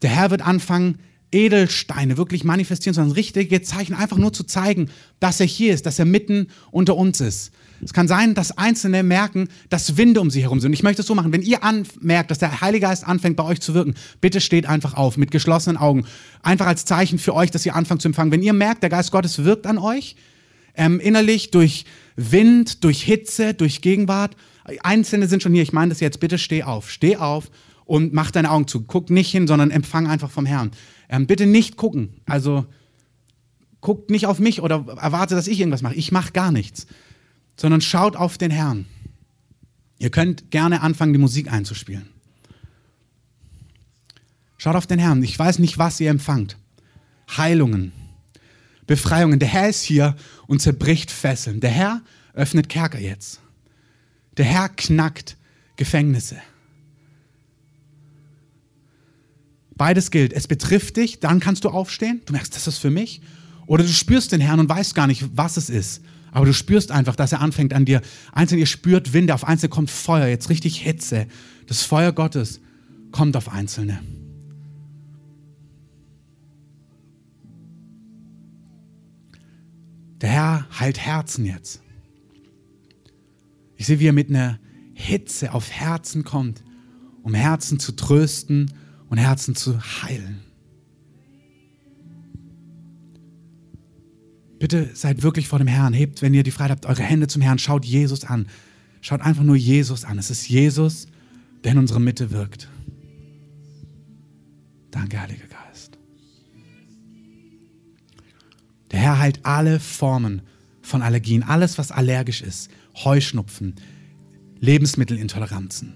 Der 0.02 0.10
Herr 0.10 0.30
wird 0.30 0.42
anfangen, 0.42 0.98
Edelsteine 1.32 2.18
wirklich 2.18 2.44
manifestieren, 2.44 2.92
sondern 2.92 3.14
richtige 3.14 3.62
Zeichen 3.62 3.94
einfach 3.94 4.18
nur 4.18 4.34
zu 4.34 4.44
zeigen, 4.44 4.90
dass 5.20 5.40
er 5.40 5.46
hier 5.46 5.72
ist, 5.72 5.86
dass 5.86 5.98
er 5.98 6.04
mitten 6.04 6.48
unter 6.70 6.94
uns 6.94 7.22
ist. 7.22 7.52
Es 7.82 7.92
kann 7.92 8.08
sein, 8.08 8.34
dass 8.34 8.56
Einzelne 8.58 9.02
merken, 9.02 9.48
dass 9.68 9.96
Winde 9.96 10.20
um 10.20 10.30
sie 10.30 10.42
herum 10.42 10.60
sind. 10.60 10.72
Ich 10.72 10.82
möchte 10.82 11.02
es 11.02 11.08
so 11.08 11.14
machen, 11.14 11.32
wenn 11.32 11.42
ihr 11.42 11.60
merkt, 12.00 12.30
dass 12.30 12.38
der 12.38 12.60
Heilige 12.60 12.86
Geist 12.86 13.06
anfängt 13.06 13.36
bei 13.36 13.44
euch 13.44 13.60
zu 13.60 13.74
wirken, 13.74 13.94
bitte 14.20 14.40
steht 14.40 14.66
einfach 14.66 14.94
auf 14.94 15.16
mit 15.16 15.30
geschlossenen 15.30 15.76
Augen. 15.76 16.04
Einfach 16.42 16.66
als 16.66 16.84
Zeichen 16.84 17.18
für 17.18 17.34
euch, 17.34 17.50
dass 17.50 17.64
ihr 17.64 17.76
anfangt 17.76 18.02
zu 18.02 18.08
empfangen. 18.08 18.32
Wenn 18.32 18.42
ihr 18.42 18.52
merkt, 18.52 18.82
der 18.82 18.90
Geist 18.90 19.12
Gottes 19.12 19.44
wirkt 19.44 19.66
an 19.66 19.78
euch, 19.78 20.16
ähm, 20.74 21.00
innerlich 21.00 21.50
durch 21.50 21.84
Wind, 22.16 22.84
durch 22.84 23.02
Hitze, 23.02 23.54
durch 23.54 23.80
Gegenwart. 23.80 24.36
Einzelne 24.82 25.28
sind 25.28 25.42
schon 25.42 25.52
hier, 25.52 25.62
ich 25.62 25.72
meine 25.72 25.90
das 25.90 26.00
jetzt, 26.00 26.20
bitte 26.20 26.38
steh 26.38 26.64
auf, 26.64 26.90
steh 26.90 27.16
auf 27.16 27.50
und 27.84 28.12
mach 28.12 28.30
deine 28.30 28.50
Augen 28.50 28.66
zu. 28.66 28.82
Guck 28.82 29.10
nicht 29.10 29.30
hin, 29.30 29.46
sondern 29.46 29.70
empfang 29.70 30.08
einfach 30.08 30.30
vom 30.30 30.46
Herrn. 30.46 30.72
Ähm, 31.08 31.26
bitte 31.26 31.46
nicht 31.46 31.76
gucken. 31.76 32.20
Also 32.26 32.66
guckt 33.80 34.10
nicht 34.10 34.26
auf 34.26 34.40
mich 34.40 34.62
oder 34.62 34.84
erwarte, 35.00 35.36
dass 35.36 35.46
ich 35.46 35.60
irgendwas 35.60 35.82
mache. 35.82 35.94
Ich 35.94 36.10
mache 36.10 36.32
gar 36.32 36.50
nichts 36.50 36.86
sondern 37.58 37.80
schaut 37.80 38.16
auf 38.16 38.38
den 38.38 38.50
Herrn. 38.50 38.86
Ihr 39.98 40.10
könnt 40.10 40.50
gerne 40.50 40.80
anfangen, 40.80 41.12
die 41.12 41.18
Musik 41.18 41.52
einzuspielen. 41.52 42.08
Schaut 44.56 44.76
auf 44.76 44.86
den 44.86 44.98
Herrn. 44.98 45.22
Ich 45.22 45.38
weiß 45.38 45.58
nicht, 45.58 45.76
was 45.76 46.00
ihr 46.00 46.10
empfangt. 46.10 46.56
Heilungen, 47.36 47.92
Befreiungen. 48.86 49.40
Der 49.40 49.48
Herr 49.48 49.68
ist 49.68 49.82
hier 49.82 50.16
und 50.46 50.62
zerbricht 50.62 51.10
Fesseln. 51.10 51.60
Der 51.60 51.70
Herr 51.70 52.02
öffnet 52.32 52.68
Kerker 52.68 53.00
jetzt. 53.00 53.40
Der 54.36 54.44
Herr 54.44 54.68
knackt 54.68 55.36
Gefängnisse. 55.76 56.36
Beides 59.74 60.12
gilt. 60.12 60.32
Es 60.32 60.46
betrifft 60.46 60.96
dich, 60.96 61.18
dann 61.18 61.40
kannst 61.40 61.64
du 61.64 61.70
aufstehen. 61.70 62.22
Du 62.24 62.32
merkst, 62.32 62.54
das 62.54 62.68
ist 62.68 62.78
für 62.78 62.90
mich. 62.90 63.20
Oder 63.66 63.82
du 63.82 63.90
spürst 63.90 64.30
den 64.30 64.40
Herrn 64.40 64.60
und 64.60 64.68
weißt 64.68 64.94
gar 64.94 65.08
nicht, 65.08 65.24
was 65.36 65.56
es 65.56 65.70
ist. 65.70 66.02
Aber 66.32 66.46
du 66.46 66.52
spürst 66.52 66.90
einfach, 66.90 67.16
dass 67.16 67.32
er 67.32 67.40
anfängt 67.40 67.72
an 67.72 67.84
dir. 67.84 68.00
Einzelne, 68.32 68.60
ihr 68.60 68.66
spürt 68.66 69.12
Winde, 69.12 69.34
auf 69.34 69.44
Einzelne 69.44 69.70
kommt 69.70 69.90
Feuer, 69.90 70.26
jetzt 70.26 70.50
richtig 70.50 70.80
Hitze. 70.80 71.26
Das 71.66 71.82
Feuer 71.82 72.12
Gottes 72.12 72.60
kommt 73.12 73.36
auf 73.36 73.48
Einzelne. 73.48 74.00
Der 80.20 80.30
Herr 80.30 80.66
heilt 80.78 80.98
Herzen 80.98 81.44
jetzt. 81.46 81.80
Ich 83.76 83.86
sehe, 83.86 84.00
wie 84.00 84.08
er 84.08 84.12
mit 84.12 84.30
einer 84.30 84.58
Hitze 84.92 85.54
auf 85.54 85.70
Herzen 85.70 86.24
kommt, 86.24 86.62
um 87.22 87.34
Herzen 87.34 87.78
zu 87.78 87.92
trösten 87.92 88.72
und 89.08 89.18
Herzen 89.18 89.54
zu 89.54 89.80
heilen. 90.02 90.47
Bitte 94.58 94.90
seid 94.94 95.22
wirklich 95.22 95.48
vor 95.48 95.58
dem 95.58 95.68
Herrn. 95.68 95.92
Hebt, 95.92 96.22
wenn 96.22 96.34
ihr 96.34 96.42
die 96.42 96.50
Freiheit 96.50 96.72
habt, 96.72 96.86
eure 96.86 97.02
Hände 97.02 97.28
zum 97.28 97.42
Herrn. 97.42 97.58
Schaut 97.58 97.84
Jesus 97.84 98.24
an. 98.24 98.46
Schaut 99.00 99.20
einfach 99.20 99.44
nur 99.44 99.56
Jesus 99.56 100.04
an. 100.04 100.18
Es 100.18 100.30
ist 100.30 100.48
Jesus, 100.48 101.06
der 101.62 101.72
in 101.72 101.78
unserer 101.78 102.00
Mitte 102.00 102.30
wirkt. 102.30 102.68
Danke, 104.90 105.20
Heiliger 105.20 105.46
Geist. 105.46 105.98
Der 108.90 109.00
Herr 109.00 109.18
heilt 109.18 109.44
alle 109.44 109.78
Formen 109.78 110.42
von 110.80 111.02
Allergien, 111.02 111.42
alles, 111.42 111.78
was 111.78 111.92
allergisch 111.92 112.42
ist. 112.42 112.70
Heuschnupfen, 113.04 113.74
Lebensmittelintoleranzen. 114.58 115.94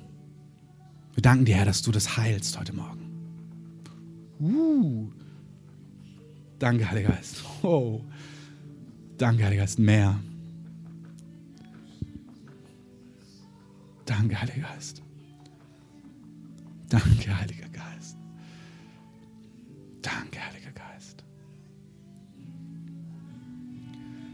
Wir 1.14 1.22
danken 1.22 1.46
dir, 1.46 1.57
Herr, 1.57 1.64
dass 1.64 1.83
du 1.83 1.90
das 1.90 2.16
heilst 2.16 2.59
heute 2.59 2.75
Morgen. 2.75 3.01
Uh. 4.38 5.11
Danke, 6.59 6.88
Heiliger 6.88 7.11
Geist. 7.11 7.42
Oh. 7.62 8.03
Danke, 9.18 9.44
Heiliger 9.44 9.62
Geist, 9.62 9.79
mehr. 9.79 10.18
Danke, 14.07 14.40
Heiliger 14.40 14.68
Geist. 14.68 15.03
Danke, 16.88 17.38
Heiliger 17.38 17.68
Geist. 17.68 18.16
Danke, 20.03 20.38
Heiliger 20.44 20.72
Geist. 20.72 21.25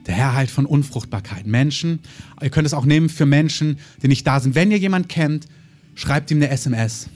Der 0.06 0.14
Herr 0.14 0.34
heilt 0.34 0.50
von 0.50 0.66
Unfruchtbarkeit. 0.66 1.46
Menschen, 1.46 2.00
ihr 2.40 2.50
könnt 2.50 2.66
es 2.66 2.74
auch 2.74 2.86
nehmen 2.86 3.08
für 3.08 3.26
Menschen, 3.26 3.78
die 4.02 4.08
nicht 4.08 4.26
da 4.26 4.40
sind. 4.40 4.54
Wenn 4.54 4.70
ihr 4.70 4.78
jemanden 4.78 5.08
kennt, 5.08 5.46
schreibt 5.94 6.30
ihm 6.30 6.38
eine 6.38 6.48
SMS. 6.48 7.10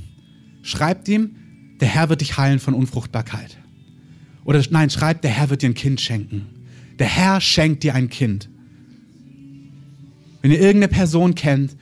Schreibt 0.62 1.08
ihm, 1.08 1.36
der 1.80 1.88
Herr 1.88 2.08
wird 2.08 2.20
dich 2.20 2.36
heilen 2.36 2.60
von 2.60 2.74
Unfruchtbarkeit. 2.74 3.56
Oder 4.44 4.62
nein, 4.70 4.90
schreibt, 4.90 5.24
der 5.24 5.30
Herr 5.30 5.50
wird 5.50 5.62
dir 5.62 5.70
ein 5.70 5.74
Kind 5.74 6.00
schenken. 6.00 6.61
Der 7.02 7.08
Herr 7.08 7.40
schenkt 7.40 7.82
dir 7.82 7.96
ein 7.96 8.08
Kind. 8.08 8.48
Wenn 10.40 10.52
ihr 10.52 10.60
irgendeine 10.60 10.86
Person 10.86 11.34
kennt, 11.34 11.76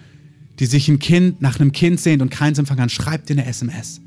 die 0.58 0.64
sich 0.64 0.88
ein 0.88 0.98
Kind 0.98 1.42
nach 1.42 1.60
einem 1.60 1.72
Kind 1.72 2.00
sehnt 2.00 2.22
und 2.22 2.30
keins 2.30 2.58
empfangen 2.58 2.78
kann, 2.78 2.88
schreibt 2.88 3.28
dir 3.28 3.34
eine 3.34 3.44
SMS. 3.44 4.00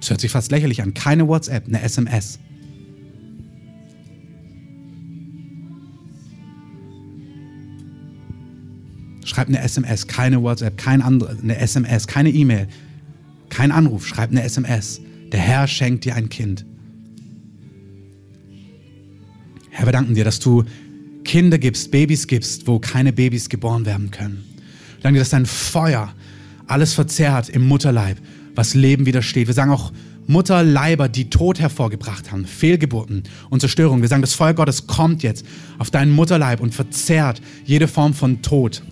Das 0.00 0.08
hört 0.08 0.22
sich 0.22 0.30
fast 0.30 0.50
lächerlich 0.50 0.80
an. 0.80 0.94
Keine 0.94 1.28
WhatsApp, 1.28 1.66
eine 1.68 1.82
SMS. 1.82 2.38
Schreib 9.32 9.48
eine 9.48 9.62
SMS, 9.62 10.06
keine 10.08 10.42
WhatsApp, 10.42 10.76
kein 10.76 11.00
andere, 11.00 11.38
eine 11.42 11.56
SMS, 11.56 12.06
keine 12.06 12.28
E-Mail, 12.28 12.68
kein 13.48 13.72
Anruf, 13.72 14.06
schreib 14.06 14.30
eine 14.30 14.42
SMS. 14.42 15.00
Der 15.32 15.40
Herr 15.40 15.66
schenkt 15.66 16.04
dir 16.04 16.16
ein 16.16 16.28
Kind. 16.28 16.66
Herr, 19.70 19.86
wir 19.86 19.92
danken 19.92 20.14
dir, 20.14 20.24
dass 20.24 20.38
du 20.38 20.64
Kinder 21.24 21.56
gibst, 21.56 21.90
Babys 21.90 22.26
gibst, 22.26 22.66
wo 22.66 22.78
keine 22.78 23.10
Babys 23.14 23.48
geboren 23.48 23.86
werden 23.86 24.10
können. 24.10 24.44
Danke, 25.00 25.18
dass 25.18 25.30
dein 25.30 25.46
Feuer 25.46 26.12
alles 26.66 26.92
verzehrt 26.92 27.48
im 27.48 27.66
Mutterleib, 27.66 28.18
was 28.54 28.74
Leben 28.74 29.06
widersteht. 29.06 29.46
Wir 29.46 29.54
sagen 29.54 29.70
auch 29.70 29.92
Mutterleiber, 30.26 31.08
die 31.08 31.30
Tod 31.30 31.58
hervorgebracht 31.58 32.30
haben, 32.32 32.44
Fehlgeburten 32.44 33.22
und 33.48 33.60
Zerstörung. 33.60 34.02
Wir 34.02 34.08
sagen, 34.08 34.20
das 34.20 34.34
Feuer 34.34 34.52
Gottes 34.52 34.86
kommt 34.86 35.22
jetzt 35.22 35.46
auf 35.78 35.90
deinen 35.90 36.10
Mutterleib 36.12 36.60
und 36.60 36.74
verzehrt 36.74 37.40
jede 37.64 37.88
Form 37.88 38.12
von 38.12 38.42
Tod. 38.42 38.82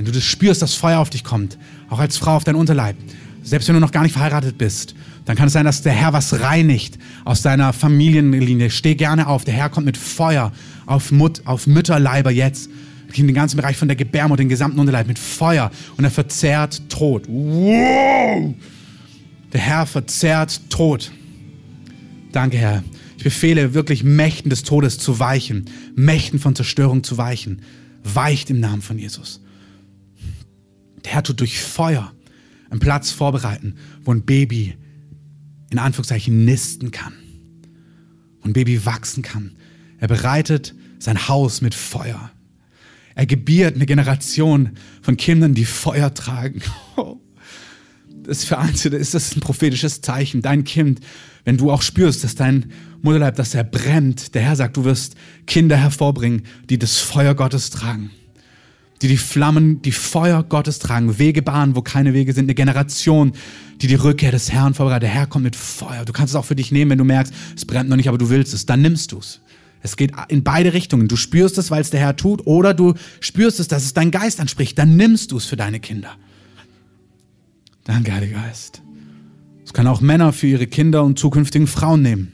Wenn 0.00 0.06
du 0.06 0.12
das 0.12 0.24
spürst, 0.24 0.62
dass 0.62 0.72
Feuer 0.72 0.98
auf 0.98 1.10
dich 1.10 1.24
kommt, 1.24 1.58
auch 1.90 1.98
als 1.98 2.16
Frau 2.16 2.34
auf 2.34 2.44
deinen 2.44 2.54
Unterleib, 2.54 2.96
selbst 3.42 3.68
wenn 3.68 3.74
du 3.74 3.82
noch 3.82 3.92
gar 3.92 4.02
nicht 4.02 4.14
verheiratet 4.14 4.56
bist, 4.56 4.94
dann 5.26 5.36
kann 5.36 5.48
es 5.48 5.52
sein, 5.52 5.66
dass 5.66 5.82
der 5.82 5.92
Herr 5.92 6.14
was 6.14 6.40
reinigt 6.40 6.98
aus 7.26 7.42
deiner 7.42 7.74
Familienlinie. 7.74 8.70
Steh 8.70 8.94
gerne 8.94 9.26
auf. 9.26 9.44
Der 9.44 9.52
Herr 9.52 9.68
kommt 9.68 9.84
mit 9.84 9.98
Feuer 9.98 10.52
auf, 10.86 11.12
Mut, 11.12 11.42
auf 11.44 11.66
Mütterleiber 11.66 12.30
jetzt. 12.30 12.70
In 13.12 13.26
den 13.26 13.34
ganzen 13.34 13.58
Bereich 13.58 13.76
von 13.76 13.88
der 13.88 13.96
Gebärmutter, 13.96 14.38
den 14.38 14.48
gesamten 14.48 14.80
Unterleib 14.80 15.06
mit 15.06 15.18
Feuer 15.18 15.70
und 15.98 16.04
er 16.04 16.10
verzehrt 16.10 16.80
Tod. 16.88 17.24
Wow! 17.28 18.54
Der 19.52 19.60
Herr 19.60 19.84
verzehrt 19.84 20.62
Tod. 20.70 21.12
Danke, 22.32 22.56
Herr. 22.56 22.82
Ich 23.18 23.24
befehle 23.24 23.74
wirklich 23.74 24.02
Mächten 24.02 24.48
des 24.48 24.62
Todes 24.62 24.98
zu 24.98 25.18
weichen, 25.18 25.66
Mächten 25.94 26.38
von 26.38 26.54
Zerstörung 26.54 27.04
zu 27.04 27.18
weichen. 27.18 27.60
Weicht 28.02 28.48
im 28.48 28.60
Namen 28.60 28.80
von 28.80 28.98
Jesus. 28.98 29.39
Der 31.04 31.12
Herr 31.12 31.22
tut 31.22 31.40
durch 31.40 31.60
Feuer 31.60 32.12
einen 32.70 32.80
Platz 32.80 33.10
vorbereiten, 33.10 33.74
wo 34.04 34.12
ein 34.12 34.22
Baby 34.22 34.76
in 35.70 35.78
Anführungszeichen 35.78 36.44
nisten 36.44 36.90
kann. 36.90 37.14
Ein 38.42 38.52
Baby 38.52 38.84
wachsen 38.86 39.22
kann. 39.22 39.56
Er 39.98 40.08
bereitet 40.08 40.74
sein 40.98 41.28
Haus 41.28 41.60
mit 41.60 41.74
Feuer. 41.74 42.30
Er 43.14 43.26
gebiert 43.26 43.74
eine 43.74 43.86
Generation 43.86 44.70
von 45.02 45.16
Kindern, 45.16 45.54
die 45.54 45.64
Feuer 45.64 46.12
tragen. 46.14 46.62
Das 48.22 48.44
für 48.44 48.58
Einzelne 48.58 48.98
ist 48.98 49.14
das 49.14 49.34
ein 49.34 49.40
prophetisches 49.40 50.02
Zeichen. 50.02 50.42
Dein 50.42 50.62
Kind, 50.64 51.00
wenn 51.44 51.56
du 51.56 51.72
auch 51.72 51.80
spürst, 51.80 52.22
dass 52.22 52.34
dein 52.34 52.70
Mutterleib, 53.00 53.34
dass 53.34 53.54
er 53.54 53.64
brennt, 53.64 54.34
der 54.34 54.42
Herr 54.42 54.56
sagt, 54.56 54.76
du 54.76 54.84
wirst 54.84 55.16
Kinder 55.46 55.76
hervorbringen, 55.78 56.42
die 56.68 56.78
das 56.78 56.98
Feuer 56.98 57.34
Gottes 57.34 57.70
tragen 57.70 58.10
die 59.02 59.08
die 59.08 59.16
Flammen, 59.16 59.80
die 59.82 59.92
Feuer 59.92 60.42
Gottes 60.42 60.78
tragen, 60.78 61.18
Wege 61.18 61.42
bahnen, 61.42 61.74
wo 61.74 61.82
keine 61.82 62.12
Wege 62.12 62.32
sind, 62.32 62.44
eine 62.44 62.54
Generation, 62.54 63.32
die 63.80 63.86
die 63.86 63.94
Rückkehr 63.94 64.30
des 64.30 64.52
Herrn 64.52 64.74
vorbereitet. 64.74 65.04
Der 65.04 65.10
Herr 65.10 65.26
kommt 65.26 65.44
mit 65.44 65.56
Feuer. 65.56 66.04
Du 66.04 66.12
kannst 66.12 66.34
es 66.34 66.36
auch 66.36 66.44
für 66.44 66.56
dich 66.56 66.70
nehmen, 66.70 66.90
wenn 66.90 66.98
du 66.98 67.04
merkst, 67.04 67.32
es 67.56 67.64
brennt 67.64 67.88
noch 67.88 67.96
nicht, 67.96 68.08
aber 68.08 68.18
du 68.18 68.28
willst 68.28 68.52
es, 68.52 68.66
dann 68.66 68.82
nimmst 68.82 69.12
du 69.12 69.18
es. 69.18 69.40
Es 69.82 69.96
geht 69.96 70.12
in 70.28 70.44
beide 70.44 70.74
Richtungen. 70.74 71.08
Du 71.08 71.16
spürst 71.16 71.56
es, 71.56 71.70
weil 71.70 71.80
es 71.80 71.88
der 71.88 72.00
Herr 72.00 72.16
tut, 72.16 72.46
oder 72.46 72.74
du 72.74 72.94
spürst 73.20 73.60
es, 73.60 73.68
dass 73.68 73.84
es 73.84 73.94
dein 73.94 74.10
Geist 74.10 74.38
anspricht. 74.38 74.78
Dann 74.78 74.96
nimmst 74.96 75.32
du 75.32 75.38
es 75.38 75.46
für 75.46 75.56
deine 75.56 75.80
Kinder. 75.80 76.16
Danke, 77.84 78.12
Heiliger 78.12 78.40
Geist. 78.40 78.82
Es 79.64 79.72
können 79.72 79.88
auch 79.88 80.02
Männer 80.02 80.32
für 80.32 80.48
ihre 80.48 80.66
Kinder 80.66 81.02
und 81.02 81.18
zukünftigen 81.18 81.66
Frauen 81.66 82.02
nehmen. 82.02 82.32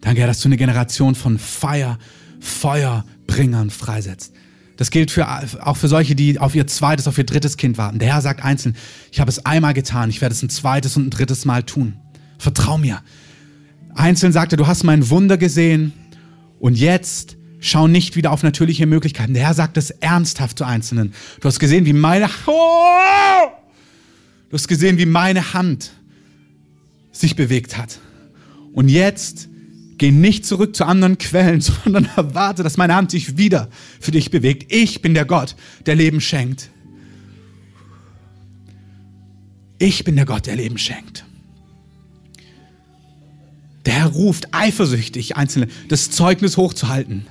Danke, 0.00 0.20
Herr, 0.20 0.26
dass 0.26 0.40
du 0.40 0.48
eine 0.48 0.56
Generation 0.56 1.14
von 1.14 1.38
Feuer, 1.38 1.98
Feuerbringern 2.40 3.70
freisetzt. 3.70 4.34
Das 4.76 4.90
gilt 4.90 5.10
für, 5.10 5.28
auch 5.66 5.76
für 5.76 5.88
solche, 5.88 6.14
die 6.14 6.38
auf 6.38 6.54
ihr 6.54 6.66
zweites, 6.66 7.06
auf 7.06 7.18
ihr 7.18 7.24
drittes 7.24 7.56
Kind 7.56 7.78
warten. 7.78 7.98
Der 7.98 8.08
Herr 8.08 8.22
sagt 8.22 8.44
einzeln, 8.44 8.76
ich 9.10 9.20
habe 9.20 9.28
es 9.28 9.44
einmal 9.44 9.74
getan, 9.74 10.10
ich 10.10 10.20
werde 10.20 10.34
es 10.34 10.42
ein 10.42 10.48
zweites 10.48 10.96
und 10.96 11.06
ein 11.06 11.10
drittes 11.10 11.44
Mal 11.44 11.62
tun. 11.62 11.94
Vertrau 12.38 12.78
mir. 12.78 13.00
Einzeln 13.94 14.32
sagt 14.32 14.52
er, 14.52 14.56
du 14.56 14.66
hast 14.66 14.84
mein 14.84 15.10
Wunder 15.10 15.36
gesehen 15.36 15.92
und 16.58 16.76
jetzt 16.76 17.36
schau 17.60 17.86
nicht 17.86 18.16
wieder 18.16 18.32
auf 18.32 18.42
natürliche 18.42 18.86
Möglichkeiten. 18.86 19.34
Der 19.34 19.44
Herr 19.44 19.54
sagt 19.54 19.76
es 19.76 19.90
ernsthaft 19.90 20.58
zu 20.58 20.64
Einzelnen. 20.64 21.14
Du 21.40 21.48
hast 21.48 21.60
gesehen, 21.60 21.84
wie 21.84 21.92
meine, 21.92 22.28
oh! 22.46 22.52
du 24.48 24.54
hast 24.54 24.68
gesehen, 24.68 24.98
wie 24.98 25.06
meine 25.06 25.54
Hand 25.54 25.92
sich 27.12 27.36
bewegt 27.36 27.76
hat. 27.76 27.98
Und 28.72 28.88
jetzt 28.88 29.48
Geh 30.02 30.10
nicht 30.10 30.44
zurück 30.44 30.74
zu 30.74 30.84
anderen 30.84 31.16
Quellen, 31.16 31.60
sondern 31.84 32.08
erwarte, 32.16 32.64
dass 32.64 32.76
meine 32.76 32.96
Hand 32.96 33.12
sich 33.12 33.38
wieder 33.38 33.68
für 34.00 34.10
dich 34.10 34.32
bewegt. 34.32 34.72
Ich 34.72 35.00
bin 35.00 35.14
der 35.14 35.24
Gott, 35.24 35.54
der 35.86 35.94
Leben 35.94 36.20
schenkt. 36.20 36.70
Ich 39.78 40.02
bin 40.02 40.16
der 40.16 40.26
Gott, 40.26 40.46
der 40.46 40.56
Leben 40.56 40.76
schenkt. 40.76 41.24
Der 43.86 43.94
Herr 43.94 44.06
ruft 44.08 44.48
eifersüchtig 44.50 45.36
Einzelne, 45.36 45.68
das 45.86 46.10
Zeugnis 46.10 46.56
hochzuhalten 46.56 47.28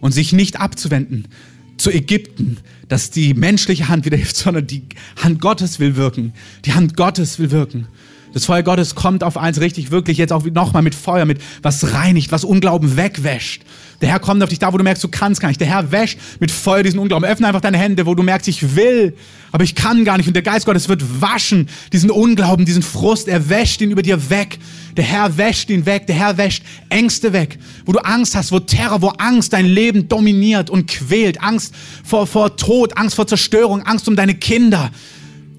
und 0.00 0.12
sich 0.12 0.32
nicht 0.32 0.58
abzuwenden 0.58 1.28
zu 1.76 1.90
Ägypten, 1.90 2.56
dass 2.88 3.10
die 3.10 3.34
menschliche 3.34 3.88
Hand 3.88 4.06
wieder 4.06 4.16
hilft, 4.16 4.36
sondern 4.36 4.66
die 4.66 4.84
Hand 5.22 5.42
Gottes 5.42 5.78
will 5.78 5.96
wirken. 5.96 6.32
Die 6.64 6.72
Hand 6.72 6.96
Gottes 6.96 7.38
will 7.38 7.50
wirken. 7.50 7.86
Das 8.34 8.46
Feuer 8.46 8.64
Gottes 8.64 8.96
kommt 8.96 9.22
auf 9.22 9.36
eins 9.36 9.60
richtig, 9.60 9.92
wirklich 9.92 10.18
jetzt 10.18 10.32
auch 10.32 10.44
nochmal 10.44 10.82
mit 10.82 10.96
Feuer, 10.96 11.24
mit 11.24 11.40
was 11.62 11.94
reinigt, 11.94 12.32
was 12.32 12.44
Unglauben 12.44 12.96
wegwäscht. 12.96 13.62
Der 14.00 14.08
Herr 14.08 14.18
kommt 14.18 14.42
auf 14.42 14.48
dich 14.48 14.58
da, 14.58 14.72
wo 14.72 14.76
du 14.76 14.82
merkst, 14.82 15.02
du 15.04 15.08
kannst 15.08 15.40
gar 15.40 15.48
nicht. 15.48 15.60
Der 15.60 15.68
Herr 15.68 15.92
wäscht 15.92 16.18
mit 16.40 16.50
Feuer 16.50 16.82
diesen 16.82 16.98
Unglauben. 16.98 17.24
Öffne 17.24 17.46
einfach 17.46 17.60
deine 17.60 17.78
Hände, 17.78 18.06
wo 18.06 18.14
du 18.16 18.24
merkst, 18.24 18.48
ich 18.48 18.74
will, 18.74 19.16
aber 19.52 19.62
ich 19.62 19.76
kann 19.76 20.04
gar 20.04 20.16
nicht. 20.18 20.26
Und 20.26 20.34
der 20.34 20.42
Geist 20.42 20.66
Gottes 20.66 20.88
wird 20.88 21.22
waschen, 21.22 21.68
diesen 21.92 22.10
Unglauben, 22.10 22.66
diesen 22.66 22.82
Frust. 22.82 23.28
Er 23.28 23.48
wäscht 23.48 23.80
ihn 23.80 23.92
über 23.92 24.02
dir 24.02 24.30
weg. 24.30 24.58
Der 24.96 25.04
Herr 25.04 25.38
wäscht 25.38 25.70
ihn 25.70 25.86
weg. 25.86 26.08
Der 26.08 26.16
Herr 26.16 26.36
wäscht 26.36 26.64
Ängste 26.88 27.32
weg. 27.32 27.58
Wo 27.86 27.92
du 27.92 28.00
Angst 28.00 28.34
hast, 28.34 28.50
wo 28.50 28.58
Terror, 28.58 29.00
wo 29.00 29.10
Angst 29.10 29.52
dein 29.52 29.66
Leben 29.66 30.08
dominiert 30.08 30.70
und 30.70 30.88
quält. 30.88 31.40
Angst 31.40 31.72
vor, 32.02 32.26
vor 32.26 32.56
Tod, 32.56 32.96
Angst 32.96 33.14
vor 33.14 33.28
Zerstörung, 33.28 33.82
Angst 33.82 34.08
um 34.08 34.16
deine 34.16 34.34
Kinder. 34.34 34.90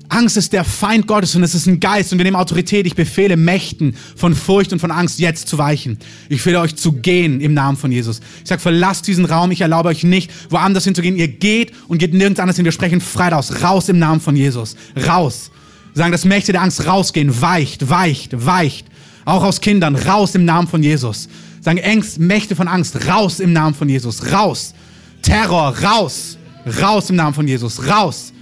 Angst 0.09 0.37
ist 0.37 0.53
der 0.53 0.63
Feind 0.63 1.07
Gottes 1.07 1.35
und 1.35 1.43
es 1.43 1.55
ist 1.55 1.67
ein 1.67 1.79
Geist 1.79 2.11
und 2.11 2.19
wir 2.19 2.25
nehmen 2.25 2.35
Autorität. 2.35 2.85
Ich 2.85 2.95
befehle 2.95 3.37
Mächten 3.37 3.95
von 4.15 4.35
Furcht 4.35 4.71
und 4.71 4.79
von 4.79 4.91
Angst 4.91 5.19
jetzt 5.19 5.47
zu 5.47 5.57
weichen. 5.57 5.97
Ich 6.29 6.37
befehle 6.37 6.59
euch 6.59 6.75
zu 6.75 6.91
gehen 6.91 7.41
im 7.41 7.53
Namen 7.53 7.77
von 7.77 7.91
Jesus. 7.91 8.21
Ich 8.43 8.49
sage, 8.49 8.61
verlasst 8.61 9.07
diesen 9.07 9.25
Raum. 9.25 9.51
Ich 9.51 9.61
erlaube 9.61 9.89
euch 9.89 10.03
nicht, 10.03 10.31
woanders 10.49 10.83
hinzugehen. 10.83 11.17
Ihr 11.17 11.27
geht 11.27 11.73
und 11.87 11.97
geht 11.97 12.13
nirgends 12.13 12.39
anders 12.39 12.55
hin. 12.55 12.65
Wir 12.65 12.71
sprechen 12.71 13.01
frei 13.01 13.29
raus. 13.29 13.63
Raus 13.63 13.89
im 13.89 13.97
Namen 13.97 14.21
von 14.21 14.35
Jesus. 14.35 14.75
Raus. 15.07 15.51
Wir 15.93 15.99
sagen, 15.99 16.11
dass 16.11 16.25
Mächte 16.25 16.51
der 16.51 16.61
Angst 16.61 16.85
rausgehen. 16.85 17.41
Weicht, 17.41 17.89
weicht, 17.89 18.45
weicht. 18.45 18.85
Auch 19.25 19.43
aus 19.43 19.59
Kindern. 19.59 19.95
Raus 19.95 20.35
im 20.35 20.45
Namen 20.45 20.67
von 20.67 20.83
Jesus. 20.83 21.27
Wir 21.57 21.63
sagen, 21.63 21.77
Ängst, 21.79 22.19
Mächte 22.19 22.55
von 22.55 22.67
Angst. 22.67 23.07
Raus 23.07 23.39
im 23.39 23.53
Namen 23.53 23.73
von 23.73 23.89
Jesus. 23.89 24.31
Raus. 24.31 24.75
Terror. 25.23 25.75
Raus. 25.81 26.37
Raus 26.81 27.09
im 27.09 27.15
Namen 27.15 27.33
von 27.33 27.47
Jesus. 27.47 27.87
Raus 27.87 28.33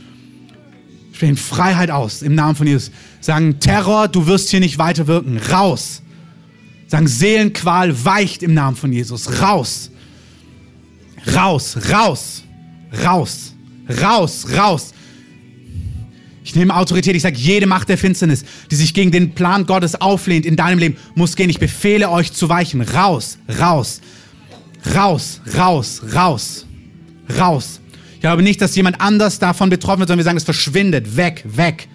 sprechen 1.23 1.37
Freiheit 1.37 1.89
aus 1.89 2.21
im 2.21 2.35
Namen 2.35 2.55
von 2.55 2.67
Jesus. 2.67 2.91
Sagen 3.21 3.59
Terror, 3.59 4.07
du 4.09 4.27
wirst 4.27 4.49
hier 4.49 4.59
nicht 4.59 4.77
weiter 4.77 5.07
wirken. 5.07 5.37
Raus. 5.37 6.01
Sagen 6.87 7.07
Seelenqual 7.07 8.05
weicht 8.05 8.43
im 8.43 8.53
Namen 8.53 8.75
von 8.75 8.91
Jesus. 8.91 9.41
Raus. 9.41 9.89
Raus, 11.33 11.77
raus, 11.89 12.43
raus, 13.05 13.53
raus, 14.01 14.47
raus. 14.57 14.93
Ich 16.43 16.55
nehme 16.55 16.75
Autorität. 16.75 17.15
Ich 17.15 17.21
sage, 17.21 17.37
jede 17.37 17.67
Macht 17.67 17.87
der 17.87 17.97
Finsternis, 17.97 18.43
die 18.69 18.75
sich 18.75 18.93
gegen 18.93 19.11
den 19.11 19.33
Plan 19.33 19.65
Gottes 19.65 19.95
auflehnt 19.95 20.45
in 20.45 20.57
deinem 20.57 20.79
Leben, 20.79 20.97
muss 21.15 21.37
gehen. 21.37 21.49
Ich 21.49 21.59
befehle 21.59 22.09
euch 22.09 22.33
zu 22.33 22.49
weichen. 22.49 22.81
Raus, 22.81 23.37
raus, 23.59 24.01
raus, 24.93 25.39
raus, 25.57 26.01
raus, 26.13 26.65
raus. 27.39 27.79
Ich 28.23 28.25
glaube 28.25 28.41
nicht, 28.41 28.61
dass 28.61 28.73
jemand 28.77 29.01
anders 29.01 29.37
davon 29.37 29.69
betroffen 29.69 29.99
wird, 29.99 30.07
sondern 30.07 30.19
wir 30.19 30.23
sagen, 30.23 30.37
es 30.37 30.45
verschwindet, 30.45 31.17
weg, 31.17 31.43
weg. 31.45 31.89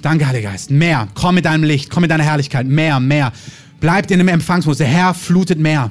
Danke, 0.00 0.28
Heiliger 0.28 0.52
Geist. 0.52 0.70
Mehr. 0.70 1.08
Komm 1.14 1.34
mit 1.34 1.44
deinem 1.44 1.64
Licht, 1.64 1.90
komm 1.90 2.02
mit 2.02 2.10
deiner 2.12 2.22
Herrlichkeit. 2.22 2.68
Mehr, 2.68 3.00
mehr. 3.00 3.32
Bleibt 3.80 4.12
in 4.12 4.18
dem 4.18 4.28
Empfangsmodus. 4.28 4.78
Der 4.78 4.86
Herr 4.86 5.14
flutet 5.14 5.58
mehr. 5.58 5.90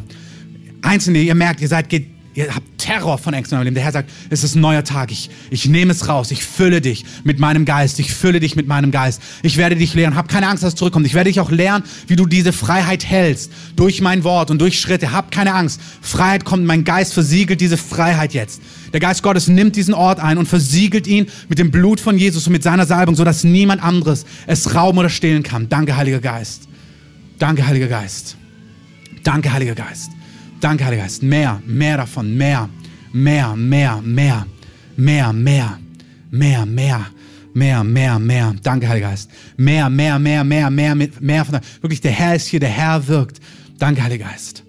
Einzelne, 0.82 1.20
ihr 1.20 1.36
merkt, 1.36 1.60
ihr 1.60 1.68
seid 1.68 1.92
Ihr 2.36 2.56
habt 2.56 2.78
Terror 2.78 3.18
von 3.18 3.34
Ängsten 3.34 3.56
in 3.56 3.58
eurem 3.58 3.66
Leben. 3.66 3.76
Der 3.76 3.84
Herr 3.84 3.92
sagt, 3.92 4.10
es 4.30 4.46
ist 4.46 4.56
ein 4.56 4.62
neuer 4.62 4.86
Tag. 4.86 5.12
Ich, 5.12 5.30
ich 5.50 5.68
nehme 5.68 5.92
es 5.92 6.08
raus. 6.08 6.32
Ich 6.32 6.46
fülle 6.46 6.80
dich 6.80 7.04
mit 7.26 7.38
meinem 7.38 7.66
Geist. 7.66 8.00
Ich 8.00 8.14
fülle 8.14 8.40
dich 8.40 8.56
mit 8.56 8.66
meinem 8.66 8.92
Geist. 8.92 9.22
Ich 9.42 9.58
werde 9.58 9.76
dich 9.76 9.94
lehren. 9.94 10.16
Hab 10.16 10.30
keine 10.30 10.48
Angst, 10.48 10.64
dass 10.64 10.70
es 10.70 10.80
zurückkommt. 10.80 11.06
Ich 11.06 11.16
werde 11.16 11.30
dich 11.30 11.42
auch 11.42 11.52
lernen, 11.52 11.84
wie 12.06 12.16
du 12.16 12.28
diese 12.28 12.54
Freiheit 12.54 13.04
hältst. 13.04 13.52
Durch 13.76 14.00
mein 14.00 14.24
Wort 14.24 14.52
und 14.52 14.62
durch 14.62 14.80
Schritte. 14.80 15.12
Hab 15.12 15.32
keine 15.32 15.54
Angst. 15.54 15.82
Freiheit 16.02 16.46
kommt. 16.46 16.64
Mein 16.64 16.86
Geist 16.86 17.14
versiegelt 17.14 17.60
diese 17.60 17.76
Freiheit 17.76 18.34
jetzt. 18.34 18.62
Der 18.94 19.00
Geist 19.00 19.24
Gottes 19.24 19.48
nimmt 19.48 19.76
diesen 19.76 19.94
Ort 19.94 20.20
ein 20.20 20.38
und 20.38 20.48
versiegelt 20.48 21.08
ihn 21.08 21.28
mit 21.50 21.60
dem 21.60 21.72
Blut 21.72 22.00
von 22.00 22.18
Jesus 22.18 22.48
und 22.48 22.54
mit 22.54 22.64
seiner 22.64 22.86
Salbung, 22.86 23.16
sodass 23.16 23.44
niemand 23.44 23.84
anderes 23.84 24.26
es 24.46 24.74
rauben 24.74 24.98
oder 25.00 25.10
stehlen 25.10 25.44
kann. 25.44 25.70
Danke, 25.70 25.98
Heiliger 25.98 26.20
Geist. 26.20 26.68
Danke, 27.40 27.68
Heiliger 27.68 27.88
Geist. 27.88 28.38
Danke, 29.24 29.52
Heiliger 29.52 29.76
Geist. 29.76 30.12
Danke, 30.60 30.86
Heiliger 30.86 31.04
Geist. 31.04 31.24
Mehr, 31.24 31.62
mehr 31.66 31.98
davon, 31.98 32.36
mehr, 32.36 32.70
mehr, 33.12 33.56
mehr, 33.56 34.02
mehr, 34.04 34.46
mehr, 34.96 35.38
mehr, 35.42 35.78
mehr, 36.32 36.66
mehr, 36.66 37.06
mehr, 37.54 37.84
mehr, 37.84 38.20
mehr. 38.20 38.56
Danke, 38.64 38.88
Heiliger 38.88 39.10
Geist. 39.10 39.30
Mehr, 39.58 39.90
mehr, 39.90 40.18
mehr, 40.18 40.44
mehr, 40.44 40.70
mehr, 40.70 40.96
mehr 40.96 41.46
von 41.46 41.60
wirklich, 41.82 42.02
der 42.02 42.12
Herr 42.12 42.36
ist 42.36 42.48
hier, 42.48 42.60
der 42.60 42.70
Herr 42.70 43.08
wirkt. 43.08 43.40
Danke, 43.78 44.04
Heiliger 44.04 44.26
Geist. 44.26 44.64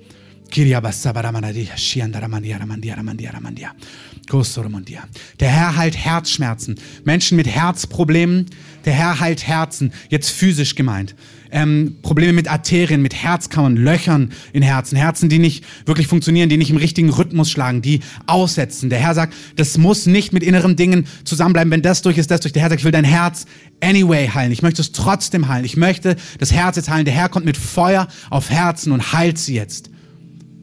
Der 5.41 5.49
Herr 5.49 5.77
heilt 5.77 5.97
Herzschmerzen. 5.97 6.77
Menschen 7.05 7.37
mit 7.37 7.47
Herzproblemen. 7.47 8.47
Der 8.85 8.93
Herr 8.93 9.21
heilt 9.21 9.47
Herzen. 9.47 9.93
Jetzt 10.09 10.31
physisch 10.31 10.75
gemeint. 10.75 11.15
Ähm, 11.51 11.97
Probleme 12.03 12.35
mit 12.35 12.49
Arterien, 12.49 13.01
mit 13.01 13.15
Herzkammern, 13.15 13.77
Löchern 13.77 14.33
in 14.53 14.63
Herzen. 14.63 14.97
Herzen, 14.97 15.29
die 15.29 15.39
nicht 15.39 15.65
wirklich 15.87 16.07
funktionieren, 16.07 16.49
die 16.49 16.57
nicht 16.57 16.71
im 16.71 16.77
richtigen 16.77 17.11
Rhythmus 17.11 17.51
schlagen, 17.51 17.81
die 17.81 18.01
aussetzen. 18.27 18.91
Der 18.91 18.99
Herr 18.99 19.15
sagt, 19.15 19.35
das 19.57 19.79
muss 19.79 20.07
nicht 20.07 20.33
mit 20.33 20.43
inneren 20.43 20.77
Dingen 20.77 21.07
zusammenbleiben. 21.25 21.71
Wenn 21.71 21.83
das 21.83 22.03
durch 22.03 22.19
ist, 22.19 22.31
das 22.31 22.41
durch. 22.41 22.53
Der 22.53 22.63
Herr 22.63 22.71
sagt, 22.71 22.81
ich 22.81 22.85
will 22.85 22.93
dein 22.93 23.05
Herz 23.05 23.47
anyway 23.83 24.29
heilen. 24.29 24.53
Ich 24.53 24.63
möchte 24.63 24.83
es 24.83 24.93
trotzdem 24.93 25.49
heilen. 25.49 25.65
Ich 25.65 25.77
möchte 25.77 26.17
das 26.39 26.53
Herz 26.53 26.77
jetzt 26.77 26.91
heilen. 26.91 27.05
Der 27.05 27.15
Herr 27.15 27.29
kommt 27.29 27.47
mit 27.47 27.57
Feuer 27.57 28.09
auf 28.31 28.51
Herzen 28.51 28.93
und 28.93 29.13
heilt 29.13 29.39
sie 29.39 29.55
jetzt. 29.55 29.91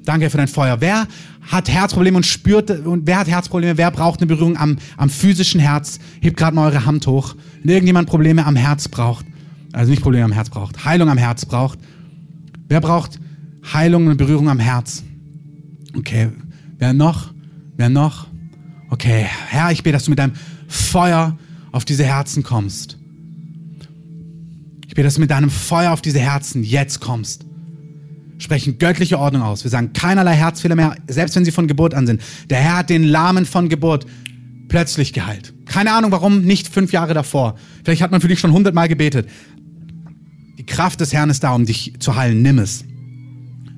Danke 0.05 0.29
für 0.29 0.37
dein 0.37 0.47
Feuer. 0.47 0.79
Wer 0.79 1.07
hat 1.41 1.67
Herzprobleme 1.67 2.17
und 2.17 2.25
spürt, 2.25 2.69
und 2.69 3.07
wer 3.07 3.17
hat 3.17 3.27
Herzprobleme? 3.27 3.77
Wer 3.77 3.89
braucht 3.91 4.19
eine 4.19 4.27
Berührung 4.27 4.55
am, 4.55 4.77
am 4.97 5.09
physischen 5.09 5.59
Herz? 5.59 5.99
Hebt 6.21 6.37
gerade 6.37 6.55
mal 6.55 6.71
eure 6.71 6.85
Hand 6.85 7.07
hoch. 7.07 7.35
Wenn 7.63 7.71
irgendjemand 7.71 8.07
Probleme 8.07 8.45
am 8.45 8.55
Herz 8.55 8.87
braucht, 8.87 9.25
also 9.73 9.89
nicht 9.89 10.03
Probleme 10.03 10.25
am 10.25 10.31
Herz 10.31 10.49
braucht, 10.49 10.85
Heilung 10.85 11.09
am 11.09 11.17
Herz 11.17 11.45
braucht. 11.45 11.79
Wer 12.69 12.81
braucht 12.81 13.19
Heilung 13.73 14.07
und 14.07 14.17
Berührung 14.17 14.47
am 14.47 14.59
Herz? 14.59 15.03
Okay. 15.97 16.29
Wer 16.77 16.93
noch? 16.93 17.33
Wer 17.75 17.89
noch? 17.89 18.27
Okay. 18.91 19.25
Herr, 19.47 19.71
ich 19.71 19.81
bete, 19.81 19.93
dass 19.93 20.05
du 20.05 20.11
mit 20.11 20.19
deinem 20.19 20.33
Feuer 20.67 21.37
auf 21.71 21.83
diese 21.83 22.03
Herzen 22.03 22.43
kommst. 22.43 22.97
Ich 24.87 24.93
bete, 24.93 25.03
dass 25.03 25.15
du 25.15 25.21
mit 25.21 25.31
deinem 25.31 25.49
Feuer 25.49 25.91
auf 25.91 26.01
diese 26.01 26.19
Herzen 26.19 26.63
jetzt 26.63 27.01
kommst 27.01 27.45
sprechen 28.37 28.77
göttliche 28.77 29.19
Ordnung 29.19 29.41
aus. 29.41 29.63
Wir 29.63 29.71
sagen 29.71 29.93
keinerlei 29.93 30.33
Herzfehler 30.33 30.75
mehr, 30.75 30.95
selbst 31.07 31.35
wenn 31.35 31.45
sie 31.45 31.51
von 31.51 31.67
Geburt 31.67 31.93
an 31.93 32.07
sind. 32.07 32.21
Der 32.49 32.59
Herr 32.59 32.77
hat 32.77 32.89
den 32.89 33.03
Lahmen 33.03 33.45
von 33.45 33.69
Geburt 33.69 34.05
plötzlich 34.67 35.13
geheilt. 35.13 35.53
Keine 35.65 35.93
Ahnung 35.93 36.11
warum, 36.11 36.41
nicht 36.41 36.67
fünf 36.67 36.91
Jahre 36.91 37.13
davor. 37.13 37.55
Vielleicht 37.83 38.01
hat 38.01 38.11
man 38.11 38.21
für 38.21 38.27
dich 38.27 38.39
schon 38.39 38.51
hundertmal 38.51 38.87
gebetet. 38.87 39.29
Die 40.57 40.65
Kraft 40.65 40.99
des 40.99 41.13
Herrn 41.13 41.29
ist 41.29 41.43
da, 41.43 41.53
um 41.53 41.65
dich 41.65 41.93
zu 41.99 42.15
heilen. 42.15 42.41
Nimm 42.41 42.59
es. 42.59 42.85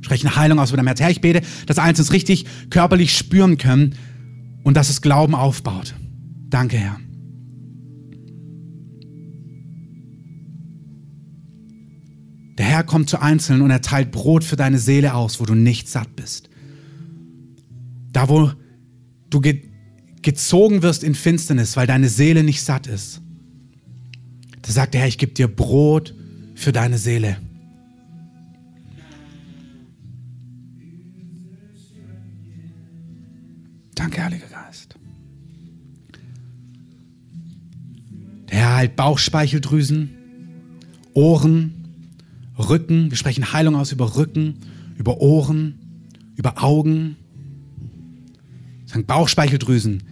Sprechen 0.02 0.36
Heilung 0.36 0.60
aus 0.60 0.72
mit 0.72 0.80
deinem 0.80 0.88
Herz. 0.88 1.02
Herr, 1.02 1.10
ich 1.10 1.22
bete, 1.22 1.42
dass 1.66 1.80
Einzelnes 1.80 2.14
richtig 2.14 2.46
körperlich 2.70 3.18
spüren 3.18 3.58
können 3.58 3.96
und 4.64 4.76
dass 4.78 4.90
es 4.90 5.02
Glauben 5.02 5.36
aufbaut. 5.36 5.96
Danke, 6.50 6.78
Herr. 6.78 6.98
Der 12.58 12.66
Herr 12.66 12.84
kommt 12.84 13.10
zu 13.10 13.22
Einzelnen 13.22 13.62
und 13.62 13.70
er 13.70 13.82
teilt 13.82 14.12
Brot 14.12 14.44
für 14.44 14.56
deine 14.56 14.80
Seele 14.80 15.14
aus, 15.14 15.40
wo 15.40 15.46
du 15.46 15.54
nicht 15.54 15.88
satt 15.88 16.16
bist. 16.16 16.50
Da, 18.14 18.30
wo 18.30 18.52
du 19.30 19.42
ge 19.42 19.64
gezogen 20.24 20.82
wirst 20.82 21.04
in 21.04 21.16
Finsternis, 21.16 21.78
weil 21.78 21.88
deine 21.88 22.10
Seele 22.10 22.44
nicht 22.44 22.62
satt 22.62 22.88
ist. 22.88 23.22
Da 24.62 24.72
sagt 24.72 24.94
der 24.94 25.02
Herr, 25.02 25.08
ich 25.08 25.18
gebe 25.18 25.32
dir 25.32 25.48
Brot 25.48 26.14
für 26.56 26.74
deine 26.74 26.98
Seele. 26.98 27.38
Danke, 33.96 34.22
Heiliger 34.22 34.48
Geist. 34.48 34.96
Der 38.50 38.60
Herr 38.60 38.76
heilt 38.76 38.96
Bauchspeicheldrüsen, 38.98 40.10
Ohren, 41.14 41.77
Rücken. 42.58 43.10
Wir 43.10 43.18
sprechen 43.18 43.54
Heilung 43.54 43.76
aus 43.76 43.92
über 43.92 44.16
Rücken, 44.16 44.56
über 44.98 45.22
Ohren, 45.22 45.80
über 46.36 46.64
Augen. 46.64 47.16
Sagen 48.86 49.06
Bauchspeicheldrüsen. 49.06 50.04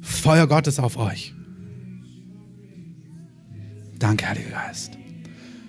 Feuer 0.00 0.46
Gottes 0.46 0.78
auf 0.78 0.96
euch. 0.96 1.34
Danke, 3.98 4.28
Heiliger 4.28 4.50
Geist. 4.50 4.92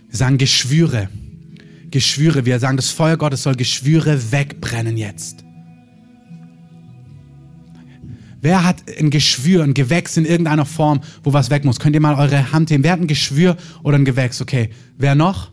Wir 0.10 0.18
sagen 0.18 0.38
Geschwüre. 0.38 1.10
Geschwüre. 1.92 2.46
Wir 2.46 2.60
sagen, 2.60 2.78
das 2.78 2.90
Feuer 2.90 3.18
Gottes 3.18 3.44
soll 3.44 3.56
Geschwüre 3.56 4.32
wegbrennen 4.32 4.98
jetzt. 4.98 5.44
Wer 8.44 8.66
hat 8.66 8.84
ein 9.00 9.10
Geschwür, 9.10 9.64
ein 9.64 9.74
Gewächs 9.74 10.18
in 10.18 10.26
irgendeiner 10.26 10.66
Form, 10.66 11.00
wo 11.24 11.32
was 11.32 11.50
weg 11.50 11.64
muss? 11.64 11.80
Könnt 11.80 11.96
ihr 11.96 12.02
mal 12.02 12.16
eure 12.16 12.52
Hand 12.52 12.72
heben? 12.72 12.84
Wer 12.84 12.92
hat 12.92 13.00
ein 13.00 13.08
Geschwür 13.08 13.56
oder 13.84 13.98
ein 13.98 14.04
Gewächs? 14.04 14.42
Okay. 14.42 14.70
Wer 14.98 15.16
noch? 15.16 15.50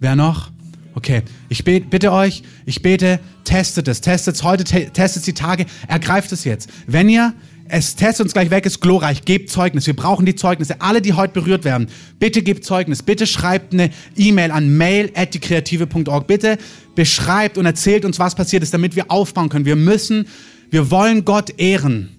Wer 0.00 0.16
noch? 0.16 0.50
Okay. 0.94 1.20
Ich 1.50 1.62
bete, 1.62 1.88
bitte 1.88 2.12
euch, 2.12 2.42
ich 2.64 2.80
bete, 2.80 3.20
testet 3.44 3.86
es. 3.86 4.00
Testet 4.00 4.36
es 4.36 4.42
heute, 4.42 4.64
testet 4.64 5.16
es 5.16 5.22
die 5.24 5.34
Tage, 5.34 5.66
ergreift 5.88 6.32
es 6.32 6.44
jetzt. 6.44 6.70
Wenn 6.86 7.10
ihr 7.10 7.34
es 7.68 7.96
testet 7.96 8.24
uns 8.24 8.32
gleich 8.32 8.50
weg, 8.50 8.64
ist 8.64 8.80
glorreich. 8.80 9.26
Gebt 9.26 9.50
Zeugnis. 9.50 9.86
Wir 9.86 9.96
brauchen 9.96 10.24
die 10.24 10.36
Zeugnisse. 10.36 10.80
Alle, 10.80 11.02
die 11.02 11.12
heute 11.12 11.34
berührt 11.34 11.64
werden, 11.64 11.88
bitte 12.18 12.40
gebt 12.40 12.64
Zeugnis. 12.64 13.02
Bitte 13.02 13.26
schreibt 13.26 13.74
eine 13.74 13.90
E-Mail 14.16 14.52
an 14.52 14.74
mail.diekreative.org. 14.74 16.26
Bitte 16.26 16.56
beschreibt 16.94 17.58
und 17.58 17.66
erzählt 17.66 18.06
uns, 18.06 18.18
was 18.18 18.34
passiert 18.36 18.62
ist, 18.62 18.72
damit 18.72 18.96
wir 18.96 19.10
aufbauen 19.10 19.50
können. 19.50 19.66
Wir 19.66 19.76
müssen 19.76 20.28
wir 20.70 20.90
wollen 20.90 21.24
Gott 21.24 21.58
ehren, 21.58 22.10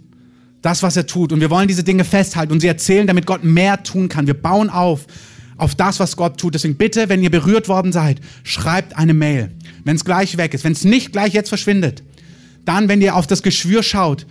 das, 0.61 0.83
was 0.83 0.97
er 0.97 1.07
tut. 1.07 1.31
Und 1.31 1.39
wir 1.39 1.49
wollen 1.49 1.67
diese 1.67 1.83
Dinge 1.83 2.03
festhalten 2.03 2.51
und 2.51 2.59
sie 2.59 2.67
erzählen, 2.67 3.07
damit 3.07 3.25
Gott 3.25 3.43
mehr 3.43 3.83
tun 3.83 4.09
kann. 4.09 4.27
Wir 4.27 4.33
bauen 4.33 4.69
auf 4.69 5.05
auf 5.57 5.75
das, 5.75 5.99
was 5.99 6.15
Gott 6.15 6.39
tut. 6.39 6.55
Deswegen 6.55 6.75
bitte, 6.75 7.09
wenn 7.09 7.23
ihr 7.23 7.31
berührt 7.31 7.67
worden 7.67 7.91
seid, 7.91 8.21
schreibt 8.43 8.95
eine 8.95 9.13
Mail. 9.13 9.51
Wenn 9.83 9.95
es 9.95 10.05
gleich 10.05 10.37
weg 10.37 10.53
ist, 10.53 10.63
wenn 10.63 10.73
es 10.73 10.83
nicht 10.83 11.11
gleich 11.11 11.33
jetzt 11.33 11.49
verschwindet, 11.49 12.03
dann, 12.65 12.87
wenn 12.87 13.01
ihr 13.01 13.15
auf 13.15 13.27
das 13.27 13.43
Geschwür 13.43 13.83
schaut, 13.83 14.25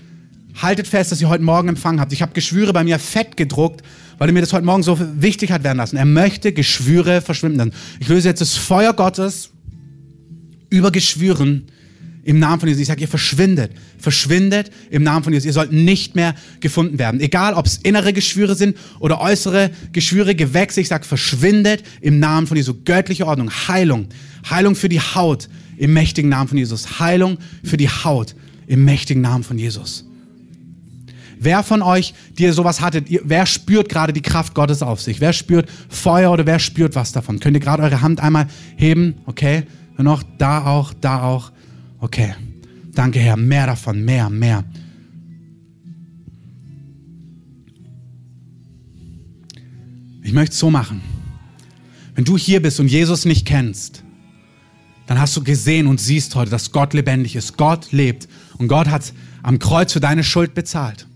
haltet 0.61 0.87
fest, 0.87 1.13
dass 1.13 1.21
ihr 1.21 1.29
heute 1.29 1.43
Morgen 1.43 1.69
empfangen 1.69 2.01
habt. 2.01 2.13
Ich 2.13 2.23
habe 2.23 2.33
Geschwüre 2.33 2.73
bei 2.73 2.85
mir 2.85 2.99
fett 2.99 3.37
gedruckt, 3.37 3.83
weil 4.19 4.29
er 4.29 4.33
mir 4.33 4.41
das 4.41 4.53
heute 4.53 4.65
Morgen 4.65 4.83
so 4.83 4.99
wichtig 5.21 5.53
hat 5.53 5.65
werden 5.65 5.79
lassen. 5.79 5.97
Er 5.97 6.05
möchte 6.05 6.53
Geschwüre 6.53 7.21
verschwinden 7.21 7.59
lassen. 7.59 7.73
Ich 8.01 8.09
löse 8.09 8.29
jetzt 8.29 8.41
das 8.41 8.55
Feuer 8.55 8.93
Gottes 8.93 9.51
über 10.71 10.91
Geschwüren 10.91 11.67
im 12.27 12.41
Namen 12.41 12.59
von 12.59 12.69
Jesus. 12.69 12.83
Ich 12.83 12.89
sage, 12.89 13.03
ihr 13.03 13.09
verschwindet. 13.09 13.71
Verschwindet 13.99 14.73
im 14.91 15.05
Namen 15.05 15.23
von 15.23 15.33
Jesus. 15.33 15.47
Ihr 15.47 15.53
sollt 15.53 15.73
nicht 15.73 16.17
mehr 16.17 16.35
gefunden 16.59 16.99
werden. 16.99 17.21
Egal, 17.21 17.55
ob 17.55 17.67
es 17.67 17.77
innere 17.79 18.13
Geschwüre 18.13 18.57
sind 18.57 18.77
oder 18.99 19.21
äußere 19.21 19.71
Geschwüre, 19.93 20.35
Gewächse. 20.35 20.81
Ich 20.81 20.89
sage, 20.89 21.05
verschwindet 21.05 21.85
im 22.01 22.19
Namen 22.19 22.49
von 22.49 22.57
Jesus. 22.57 22.75
Göttliche 22.85 23.29
Ordnung, 23.29 23.51
Heilung. 23.69 24.09
Heilung 24.51 24.75
für 24.75 24.89
die 24.89 25.01
Haut 25.01 25.49
im 25.77 25.93
mächtigen 25.93 26.29
Namen 26.29 26.49
von 26.49 26.59
Jesus. 26.59 26.99
Heilung 26.99 27.39
für 27.63 27.77
die 27.77 27.89
Haut 27.89 28.35
im 28.67 28.85
mächtigen 28.85 29.23
Namen 29.23 29.45
von 29.45 29.57
Jesus. 29.57 30.05
Wer 31.39 31.63
von 31.63 31.81
euch, 31.81 32.13
die 32.39 32.51
sowas 32.51 32.81
hattet, 32.81 33.09
ihr, 33.09 33.21
wer 33.23 33.47
spürt 33.47 33.89
gerade 33.89 34.13
die 34.13 34.23
Kraft 34.23 34.53
Gottes 34.55 34.83
auf 34.83 35.01
sich? 35.01 35.21
Wer 35.21 35.33
spürt 35.33 35.69
Feuer 35.89 36.33
oder 36.33 36.45
wer 36.45 36.59
spürt 36.59 36.97
was 36.97 37.13
davon? 37.13 37.39
Könnt 37.39 37.57
ihr 37.57 37.61
gerade 37.61 37.85
eure 37.85 38.01
Hand 38.01 38.19
einmal 38.19 38.49
heben? 38.77 39.15
Okay. 39.27 39.63
Noch 39.99 40.25
da 40.39 40.67
auch, 40.67 40.93
da 40.93 41.23
auch. 41.23 41.53
Okay, 41.99 42.35
danke 42.93 43.19
Herr, 43.19 43.37
mehr 43.37 43.67
davon, 43.67 44.05
mehr, 44.05 44.29
mehr. 44.31 44.65
Ich 50.23 50.33
möchte 50.33 50.53
es 50.53 50.59
so 50.59 50.71
machen. 50.71 51.01
Wenn 52.15 52.25
du 52.25 52.37
hier 52.37 52.61
bist 52.61 52.81
und 52.81 52.89
Jesus 52.89 53.25
nicht 53.25 53.47
kennst, 53.47 54.03
dann 55.07 55.21
hast 55.21 55.37
du 55.37 55.45
gesehen 55.45 55.87
und 55.87 56.01
siehst 56.01 56.35
heute, 56.35 56.51
dass 56.51 56.73
Gott 56.73 56.95
lebendig 56.95 57.37
ist. 57.37 57.57
Gott 57.57 57.93
lebt 57.93 58.29
und 58.59 58.69
Gott 58.69 58.89
hat 58.89 59.13
am 59.43 59.59
Kreuz 59.59 59.93
für 59.93 60.01
deine 60.01 60.25
Schuld 60.25 60.55
bezahlt. 60.55 61.07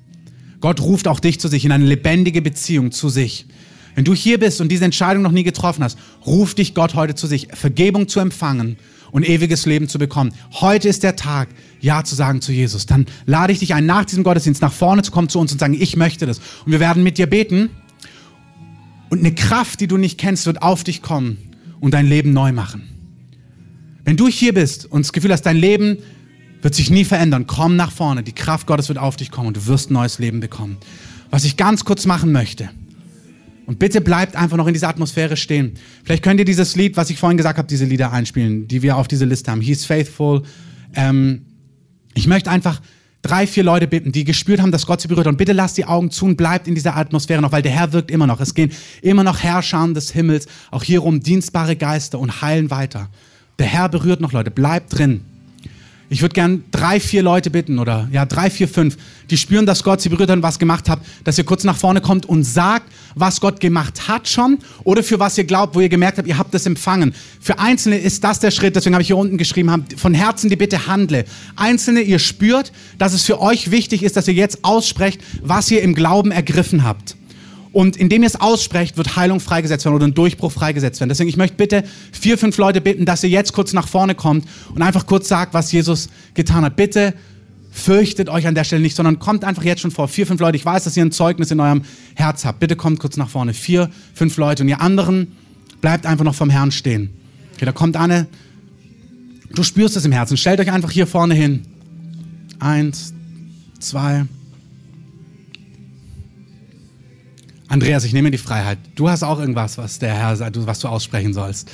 Gott 0.61 0.81
ruft 0.81 1.09
auch 1.09 1.20
dich 1.20 1.41
zu 1.41 1.49
sich 1.49 1.64
in 1.64 1.72
eine 1.72 1.87
lebendige 1.87 2.43
Beziehung 2.43 2.93
zu 2.93 3.09
sich. 3.09 3.47
Wenn 3.95 4.05
du 4.05 4.14
hier 4.14 4.38
bist 4.38 4.61
und 4.61 4.70
diese 4.70 4.84
Entscheidung 4.84 5.22
noch 5.22 5.32
nie 5.32 5.43
getroffen 5.43 5.82
hast, 5.84 5.99
ruft 6.26 6.59
dich 6.59 6.74
Gott 6.74 6.95
heute 6.95 7.14
zu 7.14 7.26
sich, 7.26 7.49
Vergebung 7.53 8.09
zu 8.09 8.20
empfangen 8.20 8.76
und 9.12 9.28
ewiges 9.28 9.66
Leben 9.66 9.88
zu 9.88 9.99
bekommen. 9.99 10.32
Heute 10.61 10.88
ist 10.88 11.03
der 11.03 11.16
Tag, 11.16 11.49
Ja 11.80 12.05
zu 12.05 12.14
sagen 12.14 12.41
zu 12.41 12.53
Jesus. 12.53 12.86
Dann 12.86 13.07
lade 13.26 13.53
ich 13.53 13.59
dich 13.59 13.74
ein, 13.74 13.86
nach 13.86 14.05
diesem 14.05 14.22
Gottesdienst 14.22 14.62
nach 14.62 14.72
vorne 14.72 15.03
zu 15.03 15.11
kommen 15.11 15.28
zu 15.28 15.38
uns 15.38 15.53
und 15.53 15.59
sagen, 15.59 15.76
ich 15.78 15.97
möchte 15.97 16.26
das. 16.26 16.41
Und 16.64 16.72
wir 16.72 16.80
werden 16.80 17.03
mit 17.03 17.18
dir 17.18 17.26
beten. 17.26 17.70
Und 19.09 19.18
eine 19.18 19.34
Kraft, 19.34 19.80
die 19.80 19.88
du 19.88 19.97
nicht 19.97 20.18
kennst, 20.18 20.47
wird 20.47 20.62
auf 20.62 20.84
dich 20.84 21.03
kommen 21.03 21.38
und 21.80 21.95
dein 21.95 22.07
Leben 22.07 22.32
neu 22.32 22.53
machen. 22.53 22.82
Wenn 24.05 24.16
du 24.16 24.28
hier 24.28 24.55
bist 24.55 24.86
und 24.86 25.05
das 25.05 25.12
Gefühl 25.12 25.32
hast, 25.32 25.43
dein 25.43 25.57
Leben 25.57 25.99
wird 26.62 26.74
sich 26.74 26.91
nie 26.91 27.05
verändern, 27.05 27.47
komm 27.47 27.76
nach 27.76 27.91
vorne. 27.91 28.22
Die 28.22 28.32
Kraft 28.32 28.66
Gottes 28.66 28.88
wird 28.88 28.99
auf 28.99 29.16
dich 29.16 29.30
kommen 29.30 29.49
und 29.49 29.57
du 29.57 29.66
wirst 29.66 29.91
ein 29.91 29.95
neues 29.95 30.18
Leben 30.18 30.41
bekommen. 30.41 30.76
Was 31.30 31.45
ich 31.45 31.57
ganz 31.57 31.84
kurz 31.84 32.07
machen 32.07 32.32
möchte, 32.32 32.70
und 33.71 33.79
bitte 33.79 34.01
bleibt 34.01 34.35
einfach 34.35 34.57
noch 34.57 34.66
in 34.66 34.73
dieser 34.73 34.89
Atmosphäre 34.89 35.37
stehen. 35.37 35.75
Vielleicht 36.03 36.25
könnt 36.25 36.41
ihr 36.41 36.45
dieses 36.45 36.75
Lied, 36.75 36.97
was 36.97 37.09
ich 37.09 37.21
vorhin 37.21 37.37
gesagt 37.37 37.57
habe, 37.57 37.68
diese 37.68 37.85
Lieder 37.85 38.11
einspielen, 38.11 38.66
die 38.66 38.83
wir 38.83 38.97
auf 38.97 39.07
dieser 39.07 39.27
Liste 39.27 39.49
haben. 39.49 39.61
He's 39.61 39.85
faithful. 39.85 40.43
Ähm, 40.97 41.43
ich 42.14 42.27
möchte 42.27 42.51
einfach 42.51 42.81
drei, 43.23 43.47
vier 43.47 43.62
Leute 43.62 43.87
bitten, 43.87 44.11
die 44.11 44.25
gespürt 44.25 44.61
haben, 44.61 44.73
dass 44.73 44.87
Gott 44.87 45.01
sie 45.01 45.07
berührt. 45.07 45.29
Und 45.29 45.37
bitte 45.39 45.53
lasst 45.53 45.79
die 45.79 45.85
Augen 45.85 46.11
zu 46.11 46.25
und 46.25 46.35
bleibt 46.35 46.66
in 46.66 46.75
dieser 46.75 46.97
Atmosphäre 46.97 47.41
noch, 47.41 47.53
weil 47.53 47.62
der 47.62 47.71
Herr 47.71 47.93
wirkt 47.93 48.11
immer 48.11 48.27
noch. 48.27 48.41
Es 48.41 48.55
gehen 48.55 48.73
immer 49.03 49.23
noch 49.23 49.39
Herrscher 49.39 49.87
des 49.95 50.11
Himmels, 50.11 50.49
auch 50.73 50.83
hier 50.83 50.99
rum 50.99 51.21
dienstbare 51.21 51.77
Geister 51.77 52.18
und 52.18 52.43
heilen 52.43 52.73
weiter. 52.73 53.09
Der 53.61 53.66
Herr 53.66 53.89
berührt 53.89 54.21
noch 54.21 54.33
Leute. 54.33 54.51
Bleibt 54.51 54.99
drin. 54.99 55.21
Ich 56.09 56.23
würde 56.23 56.35
gern 56.35 56.64
drei, 56.73 56.99
vier 56.99 57.23
Leute 57.23 57.51
bitten 57.51 57.79
oder 57.79 58.09
ja, 58.11 58.27
drei, 58.27 58.51
vier, 58.51 58.66
fünf, 58.66 58.97
die 59.31 59.37
spüren, 59.37 59.64
dass 59.64 59.85
Gott 59.85 60.01
sie 60.01 60.09
berührt 60.09 60.29
hat 60.29 60.39
und 60.39 60.43
was 60.43 60.59
gemacht 60.59 60.89
hat, 60.89 60.99
dass 61.23 61.39
ihr 61.39 61.45
kurz 61.45 61.62
nach 61.62 61.77
vorne 61.77 62.01
kommt 62.01 62.27
und 62.27 62.43
sagt, 62.43 62.91
was 63.15 63.41
Gott 63.41 63.61
gemacht 63.61 64.09
hat 64.09 64.29
schon 64.29 64.59
oder 64.85 65.03
für 65.03 65.19
was 65.19 65.37
ihr 65.39 65.45
glaubt, 65.45 65.75
wo 65.75 65.81
ihr 65.81 65.89
gemerkt 65.89 66.19
habt, 66.19 66.29
ihr 66.29 66.39
habt 66.39 66.55
es 66.55 66.67
empfangen. 66.67 67.15
Für 67.41 67.59
Einzelne 67.59 67.99
ist 67.99 68.25
das 68.25 68.41
der 68.41 68.51
Schritt, 68.51 68.77
deswegen 68.77 68.95
habe 68.95 69.03
ich 69.03 69.09
hier 69.09 69.17
unten 69.17 69.39
geschrieben, 69.39 69.85
von 69.97 70.15
Herzen 70.15 70.51
die 70.51 70.57
Bitte 70.57 70.87
handle. 70.87 71.25
Einzelne, 71.57 72.01
ihr 72.01 72.19
spürt, 72.19 72.73
dass 72.99 73.13
es 73.13 73.25
für 73.25 73.41
euch 73.41 73.71
wichtig 73.71 74.03
ist, 74.03 74.17
dass 74.17 74.29
ihr 74.29 74.35
jetzt 74.35 74.65
aussprecht, 74.65 75.21
was 75.43 75.71
ihr 75.71 75.83
im 75.83 75.95
Glauben 75.95 76.31
ergriffen 76.31 76.85
habt. 76.85 77.17
Und 77.73 77.97
indem 77.97 78.23
ihr 78.23 78.27
es 78.27 78.41
aussprecht, 78.41 78.97
wird 78.97 79.17
Heilung 79.17 79.39
freigesetzt 79.39 79.85
werden 79.85 79.95
oder 79.95 80.07
ein 80.07 80.15
Durchbruch 80.15 80.51
freigesetzt 80.51 81.01
werden. 81.01 81.09
Deswegen, 81.09 81.29
ich 81.29 81.37
möchte 81.37 81.57
bitte 81.57 81.85
vier, 82.11 82.37
fünf 82.37 82.57
Leute 82.59 82.81
bitten, 82.81 83.05
dass 83.05 83.23
ihr 83.23 83.31
jetzt 83.31 83.53
kurz 83.53 83.73
nach 83.73 83.87
vorne 83.87 84.15
kommt 84.17 84.47
und 84.75 84.83
einfach 84.83 85.07
kurz 85.07 85.29
sagt, 85.29 85.55
was 85.55 85.71
Jesus 85.71 86.09
getan 86.35 86.65
hat. 86.65 86.75
Bitte 86.75 87.15
fürchtet 87.71 88.29
euch 88.29 88.47
an 88.47 88.55
der 88.55 88.64
Stelle 88.64 88.83
nicht, 88.83 88.97
sondern 88.97 89.18
kommt 89.18 89.45
einfach 89.45 89.62
jetzt 89.62 89.81
schon 89.81 89.91
vor. 89.91 90.09
Vier, 90.09 90.27
fünf 90.27 90.41
Leute. 90.41 90.57
Ich 90.57 90.64
weiß, 90.64 90.85
dass 90.85 90.97
ihr 90.97 91.05
ein 91.05 91.12
Zeugnis 91.12 91.51
in 91.51 91.61
eurem 91.61 91.83
Herz 92.14 92.45
habt. 92.45 92.61
Bitte 92.61 92.77
kommt 92.77 92.99
kurz 92.99 93.16
nach 93.16 93.29
vorne. 93.29 93.55
Vier, 93.55 93.91
fünf 94.14 94.37
Leute. 94.37 94.62
Und 94.62 94.68
ihr 94.68 94.81
anderen 94.81 95.37
bleibt 95.81 96.07
einfach 96.07 96.25
noch 96.25 96.35
vom 96.35 96.51
Herrn 96.51 96.73
stehen. 96.73 97.11
Okay, 97.55 97.64
da 97.66 97.73
kommt 97.73 97.97
eine. 97.97 98.27
Du 99.55 99.62
spürst 99.62 99.97
es 99.97 100.05
im 100.05 100.12
Herzen. 100.12 100.37
Stellt 100.37 100.61
euch 100.61 100.71
einfach 100.71 100.91
hier 100.91 101.07
vorne 101.07 101.35
hin. 101.35 101.62
Eins, 102.59 103.14
zwei, 103.79 104.27
Andreas, 107.71 108.03
ich 108.03 108.12
nehme 108.12 108.33
die 108.33 108.39
Freiheit. 108.39 108.79
Du 108.97 109.09
hast 109.09 109.23
auch 109.23 109.39
irgendwas, 109.39 109.79
was 109.79 110.01
der 110.01 110.12
Herr 110.12 110.35
sagt, 110.35 110.66
was 110.66 110.81
du 110.81 110.89
aussprechen 110.89 111.33
sollst. 111.33 111.71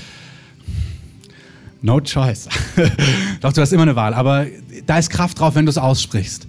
No 1.80 2.00
choice. 2.00 2.50
Doch, 3.40 3.54
du 3.54 3.62
hast 3.62 3.72
immer 3.72 3.84
eine 3.84 3.96
Wahl, 3.96 4.12
aber 4.12 4.44
da 4.86 4.98
ist 4.98 5.10
Kraft 5.10 5.40
drauf, 5.40 5.54
wenn 5.54 5.66
du 5.66 5.70
es 5.70 5.78
aussprichst. 5.78 6.46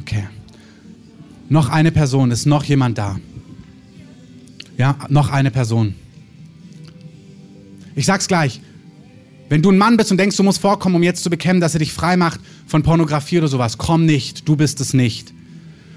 Okay. 0.00 0.28
Noch 1.48 1.70
eine 1.70 1.90
Person, 1.92 2.30
ist 2.30 2.46
noch 2.46 2.64
jemand 2.64 2.98
da? 2.98 3.18
Ja, 4.76 4.96
noch 5.08 5.30
eine 5.30 5.50
Person. 5.50 5.94
Ich 7.96 8.06
sag's 8.06 8.28
gleich. 8.28 8.60
Wenn 9.48 9.62
du 9.62 9.70
ein 9.70 9.78
Mann 9.78 9.96
bist 9.96 10.10
und 10.10 10.18
denkst, 10.18 10.36
du 10.36 10.42
musst 10.42 10.60
vorkommen, 10.60 10.94
um 10.94 11.02
jetzt 11.02 11.22
zu 11.22 11.30
bekennen, 11.30 11.60
dass 11.60 11.74
er 11.74 11.78
dich 11.78 11.92
frei 11.92 12.16
macht 12.16 12.38
von 12.66 12.82
Pornografie 12.82 13.38
oder 13.38 13.48
sowas, 13.48 13.78
komm 13.78 14.04
nicht, 14.04 14.46
du 14.46 14.56
bist 14.56 14.80
es 14.80 14.92
nicht. 14.92 15.32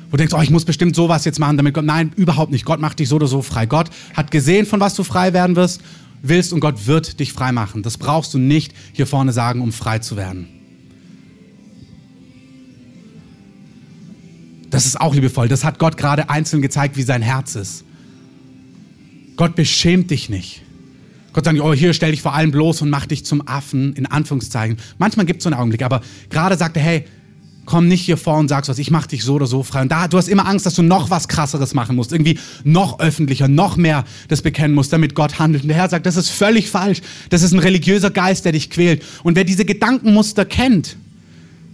Wo 0.07 0.11
du 0.11 0.17
denkst, 0.17 0.33
oh, 0.33 0.41
ich 0.41 0.49
muss 0.49 0.65
bestimmt 0.65 0.95
sowas 0.95 1.25
jetzt 1.25 1.39
machen, 1.39 1.57
damit 1.57 1.73
Gott, 1.73 1.85
nein, 1.85 2.11
überhaupt 2.15 2.51
nicht. 2.51 2.65
Gott 2.65 2.79
macht 2.79 2.99
dich 2.99 3.09
so 3.09 3.17
oder 3.17 3.27
so 3.27 3.41
frei. 3.41 3.65
Gott 3.65 3.89
hat 4.15 4.31
gesehen, 4.31 4.65
von 4.65 4.79
was 4.79 4.95
du 4.95 5.03
frei 5.03 5.33
werden 5.33 5.55
wirst, 5.55 5.81
willst 6.21 6.53
und 6.53 6.59
Gott 6.59 6.87
wird 6.87 7.19
dich 7.19 7.33
frei 7.33 7.51
machen. 7.51 7.83
Das 7.83 7.97
brauchst 7.97 8.33
du 8.33 8.37
nicht 8.37 8.73
hier 8.93 9.07
vorne 9.07 9.31
sagen, 9.31 9.61
um 9.61 9.71
frei 9.71 9.99
zu 9.99 10.17
werden. 10.17 10.47
Das 14.69 14.85
ist 14.85 14.99
auch 14.99 15.13
liebevoll. 15.13 15.47
Das 15.47 15.63
hat 15.63 15.79
Gott 15.79 15.97
gerade 15.97 16.29
einzeln 16.29 16.61
gezeigt, 16.61 16.95
wie 16.95 17.03
sein 17.03 17.21
Herz 17.21 17.55
ist. 17.55 17.83
Gott 19.35 19.55
beschämt 19.55 20.11
dich 20.11 20.29
nicht. 20.29 20.61
Gott 21.33 21.45
sagt, 21.45 21.59
oh, 21.59 21.73
hier 21.73 21.93
stell 21.93 22.11
dich 22.11 22.21
vor 22.21 22.33
allem 22.33 22.51
bloß 22.51 22.81
und 22.81 22.89
mach 22.89 23.05
dich 23.05 23.25
zum 23.25 23.47
Affen, 23.47 23.93
in 23.93 24.05
Anführungszeichen. 24.05 24.77
Manchmal 24.97 25.25
gibt 25.25 25.39
es 25.39 25.43
so 25.43 25.49
einen 25.49 25.59
Augenblick, 25.59 25.81
aber 25.81 26.01
gerade 26.29 26.57
sagt 26.57 26.77
er, 26.77 26.83
hey, 26.83 27.05
komm 27.71 27.87
nicht 27.87 28.01
hier 28.01 28.17
vor 28.17 28.37
und 28.37 28.49
sagst 28.49 28.69
was, 28.69 28.79
ich 28.79 28.91
mach 28.91 29.07
dich 29.07 29.23
so 29.23 29.35
oder 29.35 29.45
so 29.45 29.63
frei. 29.63 29.83
Und 29.83 29.93
da, 29.93 30.09
du 30.09 30.17
hast 30.17 30.27
immer 30.27 30.45
Angst, 30.45 30.65
dass 30.65 30.73
du 30.73 30.81
noch 30.81 31.09
was 31.09 31.29
krasseres 31.29 31.73
machen 31.73 31.95
musst, 31.95 32.11
irgendwie 32.11 32.37
noch 32.65 32.99
öffentlicher, 32.99 33.47
noch 33.47 33.77
mehr 33.77 34.03
das 34.27 34.41
bekennen 34.41 34.75
musst, 34.75 34.91
damit 34.91 35.15
Gott 35.15 35.39
handelt. 35.39 35.63
Und 35.63 35.69
der 35.69 35.77
Herr 35.77 35.87
sagt, 35.87 36.05
das 36.05 36.17
ist 36.17 36.27
völlig 36.27 36.69
falsch. 36.69 36.99
Das 37.29 37.43
ist 37.43 37.53
ein 37.53 37.59
religiöser 37.59 38.09
Geist, 38.09 38.43
der 38.43 38.51
dich 38.51 38.71
quält. 38.71 39.05
Und 39.23 39.37
wer 39.37 39.45
diese 39.45 39.63
Gedankenmuster 39.63 40.43
kennt, 40.43 40.97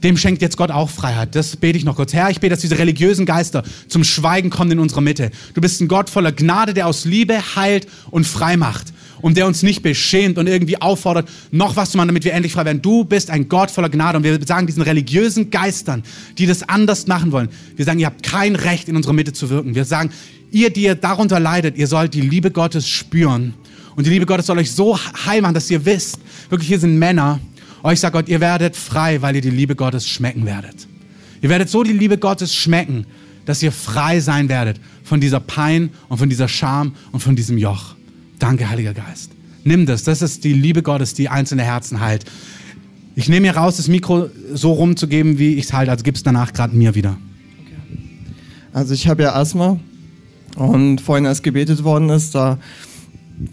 dem 0.04 0.18
schenkt 0.18 0.43
jetzt 0.43 0.56
Gott 0.56 0.70
auch 0.70 0.91
Freiheit. 0.91 1.34
Das 1.34 1.56
bete 1.56 1.80
ich 1.80 1.84
noch 1.84 1.95
kurz. 1.95 2.14
Herr, 2.14 2.30
ich 2.30 2.41
bete, 2.41 2.52
dass 2.52 2.62
diese 2.62 2.78
religiösen 2.78 3.26
Geister 3.26 3.64
zum 3.88 4.04
Schweigen 4.04 4.52
kommen 4.52 4.70
in 4.70 4.80
unserer 4.80 5.02
Mitte. 5.02 5.32
Du 5.56 5.62
bist 5.62 5.82
ein 5.82 5.88
Gott 5.88 6.12
voller 6.12 6.32
Gnade, 6.32 6.76
der 6.76 6.86
aus 6.86 7.06
Liebe 7.06 7.41
heilt 7.56 7.88
und 8.12 8.28
frei 8.28 8.56
macht 8.56 8.93
und 9.28 9.36
der 9.36 9.45
uns 9.45 9.61
nicht 9.61 9.82
beschämt 9.82 10.38
und 10.38 10.47
irgendwie 10.47 10.82
auffordert, 10.82 11.28
noch 11.51 11.75
was 11.75 11.91
zu 11.91 11.97
machen, 11.97 12.07
damit 12.07 12.23
wir 12.23 12.32
endlich 12.32 12.53
frei 12.53 12.63
werden. 12.63 12.82
Du 12.82 13.03
bist 13.03 13.30
ein 13.30 13.49
Gott 13.49 13.69
voller 13.69 13.89
Gnade 13.89 14.17
und 14.17 14.23
wir 14.23 14.39
sagen 14.45 14.67
diesen 14.67 14.84
religiösen 14.84 15.51
Geistern, 15.51 16.01
die 16.38 16.45
das 16.45 16.63
anders 16.69 17.07
machen 17.07 17.34
wollen, 17.34 17.49
wir 17.75 17.84
sagen, 17.84 17.99
ihr 17.99 18.05
habt 18.05 18.23
kein 18.23 18.55
Recht, 18.55 18.88
in 18.88 18.95
unserer 18.95 19.11
Mitte 19.11 19.34
zu 19.34 19.49
wirken. 19.49 19.75
Wir 19.75 19.84
sagen, 19.84 20.11
ihr, 20.49 20.69
die 20.69 20.84
ihr 20.84 20.95
darunter 20.95 21.41
leidet, 21.41 21.75
ihr 21.75 21.88
sollt 21.88 22.13
die 22.13 22.21
Liebe 22.21 22.51
Gottes 22.51 22.88
spüren 22.88 23.53
und 23.97 24.05
die 24.05 24.11
Liebe 24.11 24.25
Gottes 24.25 24.45
soll 24.45 24.59
euch 24.59 24.71
so 24.71 24.97
heil 24.97 25.41
machen, 25.41 25.55
dass 25.55 25.69
ihr 25.69 25.84
wisst, 25.84 26.19
wirklich 26.49 26.69
hier 26.69 26.80
sind 26.80 26.97
Männer, 26.97 27.41
euch 27.84 27.99
sagt 27.99 28.13
Gott, 28.13 28.30
ihr 28.30 28.39
werdet 28.39 28.78
frei, 28.78 29.21
weil 29.21 29.36
ihr 29.36 29.41
die 29.41 29.49
Liebe 29.49 29.75
Gottes 29.75 30.07
schmecken 30.07 30.45
werdet. 30.45 30.88
Ihr 31.41 31.49
werdet 31.49 31.67
so 31.67 31.84
die 31.84 31.91
Liebe 31.91 32.17
Gottes 32.17 32.55
schmecken, 32.55 33.05
dass 33.45 33.61
ihr 33.61 33.73
frei 33.73 34.21
sein 34.21 34.47
werdet 34.47 34.80
von 35.03 35.19
dieser 35.19 35.41
Pein 35.41 35.89
und 36.07 36.17
von 36.17 36.30
dieser 36.30 36.47
Scham 36.47 36.95
und 37.11 37.19
von 37.19 37.36
diesem 37.36 37.57
Joch. 37.57 37.97
Danke, 38.39 38.69
Heiliger 38.69 38.93
Geist. 38.93 39.31
Nimm 39.63 39.85
das. 39.85 40.03
Das 40.03 40.21
ist 40.21 40.43
die 40.43 40.53
Liebe 40.53 40.83
Gottes, 40.83 41.13
die 41.13 41.29
einzelne 41.29 41.63
Herzen 41.63 41.99
heilt. 41.99 42.25
Ich 43.15 43.29
nehme 43.29 43.47
mir 43.47 43.57
raus, 43.57 43.77
das 43.77 43.88
Mikro 43.88 44.29
so 44.53 44.73
rumzugeben, 44.73 45.39
wie 45.39 45.55
ich 45.55 45.65
es 45.65 45.73
halte. 45.73 45.91
Also 45.91 46.03
gib 46.03 46.15
es 46.15 46.23
danach 46.23 46.53
gerade 46.53 46.75
mir 46.75 46.95
wieder. 46.95 47.17
Also 48.73 48.93
ich 48.93 49.07
habe 49.07 49.23
ja 49.23 49.33
Asthma 49.33 49.79
und 50.55 51.01
vorhin, 51.01 51.25
als 51.25 51.41
gebetet 51.41 51.83
worden 51.83 52.09
ist, 52.09 52.35
da 52.35 52.59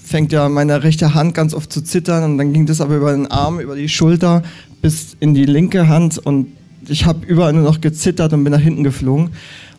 fängt 0.03 0.33
ja 0.33 0.49
meine 0.49 0.83
rechte 0.83 1.15
Hand 1.15 1.35
ganz 1.35 1.55
oft 1.55 1.73
zu 1.73 1.83
zittern 1.83 2.25
und 2.25 2.39
dann 2.39 2.53
ging 2.53 2.67
das 2.67 2.81
aber 2.81 2.97
über 2.97 3.13
den 3.13 3.27
Arm, 3.31 3.61
über 3.61 3.77
die 3.77 3.89
Schulter 3.89 4.43
bis 4.83 5.17
in 5.21 5.35
die 5.35 5.45
linke 5.45 5.89
Hand 5.89 6.19
und 6.19 6.49
ich 6.89 7.07
habe 7.07 7.25
überall 7.27 7.53
nur 7.53 7.63
noch 7.63 7.81
gezittert 7.81 8.33
und 8.33 8.45
bin 8.45 8.53
nach 8.53 8.61
hinten 8.61 8.85
geflogen 8.85 9.31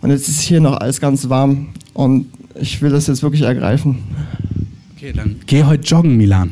und 0.01 0.09
jetzt 0.09 0.27
ist 0.27 0.41
hier 0.41 0.61
noch 0.61 0.77
alles 0.77 0.99
ganz 0.99 1.29
warm 1.29 1.67
und 1.93 2.27
ich 2.59 2.81
will 2.81 2.91
das 2.91 3.07
jetzt 3.07 3.21
wirklich 3.21 3.43
ergreifen. 3.43 3.99
Okay, 5.05 5.13
dann 5.13 5.39
geh 5.45 5.63
heute 5.63 5.83
joggen, 5.83 6.17
Milan. 6.17 6.49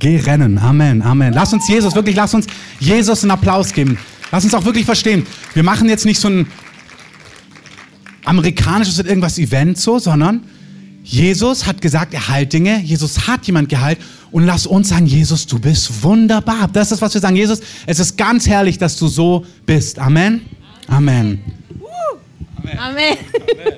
Geh 0.00 0.16
rennen. 0.16 0.58
Amen, 0.58 1.00
Amen. 1.02 1.32
Lass 1.32 1.52
uns 1.52 1.68
Jesus, 1.68 1.94
wirklich, 1.94 2.16
lass 2.16 2.34
uns 2.34 2.48
Jesus 2.80 3.22
einen 3.22 3.30
Applaus 3.30 3.72
geben. 3.72 3.96
Lass 4.32 4.42
uns 4.42 4.54
auch 4.54 4.64
wirklich 4.64 4.84
verstehen. 4.84 5.24
Wir 5.52 5.62
machen 5.62 5.88
jetzt 5.88 6.04
nicht 6.04 6.18
so 6.18 6.26
ein 6.26 6.48
amerikanisches 8.24 8.98
irgendwas 8.98 9.38
Event 9.38 9.78
so, 9.78 10.00
sondern 10.00 10.42
Jesus 11.04 11.64
hat 11.64 11.80
gesagt, 11.80 12.12
er 12.12 12.28
heilt 12.28 12.52
Dinge. 12.52 12.80
Jesus 12.80 13.28
hat 13.28 13.46
jemand 13.46 13.68
geheilt. 13.68 14.00
Und 14.32 14.46
lass 14.46 14.66
uns 14.66 14.88
sagen, 14.88 15.06
Jesus, 15.06 15.46
du 15.46 15.60
bist 15.60 16.02
wunderbar. 16.02 16.68
Das 16.72 16.90
ist, 16.90 17.02
was 17.02 17.14
wir 17.14 17.20
sagen. 17.20 17.36
Jesus, 17.36 17.60
es 17.86 18.00
ist 18.00 18.18
ganz 18.18 18.48
herrlich, 18.48 18.78
dass 18.78 18.96
du 18.96 19.06
so 19.06 19.46
bist. 19.64 20.00
Amen. 20.00 20.40
Amen. 20.88 21.40
Amen. 22.58 22.78
Amen. 22.78 23.16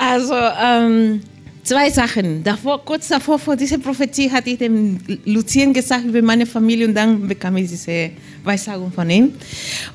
Also, 0.00 0.34
ähm, 0.34 1.22
Zwei 1.68 1.90
Sachen. 1.90 2.42
Davor, 2.42 2.82
kurz 2.82 3.08
davor, 3.08 3.38
vor 3.38 3.54
dieser 3.54 3.76
Prophetie, 3.76 4.30
hatte 4.30 4.48
ich 4.48 4.56
dem 4.56 4.96
Lucien 5.26 5.74
gesagt 5.74 6.06
über 6.06 6.22
meine 6.22 6.46
Familie 6.46 6.88
und 6.88 6.94
dann 6.94 7.28
bekam 7.28 7.58
ich 7.58 7.68
diese 7.68 8.10
Weissagung 8.42 8.90
von 8.90 9.10
ihm. 9.10 9.34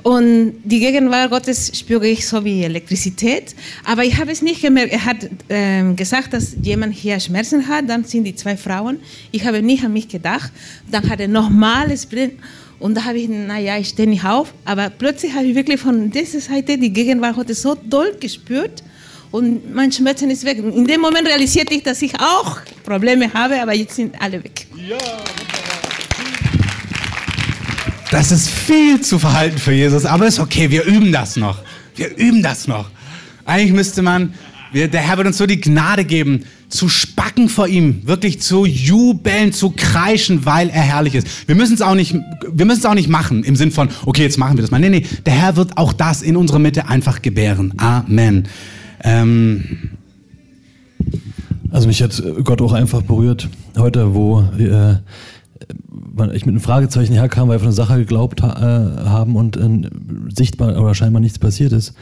Und 0.03 0.53
die 0.63 0.79
Gegenwart 0.79 1.31
Gottes 1.31 1.71
spüre 1.73 2.07
ich 2.07 2.27
so 2.27 2.45
wie 2.45 2.63
Elektrizität, 2.63 3.55
aber 3.85 4.03
ich 4.03 4.19
habe 4.19 4.31
es 4.31 4.43
nicht 4.43 4.61
gemerkt. 4.61 4.93
Er 4.93 5.03
hat 5.03 5.27
äh, 5.47 5.91
gesagt, 5.95 6.33
dass 6.33 6.55
jemand 6.61 6.93
hier 6.93 7.19
Schmerzen 7.19 7.67
hat, 7.67 7.89
dann 7.89 8.03
sind 8.03 8.25
die 8.25 8.35
zwei 8.35 8.55
Frauen. 8.55 8.99
Ich 9.31 9.43
habe 9.43 9.63
nicht 9.63 9.83
an 9.83 9.93
mich 9.93 10.07
gedacht. 10.07 10.51
Dann 10.91 11.09
hat 11.09 11.21
er 11.21 11.27
nochmales 11.27 12.05
Brennen. 12.05 12.37
Und 12.77 12.93
da 12.97 13.05
habe 13.05 13.17
ich, 13.17 13.27
naja, 13.27 13.79
ich 13.79 13.89
stehe 13.89 14.07
nicht 14.07 14.25
auf. 14.25 14.53
Aber 14.63 14.91
plötzlich 14.91 15.33
habe 15.33 15.45
ich 15.45 15.55
wirklich 15.55 15.79
von 15.79 16.11
dieser 16.11 16.39
Seite 16.39 16.77
die 16.77 16.93
Gegenwart 16.93 17.35
Gottes 17.35 17.63
so 17.63 17.73
doll 17.73 18.15
gespürt 18.19 18.83
und 19.33 19.73
mein 19.73 19.91
Schmerzen 19.91 20.29
ist 20.29 20.45
weg. 20.45 20.59
In 20.59 20.85
dem 20.85 21.01
Moment 21.01 21.27
realisierte 21.27 21.73
ich, 21.73 21.81
dass 21.81 22.01
ich 22.03 22.13
auch 22.19 22.59
Probleme 22.83 23.33
habe, 23.33 23.59
aber 23.59 23.73
jetzt 23.73 23.95
sind 23.95 24.13
alle 24.21 24.43
weg. 24.43 24.67
Ja, 24.87 24.97
das 28.11 28.31
ist 28.31 28.47
viel 28.47 29.01
zu 29.01 29.17
verhalten 29.17 29.57
für 29.57 29.71
Jesus, 29.71 30.05
aber 30.05 30.27
ist 30.27 30.39
okay, 30.39 30.69
wir 30.69 30.83
üben 30.83 31.11
das 31.11 31.35
noch. 31.35 31.63
Wir 31.95 32.15
üben 32.15 32.43
das 32.43 32.67
noch. 32.67 32.91
Eigentlich 33.43 33.73
müsste 33.73 34.03
man, 34.03 34.35
wir, 34.71 34.87
der 34.87 35.01
Herr 35.01 35.17
wird 35.17 35.25
uns 35.25 35.39
so 35.39 35.47
die 35.47 35.59
Gnade 35.59 36.05
geben, 36.05 36.45
zu 36.69 36.87
spacken 36.87 37.49
vor 37.49 37.67
ihm, 37.67 38.05
wirklich 38.05 38.39
zu 38.39 38.67
jubeln, 38.67 39.51
zu 39.51 39.71
kreischen, 39.71 40.45
weil 40.45 40.69
er 40.69 40.83
herrlich 40.83 41.15
ist. 41.15 41.47
Wir 41.47 41.55
müssen 41.55 41.73
es 41.73 41.81
auch 41.81 41.95
nicht, 41.95 42.13
wir 42.13 42.65
müssen 42.65 42.81
es 42.81 42.85
auch 42.85 42.93
nicht 42.93 43.09
machen 43.09 43.43
im 43.43 43.55
Sinn 43.55 43.71
von, 43.71 43.89
okay, 44.05 44.21
jetzt 44.21 44.37
machen 44.37 44.57
wir 44.57 44.61
das 44.61 44.69
mal. 44.69 44.79
Nee, 44.79 44.89
nee, 44.89 45.07
der 45.25 45.33
Herr 45.33 45.55
wird 45.55 45.75
auch 45.77 45.91
das 45.91 46.21
in 46.21 46.37
unserer 46.37 46.59
Mitte 46.59 46.87
einfach 46.87 47.23
gebären. 47.23 47.73
Amen. 47.77 48.47
Ähm 49.03 49.91
also 51.71 51.87
mich 51.87 52.03
hat 52.03 52.21
Gott 52.43 52.61
auch 52.61 52.73
einfach 52.73 53.01
berührt 53.01 53.49
heute, 53.77 54.13
wo 54.13 54.41
äh, 54.59 54.97
ich 56.33 56.45
mit 56.45 56.53
einem 56.53 56.59
Fragezeichen 56.59 57.13
herkam, 57.13 57.47
weil 57.47 57.55
wir 57.55 57.59
von 57.59 57.67
einer 57.69 57.75
Sache 57.75 57.97
geglaubt 57.97 58.43
ha 58.43 58.51
äh, 58.51 59.09
haben 59.09 59.35
und 59.35 59.57
äh, 59.57 59.89
sichtbar 60.33 60.79
oder 60.79 60.93
scheinbar 60.93 61.19
nichts 61.19 61.39
passiert 61.39 61.71
ist, 61.71 61.95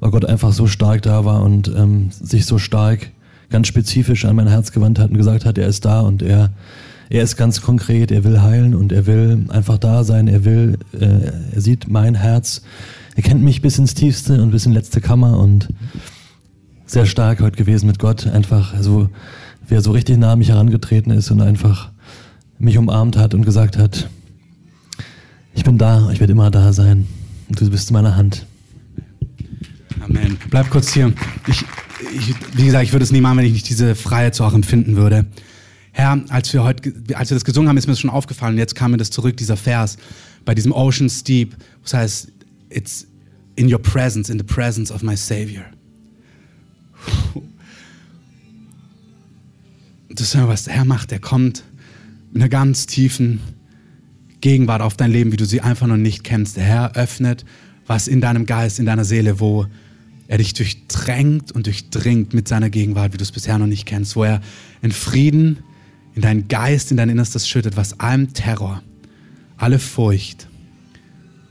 weil 0.00 0.10
Gott 0.10 0.26
einfach 0.26 0.52
so 0.52 0.66
stark 0.66 1.02
da 1.02 1.24
war 1.24 1.42
und 1.42 1.68
ähm, 1.68 2.10
sich 2.10 2.44
so 2.44 2.58
stark 2.58 3.10
ganz 3.50 3.66
spezifisch 3.66 4.26
an 4.26 4.36
mein 4.36 4.46
Herz 4.46 4.72
gewandt 4.72 4.98
hat 4.98 5.10
und 5.10 5.16
gesagt 5.16 5.46
hat, 5.46 5.56
er 5.56 5.68
ist 5.68 5.86
da 5.86 6.00
und 6.00 6.20
er, 6.20 6.50
er 7.08 7.22
ist 7.22 7.36
ganz 7.36 7.62
konkret, 7.62 8.10
er 8.10 8.24
will 8.24 8.42
heilen 8.42 8.74
und 8.74 8.92
er 8.92 9.06
will 9.06 9.46
einfach 9.48 9.78
da 9.78 10.04
sein, 10.04 10.28
er 10.28 10.44
will, 10.44 10.76
äh, 10.92 11.54
er 11.54 11.60
sieht 11.62 11.88
mein 11.88 12.14
Herz, 12.14 12.60
er 13.16 13.22
kennt 13.22 13.42
mich 13.42 13.62
bis 13.62 13.78
ins 13.78 13.94
Tiefste 13.94 14.42
und 14.42 14.50
bis 14.50 14.66
in 14.66 14.72
letzte 14.72 15.00
Kammer 15.00 15.38
und 15.38 15.68
sehr 16.88 17.06
stark 17.06 17.40
heute 17.40 17.56
gewesen 17.56 17.86
mit 17.86 17.98
Gott, 17.98 18.26
einfach 18.26 18.74
so, 18.80 19.10
wie 19.68 19.74
er 19.74 19.82
so 19.82 19.92
richtig 19.92 20.16
nah 20.16 20.32
an 20.32 20.38
mich 20.38 20.48
herangetreten 20.48 21.12
ist 21.12 21.30
und 21.30 21.40
einfach 21.40 21.90
mich 22.58 22.78
umarmt 22.78 23.16
hat 23.16 23.34
und 23.34 23.44
gesagt 23.44 23.76
hat, 23.76 24.08
ich 25.54 25.64
bin 25.64 25.78
da, 25.78 26.10
ich 26.10 26.20
werde 26.20 26.32
immer 26.32 26.50
da 26.50 26.72
sein 26.72 27.06
und 27.48 27.60
du 27.60 27.70
bist 27.70 27.90
in 27.90 27.94
meiner 27.94 28.16
Hand. 28.16 28.46
Amen. 30.00 30.38
Bleib 30.50 30.70
kurz 30.70 30.92
hier. 30.92 31.12
Ich, 31.46 31.64
ich, 32.14 32.34
wie 32.54 32.64
gesagt, 32.64 32.84
ich 32.84 32.92
würde 32.92 33.04
es 33.04 33.12
nie 33.12 33.20
machen, 33.20 33.38
wenn 33.38 33.44
ich 33.44 33.52
nicht 33.52 33.68
diese 33.68 33.94
Freiheit 33.94 34.34
so 34.34 34.44
auch 34.44 34.54
empfinden 34.54 34.96
würde. 34.96 35.26
Herr, 35.92 36.22
als 36.28 36.52
wir 36.52 36.62
heute, 36.62 36.92
als 37.14 37.30
wir 37.30 37.34
das 37.34 37.44
gesungen 37.44 37.68
haben, 37.68 37.76
ist 37.76 37.86
mir 37.86 37.92
das 37.92 38.00
schon 38.00 38.10
aufgefallen. 38.10 38.56
Jetzt 38.56 38.74
kam 38.74 38.92
mir 38.92 38.96
das 38.96 39.10
zurück, 39.10 39.36
dieser 39.36 39.56
Vers 39.56 39.98
bei 40.44 40.54
diesem 40.54 40.72
Ocean 40.72 41.10
Steep. 41.10 41.56
Das 41.82 41.94
heißt, 41.94 42.32
it's 42.70 43.06
in 43.56 43.72
your 43.72 43.82
presence, 43.82 44.30
in 44.30 44.38
the 44.38 44.44
presence 44.44 44.90
of 44.92 45.02
my 45.02 45.16
Savior. 45.16 45.64
Das 50.10 50.28
ist 50.28 50.34
ja, 50.34 50.48
was 50.48 50.64
der 50.64 50.74
Herr 50.74 50.84
macht. 50.84 51.12
Er 51.12 51.20
kommt 51.20 51.62
mit 52.32 52.42
einer 52.42 52.48
ganz 52.48 52.86
tiefen 52.86 53.40
Gegenwart 54.40 54.82
auf 54.82 54.96
dein 54.96 55.10
Leben, 55.10 55.32
wie 55.32 55.36
du 55.36 55.44
sie 55.44 55.60
einfach 55.60 55.86
noch 55.86 55.96
nicht 55.96 56.24
kennst. 56.24 56.56
Der 56.56 56.64
Herr 56.64 56.96
öffnet 56.96 57.44
was 57.88 58.06
in 58.06 58.20
deinem 58.20 58.46
Geist, 58.46 58.78
in 58.78 58.86
deiner 58.86 59.04
Seele, 59.04 59.40
wo 59.40 59.66
er 60.28 60.38
dich 60.38 60.52
durchdrängt 60.52 61.52
und 61.52 61.66
durchdringt 61.66 62.34
mit 62.34 62.46
seiner 62.46 62.68
Gegenwart, 62.68 63.14
wie 63.14 63.16
du 63.16 63.22
es 63.22 63.32
bisher 63.32 63.58
noch 63.58 63.66
nicht 63.66 63.86
kennst, 63.86 64.14
wo 64.14 64.24
er 64.24 64.40
in 64.82 64.92
Frieden 64.92 65.60
in 66.14 66.22
deinen 66.22 66.48
Geist, 66.48 66.90
in 66.90 66.96
dein 66.96 67.08
Innerstes 67.08 67.48
schüttet, 67.48 67.76
was 67.76 67.98
allem 67.98 68.32
Terror, 68.34 68.82
alle 69.56 69.78
Furcht, 69.78 70.48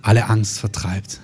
alle 0.01 0.27
Angst 0.27 0.59
vertreibt. 0.59 1.19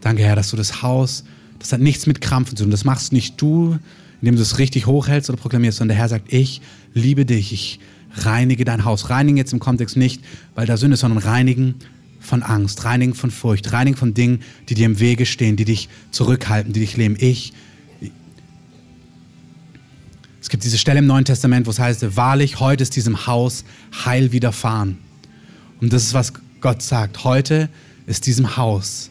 Danke, 0.00 0.22
Herr, 0.22 0.36
dass 0.36 0.50
du 0.50 0.56
das 0.56 0.82
Haus, 0.82 1.24
das 1.66 1.72
hat 1.72 1.80
nichts 1.80 2.06
mit 2.06 2.20
Krampfen 2.20 2.56
zu 2.56 2.62
tun. 2.62 2.70
Das 2.70 2.84
machst 2.84 3.12
nicht 3.12 3.40
du, 3.40 3.78
indem 4.20 4.36
du 4.36 4.42
es 4.42 4.58
richtig 4.58 4.86
hochhältst 4.86 5.28
oder 5.28 5.36
proklamierst, 5.36 5.78
sondern 5.78 5.96
der 5.96 6.02
Herr 6.02 6.08
sagt, 6.08 6.32
ich 6.32 6.60
liebe 6.94 7.26
dich, 7.26 7.52
ich 7.52 7.80
reinige 8.14 8.64
dein 8.64 8.84
Haus. 8.84 9.10
Reinigen 9.10 9.36
jetzt 9.36 9.52
im 9.52 9.58
Kontext 9.58 9.96
nicht, 9.96 10.22
weil 10.54 10.66
da 10.66 10.76
Sünde 10.76 10.94
ist, 10.94 11.00
sondern 11.00 11.18
reinigen 11.18 11.74
von 12.20 12.44
Angst, 12.44 12.84
reinigen 12.84 13.14
von 13.14 13.32
Furcht, 13.32 13.72
reinigen 13.72 13.96
von 13.96 14.14
Dingen, 14.14 14.42
die 14.68 14.74
dir 14.74 14.86
im 14.86 15.00
Wege 15.00 15.26
stehen, 15.26 15.56
die 15.56 15.64
dich 15.64 15.88
zurückhalten, 16.12 16.72
die 16.72 16.80
dich 16.80 16.96
leben. 16.96 17.16
Ich. 17.18 17.52
Es 20.40 20.48
gibt 20.48 20.62
diese 20.62 20.78
Stelle 20.78 21.00
im 21.00 21.06
Neuen 21.06 21.24
Testament, 21.24 21.66
wo 21.66 21.70
es 21.70 21.80
heißt, 21.80 22.16
wahrlich, 22.16 22.60
heute 22.60 22.84
ist 22.84 22.94
diesem 22.94 23.26
Haus 23.26 23.64
Heil 24.04 24.30
widerfahren. 24.30 24.98
Und 25.80 25.92
das 25.92 26.04
ist, 26.04 26.14
was 26.14 26.32
Gott 26.60 26.80
sagt. 26.80 27.24
Heute 27.24 27.68
ist 28.06 28.26
diesem 28.26 28.56
Haus. 28.56 29.10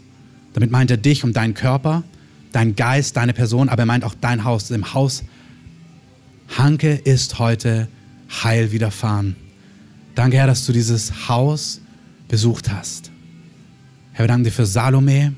Damit 0.53 0.72
meint 0.72 0.89
er 0.89 0.95
dich 0.95 1.26
und 1.26 1.36
deinen 1.36 1.53
Körper, 1.53 2.03
deinen 2.56 2.76
Geist, 2.76 3.18
deine 3.18 3.34
Person, 3.34 3.70
aber 3.70 3.84
er 3.84 3.86
meint 3.86 4.03
auch 4.03 4.16
dein 4.20 4.43
Haus. 4.43 4.72
Im 4.72 4.93
Haus 4.93 5.24
Hanke 6.58 6.93
ist 6.93 7.39
heute 7.39 7.88
Heil 8.43 8.72
widerfahren. 8.72 9.36
Danke, 10.16 10.38
Herr, 10.38 10.47
dass 10.47 10.66
du 10.66 10.72
dieses 10.72 11.28
Haus 11.28 11.82
besucht 12.28 12.72
hast. 12.72 13.12
Herr, 14.14 14.24
wir 14.24 14.28
danken 14.30 14.45
dir 14.45 14.51
für 14.51 14.66
Salome. 14.66 15.34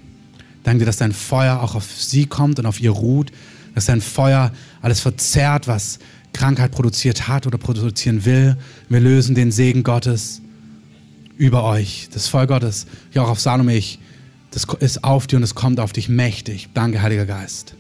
Danke 0.64 0.80
dir, 0.80 0.86
dass 0.86 0.98
dein 0.98 1.14
Feuer 1.14 1.62
auch 1.62 1.76
auf 1.76 1.90
sie 2.00 2.26
kommt 2.26 2.60
und 2.60 2.66
auf 2.66 2.80
ihr 2.80 2.92
ruht. 2.92 3.32
Dass 3.74 3.86
dein 3.86 4.02
Feuer 4.02 4.52
alles 4.82 5.00
verzerrt, 5.00 5.68
was 5.68 6.00
Krankheit 6.34 6.72
produziert 6.72 7.28
hat 7.28 7.48
oder 7.48 7.58
produzieren 7.58 8.26
will. 8.26 8.58
Wir 8.90 9.00
lösen 9.00 9.34
den 9.34 9.52
Segen 9.52 9.84
Gottes 9.84 10.42
über 11.38 11.64
euch. 11.64 12.10
Das 12.14 12.28
Feuer 12.28 12.48
Gottes, 12.48 12.86
ja 13.14 13.24
auch 13.24 13.30
auf 13.30 13.40
Salome, 13.40 13.76
ich, 13.76 14.00
das 14.52 14.66
ist 14.80 15.04
auf 15.04 15.28
dir 15.28 15.38
und 15.38 15.44
es 15.44 15.56
kommt 15.56 15.80
auf 15.80 15.94
dich 15.94 16.10
mächtig. 16.10 16.70
Danke, 16.74 17.02
Heiliger 17.02 17.26
Geist. 17.26 17.76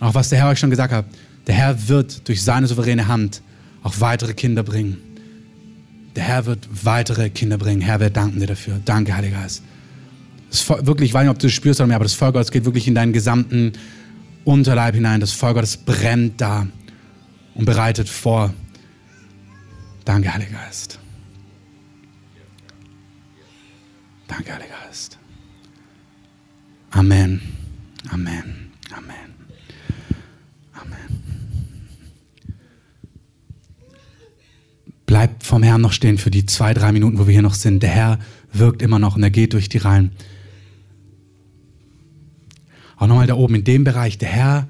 Auch 0.00 0.14
was 0.14 0.30
der 0.30 0.38
Herr 0.38 0.48
euch 0.48 0.58
schon 0.58 0.70
gesagt 0.70 0.92
hat, 0.92 1.04
der 1.46 1.54
Herr 1.54 1.88
wird 1.88 2.26
durch 2.28 2.42
seine 2.42 2.66
souveräne 2.66 3.08
Hand 3.08 3.42
auch 3.82 3.94
weitere 4.00 4.34
Kinder 4.34 4.62
bringen. 4.62 4.98
Der 6.16 6.24
Herr 6.24 6.46
wird 6.46 6.68
weitere 6.82 7.30
Kinder 7.30 7.58
bringen. 7.58 7.80
Herr, 7.80 8.00
wir 8.00 8.10
danken 8.10 8.40
dir 8.40 8.46
dafür. 8.46 8.80
Danke, 8.84 9.16
Heiliger 9.16 9.40
Geist. 9.40 9.62
Das 10.50 10.68
wirklich, 10.68 11.10
ich 11.10 11.14
weiß 11.14 11.22
nicht, 11.22 11.30
ob 11.30 11.38
du 11.38 11.46
das 11.46 11.54
spürst 11.54 11.80
oder 11.80 11.86
nicht, 11.86 11.96
aber 11.96 12.04
das 12.04 12.14
Feuer 12.14 12.32
Gottes 12.32 12.50
geht 12.50 12.64
wirklich 12.64 12.86
in 12.86 12.94
deinen 12.94 13.12
gesamten 13.12 13.72
Unterleib 14.44 14.94
hinein. 14.94 15.20
Das 15.20 15.32
Feuer 15.32 15.54
Gottes 15.54 15.76
brennt 15.76 16.40
da 16.40 16.66
und 17.54 17.64
bereitet 17.64 18.08
vor. 18.08 18.52
Danke, 20.04 20.34
Heiliger 20.34 20.58
Geist. 20.58 20.98
Danke, 24.32 24.54
Heiliger 24.54 24.74
Geist. 24.86 25.18
Amen. 26.90 27.42
Amen. 28.10 28.72
Amen. 28.94 29.12
Bleib 35.04 35.42
vom 35.42 35.62
Herrn 35.62 35.82
noch 35.82 35.92
stehen 35.92 36.16
für 36.16 36.30
die 36.30 36.46
zwei, 36.46 36.72
drei 36.72 36.92
Minuten, 36.92 37.18
wo 37.18 37.26
wir 37.26 37.32
hier 37.32 37.42
noch 37.42 37.52
sind. 37.52 37.82
Der 37.82 37.90
Herr 37.90 38.18
wirkt 38.54 38.80
immer 38.80 38.98
noch 38.98 39.16
und 39.16 39.22
er 39.22 39.28
geht 39.28 39.52
durch 39.52 39.68
die 39.68 39.76
Reihen. 39.76 40.12
Auch 42.96 43.08
nochmal 43.08 43.26
da 43.26 43.34
oben 43.34 43.56
in 43.56 43.64
dem 43.64 43.84
Bereich. 43.84 44.16
Der 44.16 44.30
Herr 44.30 44.66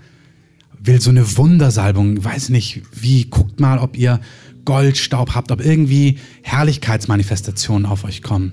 will 0.81 1.01
so 1.01 1.11
eine 1.11 1.37
Wundersalbung. 1.37 2.17
Ich 2.17 2.25
weiß 2.25 2.49
nicht, 2.49 2.83
wie. 2.93 3.27
Guckt 3.27 3.61
mal, 3.61 3.79
ob 3.79 3.97
ihr 3.97 4.21
Goldstaub 4.65 5.37
habt, 5.37 5.53
ob 5.53 5.65
irgendwie 5.65 6.19
Herrlichkeitsmanifestationen 6.43 7.87
auf 7.87 8.03
euch 8.03 8.23
kommen. 8.23 8.53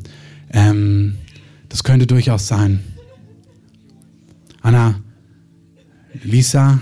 Ähm, 0.51 1.17
das 1.67 1.83
könnte 1.83 2.07
durchaus 2.07 2.47
sein. 2.47 2.83
Anna, 4.61 4.99
Lisa, 6.23 6.81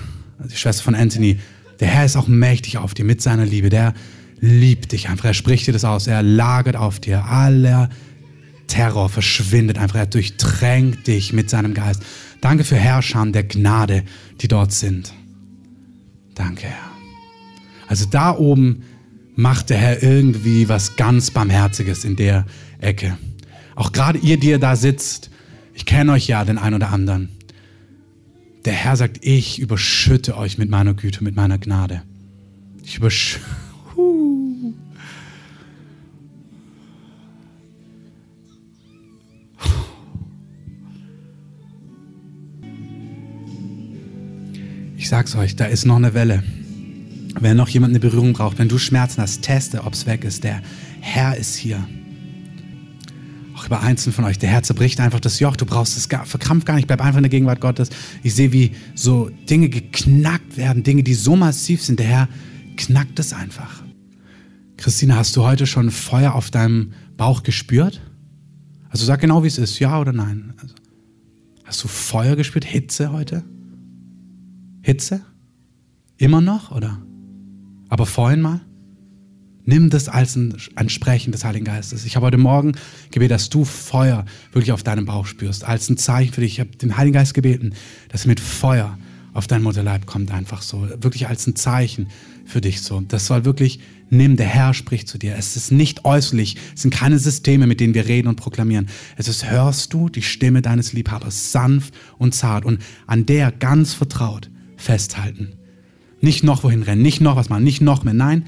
die 0.49 0.55
Schwester 0.55 0.83
von 0.83 0.95
Anthony, 0.95 1.39
der 1.79 1.87
Herr 1.89 2.05
ist 2.05 2.15
auch 2.15 2.27
mächtig 2.27 2.77
auf 2.77 2.93
dir 2.93 3.05
mit 3.05 3.21
seiner 3.21 3.45
Liebe. 3.45 3.69
Der 3.69 3.93
liebt 4.39 4.91
dich 4.91 5.09
einfach. 5.09 5.25
Er 5.25 5.33
spricht 5.33 5.67
dir 5.67 5.73
das 5.73 5.85
aus. 5.85 6.07
Er 6.07 6.23
lagert 6.23 6.75
auf 6.75 6.99
dir. 6.99 7.25
Aller 7.25 7.89
Terror 8.67 9.09
verschwindet 9.09 9.77
einfach. 9.77 9.97
Er 9.97 10.05
durchtränkt 10.05 11.07
dich 11.07 11.33
mit 11.33 11.49
seinem 11.49 11.73
Geist. 11.73 12.01
Danke 12.41 12.63
für 12.63 12.75
Herrscher 12.75 13.25
der 13.27 13.43
Gnade, 13.43 14.03
die 14.41 14.47
dort 14.47 14.71
sind. 14.71 15.13
Danke, 16.35 16.67
Herr. 16.67 16.91
Also 17.87 18.05
da 18.05 18.35
oben 18.35 18.83
macht 19.35 19.69
der 19.69 19.77
Herr 19.77 20.03
irgendwie 20.03 20.67
was 20.67 20.95
ganz 20.95 21.31
Barmherziges 21.31 22.03
in 22.03 22.15
der 22.15 22.45
Ecke. 22.79 23.17
Auch 23.77 23.93
gerade 23.93 24.17
ihr, 24.17 24.37
die 24.39 24.49
ihr 24.49 24.57
da 24.57 24.75
sitzt, 24.75 25.29
ich 25.75 25.85
kenne 25.85 26.13
euch 26.13 26.27
ja, 26.27 26.43
den 26.43 26.57
einen 26.57 26.77
oder 26.77 26.89
anderen. 26.89 27.29
Der 28.65 28.73
Herr 28.73 28.95
sagt, 28.95 29.19
ich 29.21 29.59
überschütte 29.59 30.35
euch 30.35 30.57
mit 30.57 30.71
meiner 30.71 30.95
Güte, 30.95 31.23
mit 31.23 31.35
meiner 31.35 31.59
Gnade. 31.59 32.01
Ich 32.83 32.97
überschütte 32.97 33.45
ich 44.97 45.07
sag's 45.07 45.35
euch, 45.35 45.55
da 45.55 45.65
ist 45.65 45.85
noch 45.85 45.97
eine 45.97 46.15
Welle. 46.15 46.41
Wenn 47.39 47.55
noch 47.57 47.69
jemand 47.69 47.91
eine 47.91 47.99
Berührung 47.99 48.33
braucht, 48.33 48.57
wenn 48.57 48.69
du 48.69 48.79
Schmerzen 48.79 49.21
hast, 49.21 49.43
teste, 49.43 49.83
ob 49.83 49.93
es 49.93 50.07
weg 50.07 50.23
ist. 50.23 50.43
Der 50.43 50.63
Herr 50.99 51.37
ist 51.37 51.55
hier. 51.55 51.87
Auch 53.67 53.71
über 53.71 53.81
Einzelnen 53.81 54.13
von 54.13 54.23
euch. 54.23 54.39
Der 54.39 54.49
Herr 54.49 54.63
zerbricht 54.63 55.01
einfach 55.01 55.19
das 55.19 55.41
Joch. 55.41 55.57
Du 55.57 55.65
brauchst 55.65 55.97
es 55.97 56.07
gar, 56.07 56.25
verkrampf 56.25 56.63
gar 56.63 56.75
nicht. 56.75 56.87
Bleib 56.87 57.01
einfach 57.01 57.17
in 57.17 57.23
der 57.23 57.29
Gegenwart 57.29 57.59
Gottes. 57.59 57.89
Ich 58.23 58.33
sehe, 58.33 58.53
wie 58.53 58.71
so 58.95 59.29
Dinge 59.49 59.67
geknackt 59.67 60.55
werden. 60.55 60.83
Dinge, 60.83 61.03
die 61.03 61.13
so 61.13 61.35
massiv 61.35 61.83
sind. 61.83 61.99
Der 61.99 62.05
Herr 62.05 62.29
knackt 62.77 63.19
es 63.19 63.33
einfach. 63.33 63.83
Christine, 64.77 65.17
hast 65.17 65.35
du 65.35 65.43
heute 65.43 65.67
schon 65.67 65.91
Feuer 65.91 66.33
auf 66.33 66.49
deinem 66.49 66.93
Bauch 67.17 67.43
gespürt? 67.43 67.99
Also 68.89 69.05
sag 69.05 69.19
genau, 69.19 69.43
wie 69.43 69.47
es 69.47 69.57
ist, 69.57 69.79
ja 69.79 69.99
oder 69.99 70.13
nein. 70.13 70.53
Also, 70.61 70.75
hast 71.65 71.83
du 71.83 71.89
Feuer 71.89 72.37
gespürt, 72.37 72.63
Hitze 72.63 73.11
heute? 73.11 73.43
Hitze? 74.81 75.19
Immer 76.15 76.39
noch 76.39 76.71
oder? 76.71 77.01
Aber 77.89 78.05
vorhin 78.05 78.39
mal? 78.39 78.61
Nimm 79.69 79.89
das 79.89 80.07
als 80.07 80.37
ein, 80.37 80.55
ein 80.75 80.87
Sprechen 80.87 81.33
des 81.33 81.43
Heiligen 81.43 81.65
Geistes. 81.65 82.05
Ich 82.05 82.15
habe 82.15 82.25
heute 82.25 82.37
Morgen 82.37 82.71
gebetet, 83.11 83.31
dass 83.31 83.49
du 83.49 83.65
Feuer 83.65 84.23
wirklich 84.53 84.71
auf 84.71 84.81
deinem 84.81 85.05
Bauch 85.05 85.25
spürst, 85.25 85.65
als 85.65 85.89
ein 85.89 85.97
Zeichen 85.97 86.31
für 86.31 86.39
dich. 86.39 86.53
Ich 86.53 86.59
habe 86.61 86.69
den 86.77 86.95
Heiligen 86.95 87.15
Geist 87.15 87.33
gebeten, 87.33 87.73
dass 88.07 88.23
er 88.23 88.29
mit 88.29 88.39
Feuer 88.39 88.97
auf 89.33 89.45
dein 89.45 89.61
Mutterleib 89.61 90.05
kommt 90.05 90.31
einfach 90.31 90.61
so, 90.61 90.87
wirklich 91.01 91.27
als 91.27 91.45
ein 91.47 91.57
Zeichen 91.57 92.07
für 92.45 92.61
dich 92.61 92.81
so. 92.81 93.01
Das 93.01 93.27
soll 93.27 93.43
wirklich, 93.43 93.81
nimm, 94.09 94.37
der 94.37 94.45
Herr 94.45 94.73
spricht 94.73 95.09
zu 95.09 95.17
dir. 95.17 95.35
Es 95.37 95.57
ist 95.57 95.69
nicht 95.69 96.05
äußerlich, 96.05 96.55
es 96.73 96.83
sind 96.83 96.93
keine 96.93 97.19
Systeme, 97.19 97.67
mit 97.67 97.81
denen 97.81 97.93
wir 97.93 98.07
reden 98.07 98.29
und 98.29 98.37
proklamieren. 98.37 98.87
Es 99.17 99.27
ist, 99.27 99.51
hörst 99.51 99.93
du 99.93 100.07
die 100.07 100.21
Stimme 100.21 100.61
deines 100.61 100.93
Liebhabers 100.93 101.51
sanft 101.51 101.93
und 102.17 102.33
zart 102.33 102.63
und 102.63 102.81
an 103.05 103.25
der 103.25 103.51
ganz 103.51 103.93
vertraut 103.93 104.49
festhalten. 104.77 105.57
Nicht 106.21 106.45
noch 106.45 106.63
wohin 106.63 106.83
rennen, 106.83 107.01
nicht 107.01 107.19
noch 107.19 107.35
was 107.35 107.49
machen, 107.49 107.65
nicht 107.65 107.81
noch 107.81 108.05
mehr. 108.05 108.13
Nein, 108.13 108.45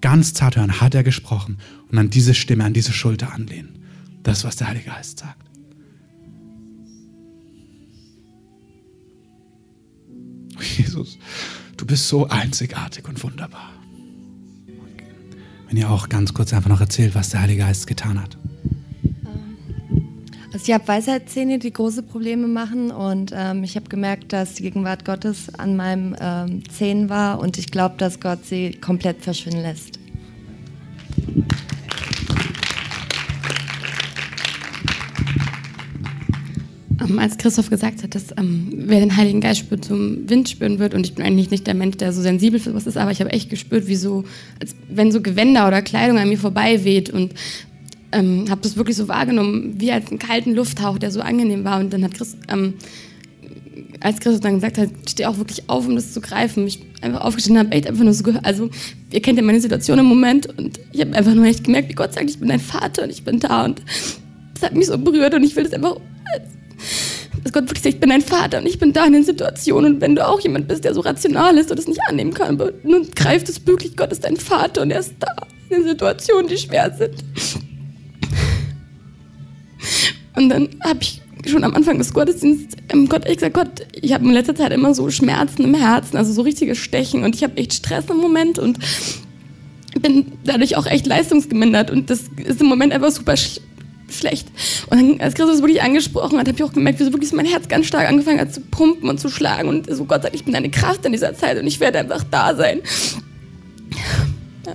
ganz 0.00 0.34
zart 0.34 0.56
hören, 0.56 0.80
hat 0.80 0.94
er 0.94 1.02
gesprochen 1.02 1.58
und 1.90 1.98
an 1.98 2.10
diese 2.10 2.34
Stimme, 2.34 2.64
an 2.64 2.72
diese 2.72 2.92
Schulter 2.92 3.32
anlehnen. 3.32 3.78
Das 4.22 4.44
was 4.44 4.56
der 4.56 4.68
Heilige 4.68 4.90
Geist 4.90 5.20
sagt. 5.20 5.48
Jesus, 10.76 11.18
du 11.76 11.86
bist 11.86 12.08
so 12.08 12.28
einzigartig 12.28 13.06
und 13.08 13.22
wunderbar. 13.22 13.72
Wenn 15.68 15.76
ihr 15.76 15.90
auch 15.90 16.08
ganz 16.08 16.32
kurz 16.34 16.52
einfach 16.52 16.70
noch 16.70 16.80
erzählt, 16.80 17.14
was 17.14 17.28
der 17.30 17.42
Heilige 17.42 17.60
Geist 17.60 17.86
getan 17.86 18.20
hat. 18.20 18.38
Also 20.58 20.72
ich 20.72 20.74
habe 20.74 20.88
Weisheitszähne, 20.88 21.60
die 21.60 21.72
große 21.72 22.02
Probleme 22.02 22.48
machen. 22.48 22.90
Und 22.90 23.32
ähm, 23.32 23.62
ich 23.62 23.76
habe 23.76 23.88
gemerkt, 23.88 24.32
dass 24.32 24.54
die 24.54 24.64
Gegenwart 24.64 25.04
Gottes 25.04 25.54
an 25.56 25.76
meinen 25.76 26.16
ähm, 26.20 26.68
Zähnen 26.68 27.08
war. 27.08 27.38
Und 27.38 27.58
ich 27.58 27.70
glaube, 27.70 27.94
dass 27.96 28.18
Gott 28.18 28.44
sie 28.44 28.72
komplett 28.72 29.22
verschwinden 29.22 29.62
lässt. 29.62 30.00
Ähm, 37.00 37.20
als 37.20 37.38
Christoph 37.38 37.70
gesagt 37.70 38.02
hat, 38.02 38.16
dass 38.16 38.32
ähm, 38.36 38.72
wer 38.72 38.98
den 38.98 39.16
Heiligen 39.16 39.40
Geist 39.40 39.60
spürt, 39.60 39.84
zum 39.84 40.28
Wind 40.28 40.48
spüren 40.48 40.80
wird 40.80 40.92
und 40.92 41.06
ich 41.06 41.14
bin 41.14 41.24
eigentlich 41.24 41.52
nicht 41.52 41.68
der 41.68 41.74
Mensch, 41.74 41.98
der 41.98 42.12
so 42.12 42.20
sensibel 42.20 42.58
für 42.58 42.74
was 42.74 42.88
ist, 42.88 42.96
aber 42.96 43.12
ich 43.12 43.20
habe 43.20 43.30
echt 43.30 43.50
gespürt, 43.50 43.86
wie 43.86 43.94
so, 43.94 44.24
als 44.60 44.74
wenn 44.88 45.12
so 45.12 45.20
Gewänder 45.20 45.68
oder 45.68 45.82
Kleidung 45.82 46.18
an 46.18 46.28
mir 46.28 46.38
vorbei 46.38 46.84
weht 46.84 47.10
und 47.10 47.34
ähm, 48.12 48.46
habe 48.50 48.60
das 48.62 48.76
wirklich 48.76 48.96
so 48.96 49.08
wahrgenommen, 49.08 49.74
wie 49.78 49.92
als 49.92 50.08
einen 50.08 50.18
kalten 50.18 50.54
Lufthauch, 50.54 50.98
der 50.98 51.10
so 51.10 51.20
angenehm 51.20 51.64
war. 51.64 51.80
Und 51.80 51.92
dann 51.92 52.04
hat 52.04 52.14
Christ, 52.14 52.38
ähm, 52.48 52.74
als 54.00 54.20
Christus 54.20 54.40
dann 54.40 54.54
gesagt 54.54 54.78
hat, 54.78 54.90
steh 55.08 55.26
auch 55.26 55.38
wirklich 55.38 55.68
auf, 55.68 55.86
um 55.86 55.94
das 55.94 56.12
zu 56.12 56.20
greifen. 56.20 56.66
Ich 56.66 56.80
einfach 57.00 57.20
aufgestanden 57.20 57.66
habe, 57.66 57.76
echt 57.76 57.86
einfach 57.86 58.04
nur 58.04 58.12
so 58.12 58.22
gehört. 58.22 58.44
Also, 58.44 58.70
ihr 59.10 59.20
kennt 59.20 59.38
ja 59.38 59.44
meine 59.44 59.60
Situation 59.60 59.98
im 59.98 60.06
Moment 60.06 60.46
und 60.58 60.80
ich 60.92 61.00
habe 61.00 61.14
einfach 61.14 61.34
nur 61.34 61.44
echt 61.44 61.64
gemerkt, 61.64 61.88
wie 61.88 61.94
Gott 61.94 62.14
sagt, 62.14 62.30
ich 62.30 62.38
bin 62.38 62.48
dein 62.48 62.60
Vater 62.60 63.04
und 63.04 63.10
ich 63.10 63.24
bin 63.24 63.40
da. 63.40 63.64
Und 63.64 63.82
das 64.54 64.62
hat 64.62 64.74
mich 64.74 64.86
so 64.86 64.98
berührt 64.98 65.34
und 65.34 65.42
ich 65.42 65.54
will 65.56 65.64
das 65.64 65.72
einfach. 65.72 65.96
Dass 67.44 67.52
Gott 67.52 67.64
wirklich 67.64 67.82
sagt, 67.82 67.94
ich 67.94 68.00
bin 68.00 68.10
dein 68.10 68.22
Vater 68.22 68.58
und 68.58 68.66
ich 68.66 68.78
bin 68.78 68.92
da 68.92 69.04
in 69.04 69.12
den 69.12 69.24
Situationen. 69.24 69.94
Und 69.94 70.00
wenn 70.00 70.16
du 70.16 70.26
auch 70.26 70.40
jemand 70.40 70.66
bist, 70.66 70.84
der 70.84 70.94
so 70.94 71.00
rational 71.00 71.56
ist 71.56 71.70
und 71.70 71.78
das 71.78 71.86
nicht 71.86 72.00
annehmen 72.08 72.34
kann, 72.34 72.60
aber 72.60 72.72
nun 72.82 73.08
greift 73.14 73.48
es 73.48 73.64
wirklich, 73.66 73.96
Gott 73.96 74.10
ist 74.12 74.24
dein 74.24 74.36
Vater 74.36 74.82
und 74.82 74.90
er 74.90 75.00
ist 75.00 75.14
da 75.20 75.46
in 75.70 75.82
den 75.82 75.88
Situationen, 75.88 76.48
die 76.48 76.56
schwer 76.56 76.92
sind. 76.96 77.14
Und 80.38 80.50
dann 80.50 80.68
habe 80.84 81.00
ich 81.02 81.20
schon 81.46 81.64
am 81.64 81.74
Anfang 81.74 81.98
des 81.98 82.14
Gottesdienstes, 82.14 82.76
ähm, 82.90 83.08
Gott, 83.08 83.28
ich 83.28 83.38
gesagt, 83.38 83.54
Gott, 83.54 83.86
ich 84.00 84.12
habe 84.12 84.24
in 84.24 84.30
letzter 84.30 84.54
Zeit 84.54 84.72
immer 84.72 84.94
so 84.94 85.10
Schmerzen 85.10 85.64
im 85.64 85.74
Herzen, 85.74 86.16
also 86.16 86.32
so 86.32 86.42
richtige 86.42 86.76
Stechen 86.76 87.24
und 87.24 87.34
ich 87.34 87.42
habe 87.42 87.56
echt 87.56 87.72
Stress 87.72 88.04
im 88.08 88.18
Moment 88.18 88.58
und 88.58 88.78
bin 90.00 90.26
dadurch 90.44 90.76
auch 90.76 90.86
echt 90.86 91.06
leistungsgemindert 91.06 91.90
und 91.90 92.08
das 92.08 92.24
ist 92.44 92.60
im 92.60 92.68
Moment 92.68 92.92
einfach 92.92 93.10
super 93.10 93.36
sch 93.36 93.60
schlecht. 94.10 94.48
Und 94.88 94.96
dann, 94.96 95.20
als 95.20 95.34
Christus 95.34 95.60
wirklich 95.60 95.82
angesprochen 95.82 96.38
hat, 96.38 96.48
habe 96.48 96.56
ich 96.56 96.64
auch 96.64 96.72
gemerkt, 96.72 96.98
wie 96.98 97.04
so 97.04 97.12
wirklich 97.12 97.32
mein 97.32 97.44
Herz 97.44 97.68
ganz 97.68 97.86
stark 97.86 98.08
angefangen 98.08 98.40
hat 98.40 98.54
zu 98.54 98.60
pumpen 98.62 99.08
und 99.08 99.18
zu 99.18 99.28
schlagen 99.28 99.68
und 99.68 99.92
so 99.92 100.04
Gott 100.04 100.22
sagt, 100.22 100.34
ich 100.34 100.44
bin 100.44 100.54
eine 100.54 100.70
Kraft 100.70 101.04
in 101.04 101.12
dieser 101.12 101.34
Zeit 101.34 101.58
und 101.58 101.66
ich 101.66 101.78
werde 101.80 101.98
einfach 101.98 102.24
da 102.30 102.54
sein. 102.54 102.80
Ja. 104.64 104.72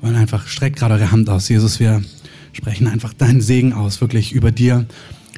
Wollen 0.00 0.16
einfach, 0.16 0.46
streckt 0.46 0.78
gerade 0.78 0.94
eure 0.94 1.10
Hand 1.10 1.28
aus, 1.28 1.48
Jesus, 1.48 1.80
wir 1.80 2.02
sprechen 2.52 2.86
einfach 2.86 3.12
deinen 3.12 3.40
Segen 3.40 3.72
aus, 3.72 4.00
wirklich 4.00 4.32
über 4.32 4.50
dir, 4.50 4.86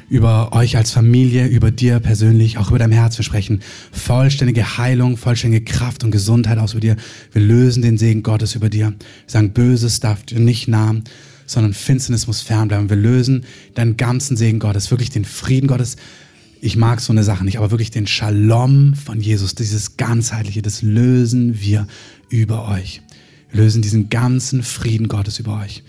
über 0.09 0.53
euch 0.53 0.77
als 0.77 0.91
Familie, 0.91 1.47
über 1.47 1.71
dir 1.71 1.99
persönlich, 1.99 2.57
auch 2.57 2.69
über 2.69 2.79
dein 2.79 2.91
Herz. 2.91 3.17
Wir 3.17 3.23
sprechen 3.23 3.61
vollständige 3.91 4.77
Heilung, 4.77 5.17
vollständige 5.17 5.65
Kraft 5.65 6.03
und 6.03 6.11
Gesundheit 6.11 6.59
aus 6.59 6.73
über 6.73 6.81
dir. 6.81 6.95
Wir 7.31 7.41
lösen 7.41 7.81
den 7.81 7.97
Segen 7.97 8.23
Gottes 8.23 8.55
über 8.55 8.69
dir. 8.69 8.89
Wir 8.89 8.95
sagen, 9.27 9.53
Böses 9.53 9.99
darf 9.99 10.23
dir 10.23 10.39
nicht 10.39 10.67
nahen, 10.67 11.03
sondern 11.45 11.73
Finsternis 11.73 12.27
muss 12.27 12.41
fernbleiben. 12.41 12.89
Wir 12.89 12.97
lösen 12.97 13.45
deinen 13.75 13.97
ganzen 13.97 14.37
Segen 14.37 14.59
Gottes, 14.59 14.91
wirklich 14.91 15.09
den 15.09 15.25
Frieden 15.25 15.67
Gottes. 15.67 15.97
Ich 16.61 16.77
mag 16.77 17.01
so 17.01 17.11
eine 17.11 17.23
Sache 17.23 17.43
nicht, 17.43 17.57
aber 17.57 17.71
wirklich 17.71 17.91
den 17.91 18.07
Shalom 18.07 18.93
von 18.93 19.19
Jesus, 19.19 19.55
dieses 19.55 19.97
ganzheitliche, 19.97 20.61
das 20.61 20.81
lösen 20.81 21.59
wir 21.59 21.87
über 22.29 22.67
euch. 22.69 23.01
Lösen 23.53 23.81
diesen 23.81 24.09
ganzen 24.09 24.63
Frieden 24.63 25.07
Gottes 25.07 25.39
über 25.39 25.61
euch 25.61 25.83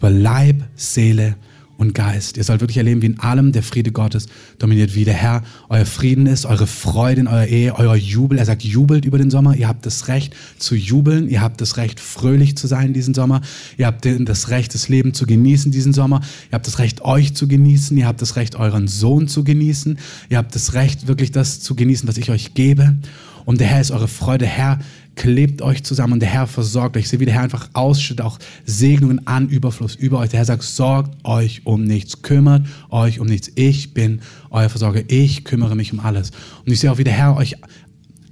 über 0.00 0.10
Leib, 0.10 0.64
Seele 0.76 1.36
und 1.76 1.94
Geist. 1.94 2.38
Ihr 2.38 2.44
sollt 2.44 2.60
wirklich 2.60 2.78
erleben, 2.78 3.02
wie 3.02 3.06
in 3.06 3.20
allem 3.20 3.52
der 3.52 3.62
Friede 3.62 3.92
Gottes 3.92 4.28
dominiert, 4.58 4.94
wie 4.94 5.04
der 5.04 5.14
Herr 5.14 5.42
euer 5.68 5.84
Frieden 5.84 6.26
ist, 6.26 6.46
eure 6.46 6.66
Freude 6.66 7.20
in 7.20 7.26
eurer 7.26 7.46
Ehe, 7.46 7.74
euer 7.74 7.96
Jubel. 7.96 8.38
Er 8.38 8.46
sagt, 8.46 8.62
jubelt 8.62 9.04
über 9.04 9.18
den 9.18 9.30
Sommer. 9.30 9.56
Ihr 9.56 9.68
habt 9.68 9.84
das 9.84 10.08
Recht 10.08 10.34
zu 10.58 10.74
jubeln. 10.74 11.28
Ihr 11.28 11.42
habt 11.42 11.60
das 11.60 11.76
Recht, 11.76 12.00
fröhlich 12.00 12.56
zu 12.56 12.66
sein 12.66 12.94
diesen 12.94 13.12
Sommer. 13.12 13.42
Ihr 13.76 13.86
habt 13.86 14.06
das 14.06 14.48
Recht, 14.48 14.74
das 14.74 14.88
Leben 14.88 15.12
zu 15.12 15.26
genießen 15.26 15.70
diesen 15.70 15.92
Sommer. 15.92 16.22
Ihr 16.50 16.54
habt 16.54 16.66
das 16.66 16.78
Recht, 16.78 17.02
euch 17.02 17.34
zu 17.34 17.46
genießen. 17.46 17.96
Ihr 17.96 18.06
habt 18.06 18.22
das 18.22 18.36
Recht, 18.36 18.56
euren 18.56 18.88
Sohn 18.88 19.28
zu 19.28 19.44
genießen. 19.44 19.98
Ihr 20.30 20.38
habt 20.38 20.54
das 20.54 20.72
Recht, 20.72 21.08
wirklich 21.08 21.30
das 21.30 21.60
zu 21.60 21.74
genießen, 21.74 22.08
was 22.08 22.16
ich 22.16 22.30
euch 22.30 22.54
gebe. 22.54 22.96
Und 23.44 23.60
der 23.60 23.66
Herr 23.66 23.80
ist 23.80 23.90
eure 23.90 24.08
Freude. 24.08 24.46
Herr 24.46 24.78
klebt 25.20 25.60
euch 25.60 25.84
zusammen 25.84 26.14
und 26.14 26.20
der 26.20 26.30
Herr 26.30 26.46
versorgt 26.46 26.96
euch. 26.96 27.02
Ich 27.02 27.10
sehe, 27.10 27.20
wie 27.20 27.26
der 27.26 27.34
Herr 27.34 27.42
einfach 27.42 27.68
ausschüttet, 27.74 28.24
auch 28.24 28.38
Segnungen 28.64 29.26
an 29.26 29.50
Überfluss 29.50 29.94
über 29.94 30.18
euch. 30.18 30.30
Der 30.30 30.38
Herr 30.38 30.46
sagt, 30.46 30.62
sorgt 30.62 31.22
euch 31.26 31.60
um 31.66 31.84
nichts, 31.84 32.22
kümmert 32.22 32.66
euch 32.88 33.20
um 33.20 33.26
nichts. 33.26 33.52
Ich 33.54 33.92
bin 33.92 34.22
euer 34.48 34.70
Versorger, 34.70 35.02
ich 35.08 35.44
kümmere 35.44 35.76
mich 35.76 35.92
um 35.92 36.00
alles. 36.00 36.30
Und 36.64 36.72
ich 36.72 36.80
sehe 36.80 36.90
auch, 36.90 36.96
wie 36.96 37.04
der 37.04 37.12
Herr 37.12 37.36
euch 37.36 37.56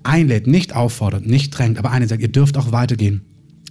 einlädt, 0.03 0.47
nicht 0.47 0.75
auffordert, 0.75 1.27
nicht 1.27 1.51
drängt, 1.51 1.77
aber 1.79 1.91
eine 1.91 2.09
sagt, 2.09 2.23
ihr 2.23 2.33
dürft 2.33 2.57
auch 2.57 2.73
weitergehen 2.73 3.21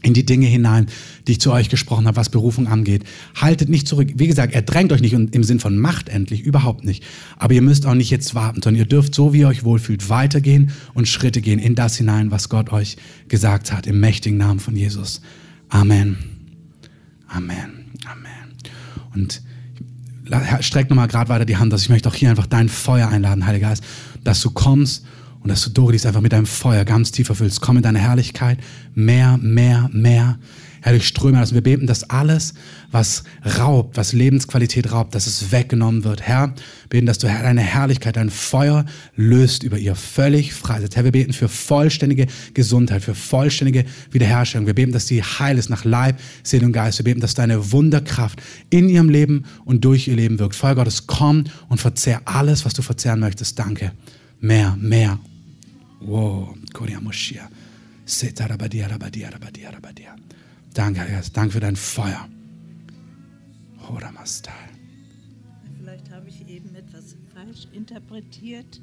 in 0.03 0.13
die 0.13 0.25
Dinge 0.25 0.45
hinein, 0.45 0.87
die 1.27 1.33
ich 1.33 1.39
zu 1.39 1.51
euch 1.51 1.69
gesprochen 1.69 2.05
habe, 2.05 2.17
was 2.17 2.29
Berufung 2.29 2.67
angeht. 2.67 3.03
Haltet 3.35 3.69
nicht 3.69 3.87
zurück. 3.87 4.09
Wie 4.15 4.27
gesagt, 4.27 4.53
er 4.53 4.61
drängt 4.61 4.91
euch 4.91 5.01
nicht 5.01 5.13
im 5.13 5.43
Sinn 5.43 5.59
von 5.59 5.77
Macht 5.77 6.09
endlich, 6.09 6.41
überhaupt 6.41 6.83
nicht. 6.83 7.03
Aber 7.37 7.53
ihr 7.53 7.61
müsst 7.61 7.85
auch 7.85 7.95
nicht 7.95 8.11
jetzt 8.11 8.35
warten, 8.35 8.61
sondern 8.61 8.79
ihr 8.79 8.87
dürft, 8.87 9.15
so 9.15 9.33
wie 9.33 9.39
ihr 9.39 9.47
euch 9.47 9.63
wohlfühlt, 9.63 10.09
weitergehen 10.09 10.71
und 10.93 11.07
Schritte 11.07 11.41
gehen 11.41 11.59
in 11.59 11.75
das 11.75 11.97
hinein, 11.97 12.31
was 12.31 12.49
Gott 12.49 12.71
euch 12.71 12.97
gesagt 13.27 13.71
hat, 13.71 13.87
im 13.87 13.99
mächtigen 13.99 14.37
Namen 14.37 14.59
von 14.59 14.75
Jesus. 14.75 15.21
Amen. 15.69 16.17
Amen. 17.27 17.85
Amen. 18.05 18.53
Und 19.13 19.41
streck 20.61 20.89
nochmal 20.89 21.07
gerade 21.07 21.29
weiter 21.29 21.45
die 21.45 21.57
Hand 21.57 21.73
aus. 21.73 21.81
Ich 21.81 21.89
möchte 21.89 22.09
auch 22.09 22.15
hier 22.15 22.29
einfach 22.29 22.47
dein 22.47 22.69
Feuer 22.69 23.09
einladen, 23.09 23.45
Heiliger 23.45 23.69
Geist, 23.69 23.83
dass 24.23 24.41
du 24.41 24.51
kommst 24.51 25.05
und 25.41 25.49
dass 25.49 25.63
du 25.63 25.69
Doris 25.69 26.05
einfach 26.05 26.21
mit 26.21 26.33
deinem 26.33 26.45
Feuer 26.45 26.85
ganz 26.85 27.11
tief 27.11 27.29
erfüllst. 27.29 27.61
Komm 27.61 27.77
in 27.77 27.83
deine 27.83 27.99
Herrlichkeit. 27.99 28.59
Mehr, 28.93 29.38
mehr, 29.38 29.89
mehr. 29.93 30.38
Herr, 30.81 30.93
durch 30.93 31.07
Ströme 31.07 31.39
lassen. 31.39 31.53
Wir 31.53 31.61
beten, 31.61 31.88
dass 31.88 32.09
alles, 32.09 32.53
was 32.91 33.23
raubt, 33.57 33.97
was 33.97 34.13
Lebensqualität 34.13 34.91
raubt, 34.91 35.15
dass 35.15 35.27
es 35.27 35.51
weggenommen 35.51 36.03
wird. 36.03 36.21
Herr, 36.21 36.53
beten, 36.89 37.05
dass 37.05 37.17
du 37.17 37.27
deine 37.27 37.61
Herrlichkeit, 37.61 38.15
dein 38.15 38.29
Feuer 38.29 38.85
löst 39.15 39.63
über 39.63 39.77
ihr 39.77 39.95
völlig 39.95 40.53
freisetzt. 40.53 40.95
Herr, 40.95 41.03
wir 41.03 41.11
beten 41.11 41.33
für 41.33 41.49
vollständige 41.49 42.27
Gesundheit, 42.53 43.03
für 43.03 43.15
vollständige 43.15 43.85
Wiederherstellung. 44.11 44.67
Wir 44.67 44.75
beten, 44.75 44.91
dass 44.91 45.07
sie 45.07 45.21
heil 45.21 45.57
ist 45.57 45.69
nach 45.69 45.83
Leib, 45.83 46.19
Seele 46.43 46.65
und 46.65 46.73
Geist. 46.73 46.99
Wir 46.99 47.05
beten, 47.05 47.19
dass 47.21 47.33
deine 47.33 47.71
Wunderkraft 47.71 48.41
in 48.69 48.88
ihrem 48.88 49.09
Leben 49.09 49.43
und 49.65 49.83
durch 49.83 50.07
ihr 50.07 50.15
Leben 50.15 50.39
wirkt. 50.39 50.55
Feuer 50.55 50.75
Gottes, 50.75 51.07
komm 51.07 51.45
und 51.69 51.81
verzehr 51.81 52.21
alles, 52.25 52.65
was 52.65 52.73
du 52.73 52.81
verzehren 52.81 53.19
möchtest. 53.19 53.59
Danke. 53.59 53.91
Mehr, 54.39 54.75
mehr 54.79 55.19
Wow. 55.99 56.55
Danke, 60.73 61.01
Herr. 61.01 61.21
Danke 61.33 61.51
für 61.51 61.59
dein 61.59 61.75
Feuer. 61.75 62.29
Vielleicht 65.79 66.11
habe 66.11 66.29
ich 66.29 66.47
eben 66.47 66.75
etwas 66.75 67.15
falsch 67.33 67.67
interpretiert. 67.73 68.81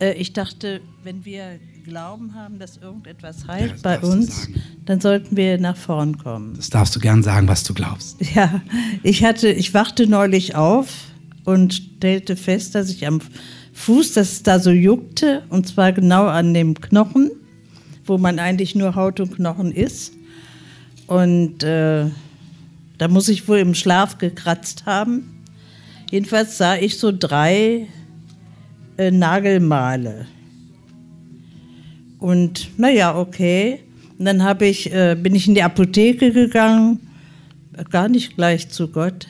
Äh, 0.00 0.14
ich 0.14 0.32
dachte, 0.32 0.80
wenn 1.02 1.24
wir 1.24 1.60
Glauben 1.84 2.34
haben, 2.34 2.58
dass 2.58 2.76
irgendetwas 2.76 3.46
heilt 3.46 3.72
ja, 3.72 3.76
bei 3.82 4.00
uns, 4.00 4.48
dann 4.84 5.00
sollten 5.00 5.36
wir 5.36 5.58
nach 5.58 5.76
vorn 5.76 6.18
kommen. 6.18 6.54
Das 6.54 6.70
darfst 6.70 6.94
du 6.94 7.00
gern 7.00 7.22
sagen, 7.22 7.48
was 7.48 7.64
du 7.64 7.74
glaubst. 7.74 8.18
Ja, 8.34 8.62
ich 9.02 9.24
hatte, 9.24 9.50
ich 9.50 9.74
wachte 9.74 10.06
neulich 10.06 10.54
auf 10.54 10.92
und 11.44 11.74
stellte 11.74 12.36
fest, 12.36 12.74
dass 12.74 12.90
ich 12.90 13.06
am 13.06 13.20
Fuß, 13.80 14.12
dass 14.12 14.32
es 14.32 14.42
da 14.42 14.58
so 14.58 14.70
juckte, 14.70 15.42
und 15.48 15.66
zwar 15.66 15.92
genau 15.92 16.26
an 16.26 16.52
dem 16.52 16.74
Knochen, 16.74 17.30
wo 18.04 18.18
man 18.18 18.38
eigentlich 18.38 18.74
nur 18.74 18.94
Haut 18.94 19.20
und 19.20 19.34
Knochen 19.34 19.72
ist. 19.72 20.12
Und 21.06 21.62
äh, 21.62 22.06
da 22.98 23.08
muss 23.08 23.28
ich 23.28 23.48
wohl 23.48 23.58
im 23.58 23.74
Schlaf 23.74 24.18
gekratzt 24.18 24.84
haben. 24.84 25.42
Jedenfalls 26.10 26.58
sah 26.58 26.76
ich 26.76 26.98
so 26.98 27.10
drei 27.10 27.86
äh, 28.98 29.10
Nagel 29.10 29.60
male. 29.60 30.26
Und 32.18 32.78
naja, 32.78 33.16
okay. 33.16 33.80
Und 34.18 34.26
dann 34.26 34.58
ich, 34.60 34.92
äh, 34.92 35.16
bin 35.18 35.34
ich 35.34 35.48
in 35.48 35.54
die 35.54 35.62
Apotheke 35.62 36.32
gegangen, 36.32 37.00
gar 37.90 38.10
nicht 38.10 38.36
gleich 38.36 38.68
zu 38.68 38.88
Gott. 38.88 39.26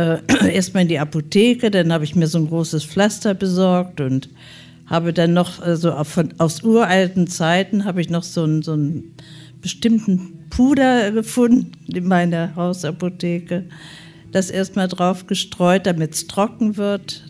Äh, 0.00 0.18
Erstmal 0.52 0.82
in 0.82 0.88
die 0.88 0.98
Apotheke, 0.98 1.70
dann 1.70 1.92
habe 1.92 2.04
ich 2.04 2.16
mir 2.16 2.26
so 2.26 2.38
ein 2.38 2.48
großes 2.48 2.84
Pflaster 2.84 3.34
besorgt 3.34 4.00
und 4.00 4.28
habe 4.86 5.12
dann 5.12 5.32
noch, 5.32 5.60
also 5.60 6.02
von, 6.04 6.34
aus 6.38 6.62
uralten 6.62 7.26
Zeiten, 7.26 7.84
habe 7.84 8.00
ich 8.00 8.10
noch 8.10 8.24
so 8.24 8.42
einen, 8.42 8.62
so 8.62 8.72
einen 8.72 9.14
bestimmten 9.60 10.48
Puder 10.50 11.12
gefunden 11.12 11.72
in 11.94 12.08
meiner 12.08 12.56
Hausapotheke. 12.56 13.66
Das 14.32 14.50
erstmal 14.50 14.88
drauf 14.88 15.26
gestreut, 15.26 15.86
damit 15.86 16.14
es 16.14 16.26
trocken 16.26 16.76
wird. 16.76 17.24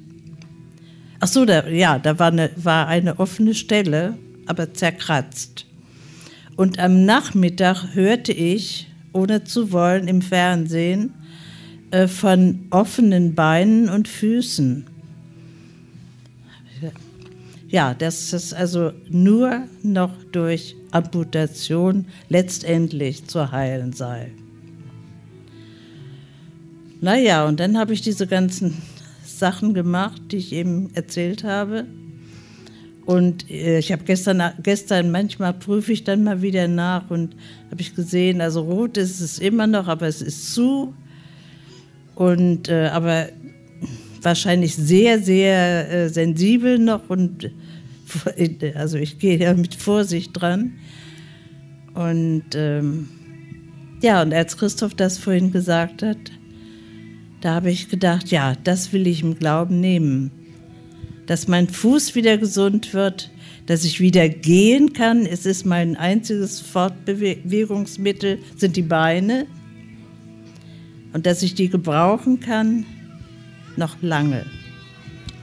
Ach 1.18 1.28
so, 1.28 1.44
da, 1.44 1.66
ja, 1.68 1.98
da 1.98 2.18
war 2.18 2.28
eine, 2.28 2.50
war 2.56 2.86
eine 2.86 3.18
offene 3.18 3.54
Stelle, 3.54 4.16
aber 4.46 4.72
zerkratzt. 4.72 5.66
Und 6.56 6.78
am 6.78 7.04
Nachmittag 7.04 7.94
hörte 7.94 8.32
ich, 8.32 8.88
ohne 9.12 9.44
zu 9.44 9.72
wollen, 9.72 10.08
im 10.08 10.22
Fernsehen 10.22 11.14
äh, 11.90 12.06
von 12.06 12.66
offenen 12.70 13.34
Beinen 13.34 13.88
und 13.88 14.08
Füßen. 14.08 14.86
Ja, 17.68 17.94
dass 17.94 18.32
es 18.32 18.52
also 18.52 18.92
nur 19.08 19.62
noch 19.82 20.10
durch 20.32 20.74
Amputation 20.90 22.06
letztendlich 22.28 23.26
zu 23.26 23.52
heilen 23.52 23.92
sei. 23.92 24.32
Naja, 27.00 27.46
und 27.46 27.60
dann 27.60 27.78
habe 27.78 27.92
ich 27.92 28.02
diese 28.02 28.26
ganzen 28.26 28.76
Sachen 29.24 29.72
gemacht, 29.72 30.20
die 30.32 30.36
ich 30.36 30.52
eben 30.52 30.90
erzählt 30.94 31.44
habe. 31.44 31.86
Und 33.06 33.50
äh, 33.50 33.78
ich 33.78 33.90
habe 33.90 34.04
gestern, 34.04 34.42
gestern, 34.62 35.10
manchmal 35.10 35.54
prüfe 35.54 35.92
ich 35.92 36.04
dann 36.04 36.24
mal 36.24 36.42
wieder 36.42 36.68
nach 36.68 37.10
und 37.10 37.34
habe 37.70 37.80
ich 37.80 37.94
gesehen, 37.94 38.40
also 38.40 38.62
rot 38.62 38.96
ist 38.96 39.20
es 39.20 39.38
immer 39.38 39.66
noch, 39.66 39.88
aber 39.88 40.06
es 40.06 40.22
ist 40.22 40.52
zu. 40.54 40.94
Und, 42.14 42.68
äh, 42.68 42.88
aber 42.88 43.28
wahrscheinlich 44.22 44.76
sehr, 44.76 45.20
sehr 45.20 45.90
äh, 45.90 46.08
sensibel 46.08 46.78
noch 46.78 47.08
und 47.08 47.50
also 48.74 48.98
ich 48.98 49.18
gehe 49.18 49.38
ja 49.38 49.54
mit 49.54 49.74
Vorsicht 49.74 50.30
dran. 50.34 50.72
Und 51.94 52.44
ähm, 52.54 53.08
ja, 54.02 54.22
und 54.22 54.32
als 54.32 54.56
Christoph 54.56 54.94
das 54.94 55.18
vorhin 55.18 55.52
gesagt 55.52 56.02
hat, 56.02 56.18
da 57.40 57.54
habe 57.54 57.70
ich 57.70 57.88
gedacht, 57.88 58.30
ja, 58.30 58.54
das 58.64 58.92
will 58.92 59.06
ich 59.06 59.22
im 59.22 59.38
Glauben 59.38 59.80
nehmen. 59.80 60.30
Dass 61.26 61.48
mein 61.48 61.68
Fuß 61.68 62.14
wieder 62.14 62.38
gesund 62.38 62.92
wird, 62.92 63.30
dass 63.66 63.84
ich 63.84 64.00
wieder 64.00 64.28
gehen 64.28 64.92
kann. 64.92 65.26
Es 65.26 65.46
ist 65.46 65.64
mein 65.64 65.96
einziges 65.96 66.60
Fortbewegungsmittel, 66.60 68.38
sind 68.56 68.76
die 68.76 68.82
Beine. 68.82 69.46
Und 71.12 71.26
dass 71.26 71.42
ich 71.42 71.54
die 71.54 71.68
gebrauchen 71.68 72.40
kann, 72.40 72.86
noch 73.76 74.00
lange. 74.02 74.44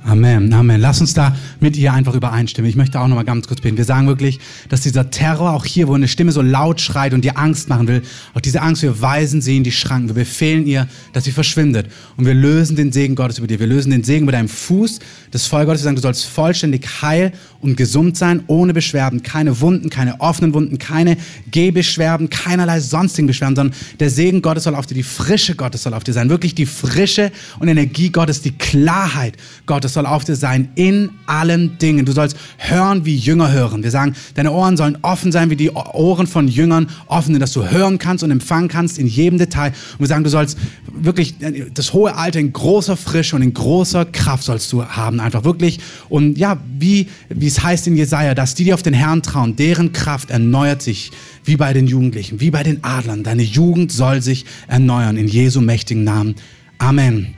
Amen, 0.07 0.53
Amen. 0.53 0.79
Lass 0.79 1.01
uns 1.01 1.13
da 1.13 1.35
mit 1.59 1.75
ihr 1.75 1.91
einfach 1.91 2.15
übereinstimmen. 2.15 2.69
Ich 2.69 2.77
möchte 2.77 2.97
auch 2.97 3.09
noch 3.09 3.17
mal 3.17 3.25
ganz 3.25 3.45
kurz 3.45 3.59
beten. 3.59 3.75
Wir 3.75 3.83
sagen 3.83 4.07
wirklich, 4.07 4.39
dass 4.69 4.79
dieser 4.79 5.09
Terror 5.09 5.51
auch 5.51 5.65
hier, 5.65 5.89
wo 5.89 5.95
eine 5.95 6.07
Stimme 6.07 6.31
so 6.31 6.41
laut 6.41 6.79
schreit 6.79 7.13
und 7.13 7.25
dir 7.25 7.37
Angst 7.37 7.67
machen 7.67 7.89
will, 7.89 8.01
auch 8.33 8.39
diese 8.39 8.61
Angst, 8.61 8.83
wir 8.83 9.01
weisen 9.01 9.41
sie 9.41 9.57
in 9.57 9.65
die 9.65 9.71
Schranken. 9.73 10.07
Wir 10.07 10.23
befehlen 10.23 10.65
ihr, 10.65 10.87
dass 11.11 11.25
sie 11.25 11.33
verschwindet. 11.33 11.91
Und 12.15 12.25
wir 12.25 12.33
lösen 12.33 12.77
den 12.77 12.93
Segen 12.93 13.15
Gottes 13.15 13.37
über 13.37 13.47
dir. 13.47 13.59
Wir 13.59 13.67
lösen 13.67 13.91
den 13.91 14.05
Segen 14.05 14.23
über 14.23 14.31
deinem 14.31 14.47
Fuß 14.47 14.99
des 15.33 15.45
Voll 15.45 15.65
Gottes. 15.65 15.81
Wir 15.81 15.85
sagen, 15.85 15.97
du 15.97 16.01
sollst 16.01 16.23
vollständig 16.23 16.87
heil 17.01 17.33
und 17.59 17.75
gesund 17.75 18.15
sein, 18.15 18.43
ohne 18.47 18.73
Beschwerden. 18.73 19.23
Keine 19.23 19.59
Wunden, 19.59 19.89
keine 19.89 20.21
offenen 20.21 20.53
Wunden, 20.53 20.79
keine 20.79 21.17
Gehbeschwerden, 21.51 22.29
keinerlei 22.29 22.79
sonstigen 22.79 23.27
Beschwerden, 23.27 23.57
sondern 23.57 23.77
der 23.99 24.09
Segen 24.09 24.41
Gottes 24.41 24.63
soll 24.63 24.75
auf 24.75 24.85
dir, 24.85 24.95
die 24.95 25.03
Frische 25.03 25.55
Gottes 25.55 25.83
soll 25.83 25.93
auf 25.93 26.05
dir 26.05 26.13
sein. 26.13 26.29
Wirklich 26.29 26.55
die 26.55 26.65
Frische 26.65 27.29
und 27.59 27.67
Energie 27.67 28.09
Gottes, 28.09 28.41
die 28.41 28.57
Klarheit 28.57 29.35
Gottes 29.65 29.96
soll 29.97 30.05
auf 30.05 30.23
dir 30.23 30.35
sein 30.35 30.69
in 30.75 31.09
allen 31.25 31.79
Dingen. 31.79 32.05
Du 32.05 32.11
sollst 32.11 32.37
hören, 32.57 33.03
wie 33.03 33.15
Jünger 33.15 33.51
hören. 33.51 33.81
Wir 33.81 33.89
sagen, 33.89 34.13
deine 34.35 34.51
Ohren 34.51 34.77
sollen 34.77 34.97
offen 35.01 35.31
sein, 35.31 35.49
wie 35.49 35.55
die 35.55 35.71
Ohren 35.71 36.27
von 36.27 36.47
Jüngern 36.47 36.87
offen 37.07 37.37
dass 37.39 37.51
du 37.51 37.67
hören 37.67 37.97
kannst 37.97 38.23
und 38.23 38.31
empfangen 38.31 38.67
kannst 38.67 38.99
in 38.99 39.07
jedem 39.07 39.39
Detail. 39.39 39.69
Und 39.93 39.99
wir 40.01 40.07
sagen, 40.07 40.23
du 40.23 40.29
sollst 40.29 40.57
wirklich 40.93 41.35
das 41.73 41.93
hohe 41.93 42.15
Alter 42.15 42.39
in 42.39 42.53
großer 42.53 42.95
Frische 42.95 43.35
und 43.35 43.41
in 43.41 43.53
großer 43.53 44.05
Kraft 44.05 44.43
sollst 44.43 44.71
du 44.71 44.85
haben, 44.85 45.19
einfach 45.19 45.43
wirklich. 45.43 45.79
Und 46.09 46.37
ja, 46.37 46.57
wie, 46.77 47.07
wie 47.29 47.47
es 47.47 47.63
heißt 47.63 47.87
in 47.87 47.95
Jesaja, 47.95 48.35
dass 48.35 48.53
die, 48.53 48.65
die 48.65 48.73
auf 48.73 48.83
den 48.83 48.93
Herrn 48.93 49.23
trauen, 49.23 49.55
deren 49.55 49.93
Kraft 49.93 50.29
erneuert 50.29 50.81
sich 50.81 51.11
wie 51.43 51.57
bei 51.57 51.73
den 51.73 51.87
Jugendlichen, 51.87 52.39
wie 52.39 52.51
bei 52.51 52.61
den 52.61 52.83
Adlern. 52.83 53.23
Deine 53.23 53.43
Jugend 53.43 53.91
soll 53.91 54.21
sich 54.21 54.45
erneuern 54.67 55.17
in 55.17 55.27
Jesu 55.27 55.61
mächtigen 55.61 56.03
Namen. 56.03 56.35
Amen. 56.77 57.36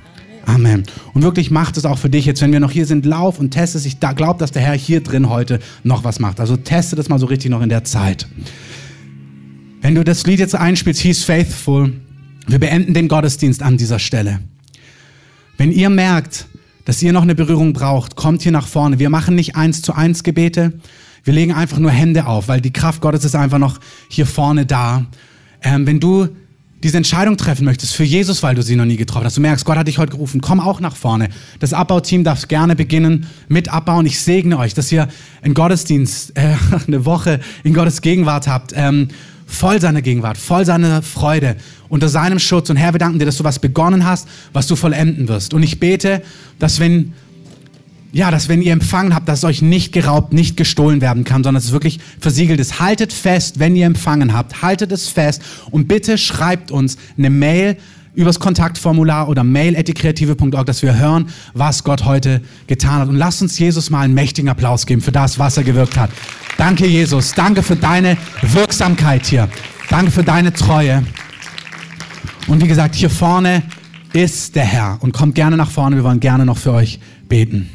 Amen. 0.49 0.83
Und 1.13 1.21
wirklich 1.21 1.51
macht 1.51 1.77
es 1.77 1.85
auch 1.85 1.99
für 1.99 2.09
dich 2.09 2.25
jetzt, 2.25 2.41
wenn 2.41 2.51
wir 2.51 2.59
noch 2.59 2.71
hier 2.71 2.87
sind, 2.87 3.05
lauf 3.05 3.39
und 3.39 3.51
teste 3.51 3.77
es. 3.77 3.85
Ich 3.85 3.99
glaube, 3.99 4.39
dass 4.39 4.51
der 4.51 4.63
Herr 4.63 4.73
hier 4.73 5.01
drin 5.01 5.29
heute 5.29 5.59
noch 5.83 6.03
was 6.03 6.19
macht. 6.19 6.39
Also 6.39 6.57
teste 6.57 6.95
das 6.95 7.07
mal 7.07 7.19
so 7.19 7.27
richtig 7.27 7.51
noch 7.51 7.61
in 7.61 7.69
der 7.69 7.83
Zeit. 7.83 8.27
Wenn 9.81 9.93
du 9.93 10.03
das 10.03 10.25
Lied 10.25 10.39
jetzt 10.39 10.55
einspielst, 10.55 11.01
He's 11.01 11.23
Faithful, 11.23 11.93
wir 12.47 12.59
beenden 12.59 12.95
den 12.95 13.07
Gottesdienst 13.07 13.61
an 13.61 13.77
dieser 13.77 13.99
Stelle. 13.99 14.39
Wenn 15.57 15.71
ihr 15.71 15.89
merkt, 15.91 16.47
dass 16.85 16.99
ihr 17.03 17.13
noch 17.13 17.21
eine 17.21 17.35
Berührung 17.35 17.73
braucht, 17.73 18.15
kommt 18.15 18.41
hier 18.41 18.51
nach 18.51 18.67
vorne. 18.67 18.97
Wir 18.97 19.11
machen 19.11 19.35
nicht 19.35 19.55
eins 19.55 19.83
zu 19.83 19.93
eins 19.93 20.23
Gebete. 20.23 20.73
Wir 21.23 21.33
legen 21.33 21.53
einfach 21.53 21.77
nur 21.77 21.91
Hände 21.91 22.25
auf, 22.25 22.47
weil 22.47 22.59
die 22.59 22.73
Kraft 22.73 23.01
Gottes 23.01 23.23
ist 23.23 23.35
einfach 23.35 23.59
noch 23.59 23.79
hier 24.07 24.25
vorne 24.25 24.65
da. 24.65 25.05
Ähm, 25.61 25.85
wenn 25.85 25.99
du 25.99 26.29
diese 26.83 26.97
Entscheidung 26.97 27.35
treffen 27.35 27.65
möchtest 27.65 27.93
für 27.93 28.03
Jesus, 28.03 28.41
weil 28.41 28.55
du 28.55 28.61
sie 28.61 28.75
noch 28.75 28.85
nie 28.85 28.95
getroffen 28.95 29.25
hast, 29.25 29.37
du 29.37 29.41
merkst, 29.41 29.65
Gott 29.65 29.77
hat 29.77 29.87
dich 29.87 29.97
heute 29.97 30.11
gerufen, 30.11 30.39
komm 30.39 30.59
auch 30.59 30.79
nach 30.79 30.95
vorne. 30.95 31.29
Das 31.59 31.73
Abbauteam 31.73 32.23
darf 32.23 32.47
gerne 32.47 32.75
beginnen 32.75 33.27
mit 33.49 33.69
Abbauen. 33.69 34.05
Ich 34.05 34.19
segne 34.21 34.57
euch, 34.57 34.73
dass 34.73 34.91
ihr 34.91 35.09
einen 35.41 35.53
Gottesdienst, 35.53 36.37
äh, 36.37 36.55
eine 36.87 37.05
Woche 37.05 37.41
in 37.63 37.73
Gottes 37.73 38.01
Gegenwart 38.01 38.47
habt, 38.47 38.71
ähm, 38.75 39.09
voll 39.45 39.81
seiner 39.81 40.01
Gegenwart, 40.01 40.37
voll 40.37 40.65
seiner 40.65 41.01
Freude, 41.01 41.57
unter 41.89 42.07
seinem 42.07 42.39
Schutz. 42.39 42.69
Und 42.69 42.77
Herr, 42.77 42.93
wir 42.93 42.99
danken 42.99 43.19
dir, 43.19 43.25
dass 43.25 43.37
du 43.37 43.43
was 43.43 43.59
begonnen 43.59 44.05
hast, 44.05 44.27
was 44.53 44.67
du 44.67 44.75
vollenden 44.75 45.27
wirst. 45.27 45.53
Und 45.53 45.63
ich 45.63 45.79
bete, 45.79 46.21
dass 46.59 46.79
wenn 46.79 47.13
ja, 48.11 48.31
dass 48.31 48.49
wenn 48.49 48.61
ihr 48.61 48.73
empfangen 48.73 49.13
habt, 49.13 49.29
dass 49.29 49.39
es 49.39 49.43
euch 49.43 49.61
nicht 49.61 49.91
geraubt, 49.93 50.33
nicht 50.33 50.57
gestohlen 50.57 51.01
werden 51.01 51.23
kann, 51.23 51.43
sondern 51.43 51.61
es 51.61 51.71
wirklich 51.71 51.99
versiegelt 52.19 52.59
ist. 52.59 52.79
Haltet 52.79 53.13
fest, 53.13 53.59
wenn 53.59 53.75
ihr 53.75 53.85
empfangen 53.85 54.33
habt, 54.33 54.61
haltet 54.61 54.91
es 54.91 55.09
fest 55.09 55.41
und 55.69 55.87
bitte 55.87 56.17
schreibt 56.17 56.71
uns 56.71 56.97
eine 57.17 57.29
Mail 57.29 57.77
übers 58.15 58.39
Kontaktformular 58.39 59.29
oder 59.29 59.43
mail.kreative.org, 59.43 60.65
dass 60.65 60.81
wir 60.81 60.97
hören, 60.97 61.29
was 61.53 61.83
Gott 61.83 62.05
heute 62.05 62.41
getan 62.67 63.01
hat. 63.01 63.09
Und 63.09 63.15
lasst 63.15 63.41
uns 63.41 63.57
Jesus 63.59 63.89
mal 63.89 64.01
einen 64.01 64.13
mächtigen 64.13 64.49
Applaus 64.49 64.85
geben 64.85 65.01
für 65.01 65.11
das, 65.11 65.39
was 65.39 65.57
er 65.57 65.63
gewirkt 65.63 65.97
hat. 65.97 66.09
Danke, 66.57 66.87
Jesus. 66.87 67.33
Danke 67.33 67.63
für 67.63 67.75
deine 67.75 68.17
Wirksamkeit 68.41 69.25
hier. 69.25 69.47
Danke 69.89 70.11
für 70.11 70.23
deine 70.23 70.51
Treue. 70.51 71.03
Und 72.47 72.61
wie 72.61 72.67
gesagt, 72.67 72.95
hier 72.95 73.09
vorne 73.09 73.63
ist 74.11 74.55
der 74.55 74.65
Herr. 74.65 74.97
Und 75.01 75.13
kommt 75.13 75.35
gerne 75.35 75.55
nach 75.55 75.69
vorne. 75.69 75.95
Wir 75.95 76.03
wollen 76.03 76.19
gerne 76.19 76.45
noch 76.45 76.57
für 76.57 76.73
euch 76.73 76.99
beten. 77.29 77.69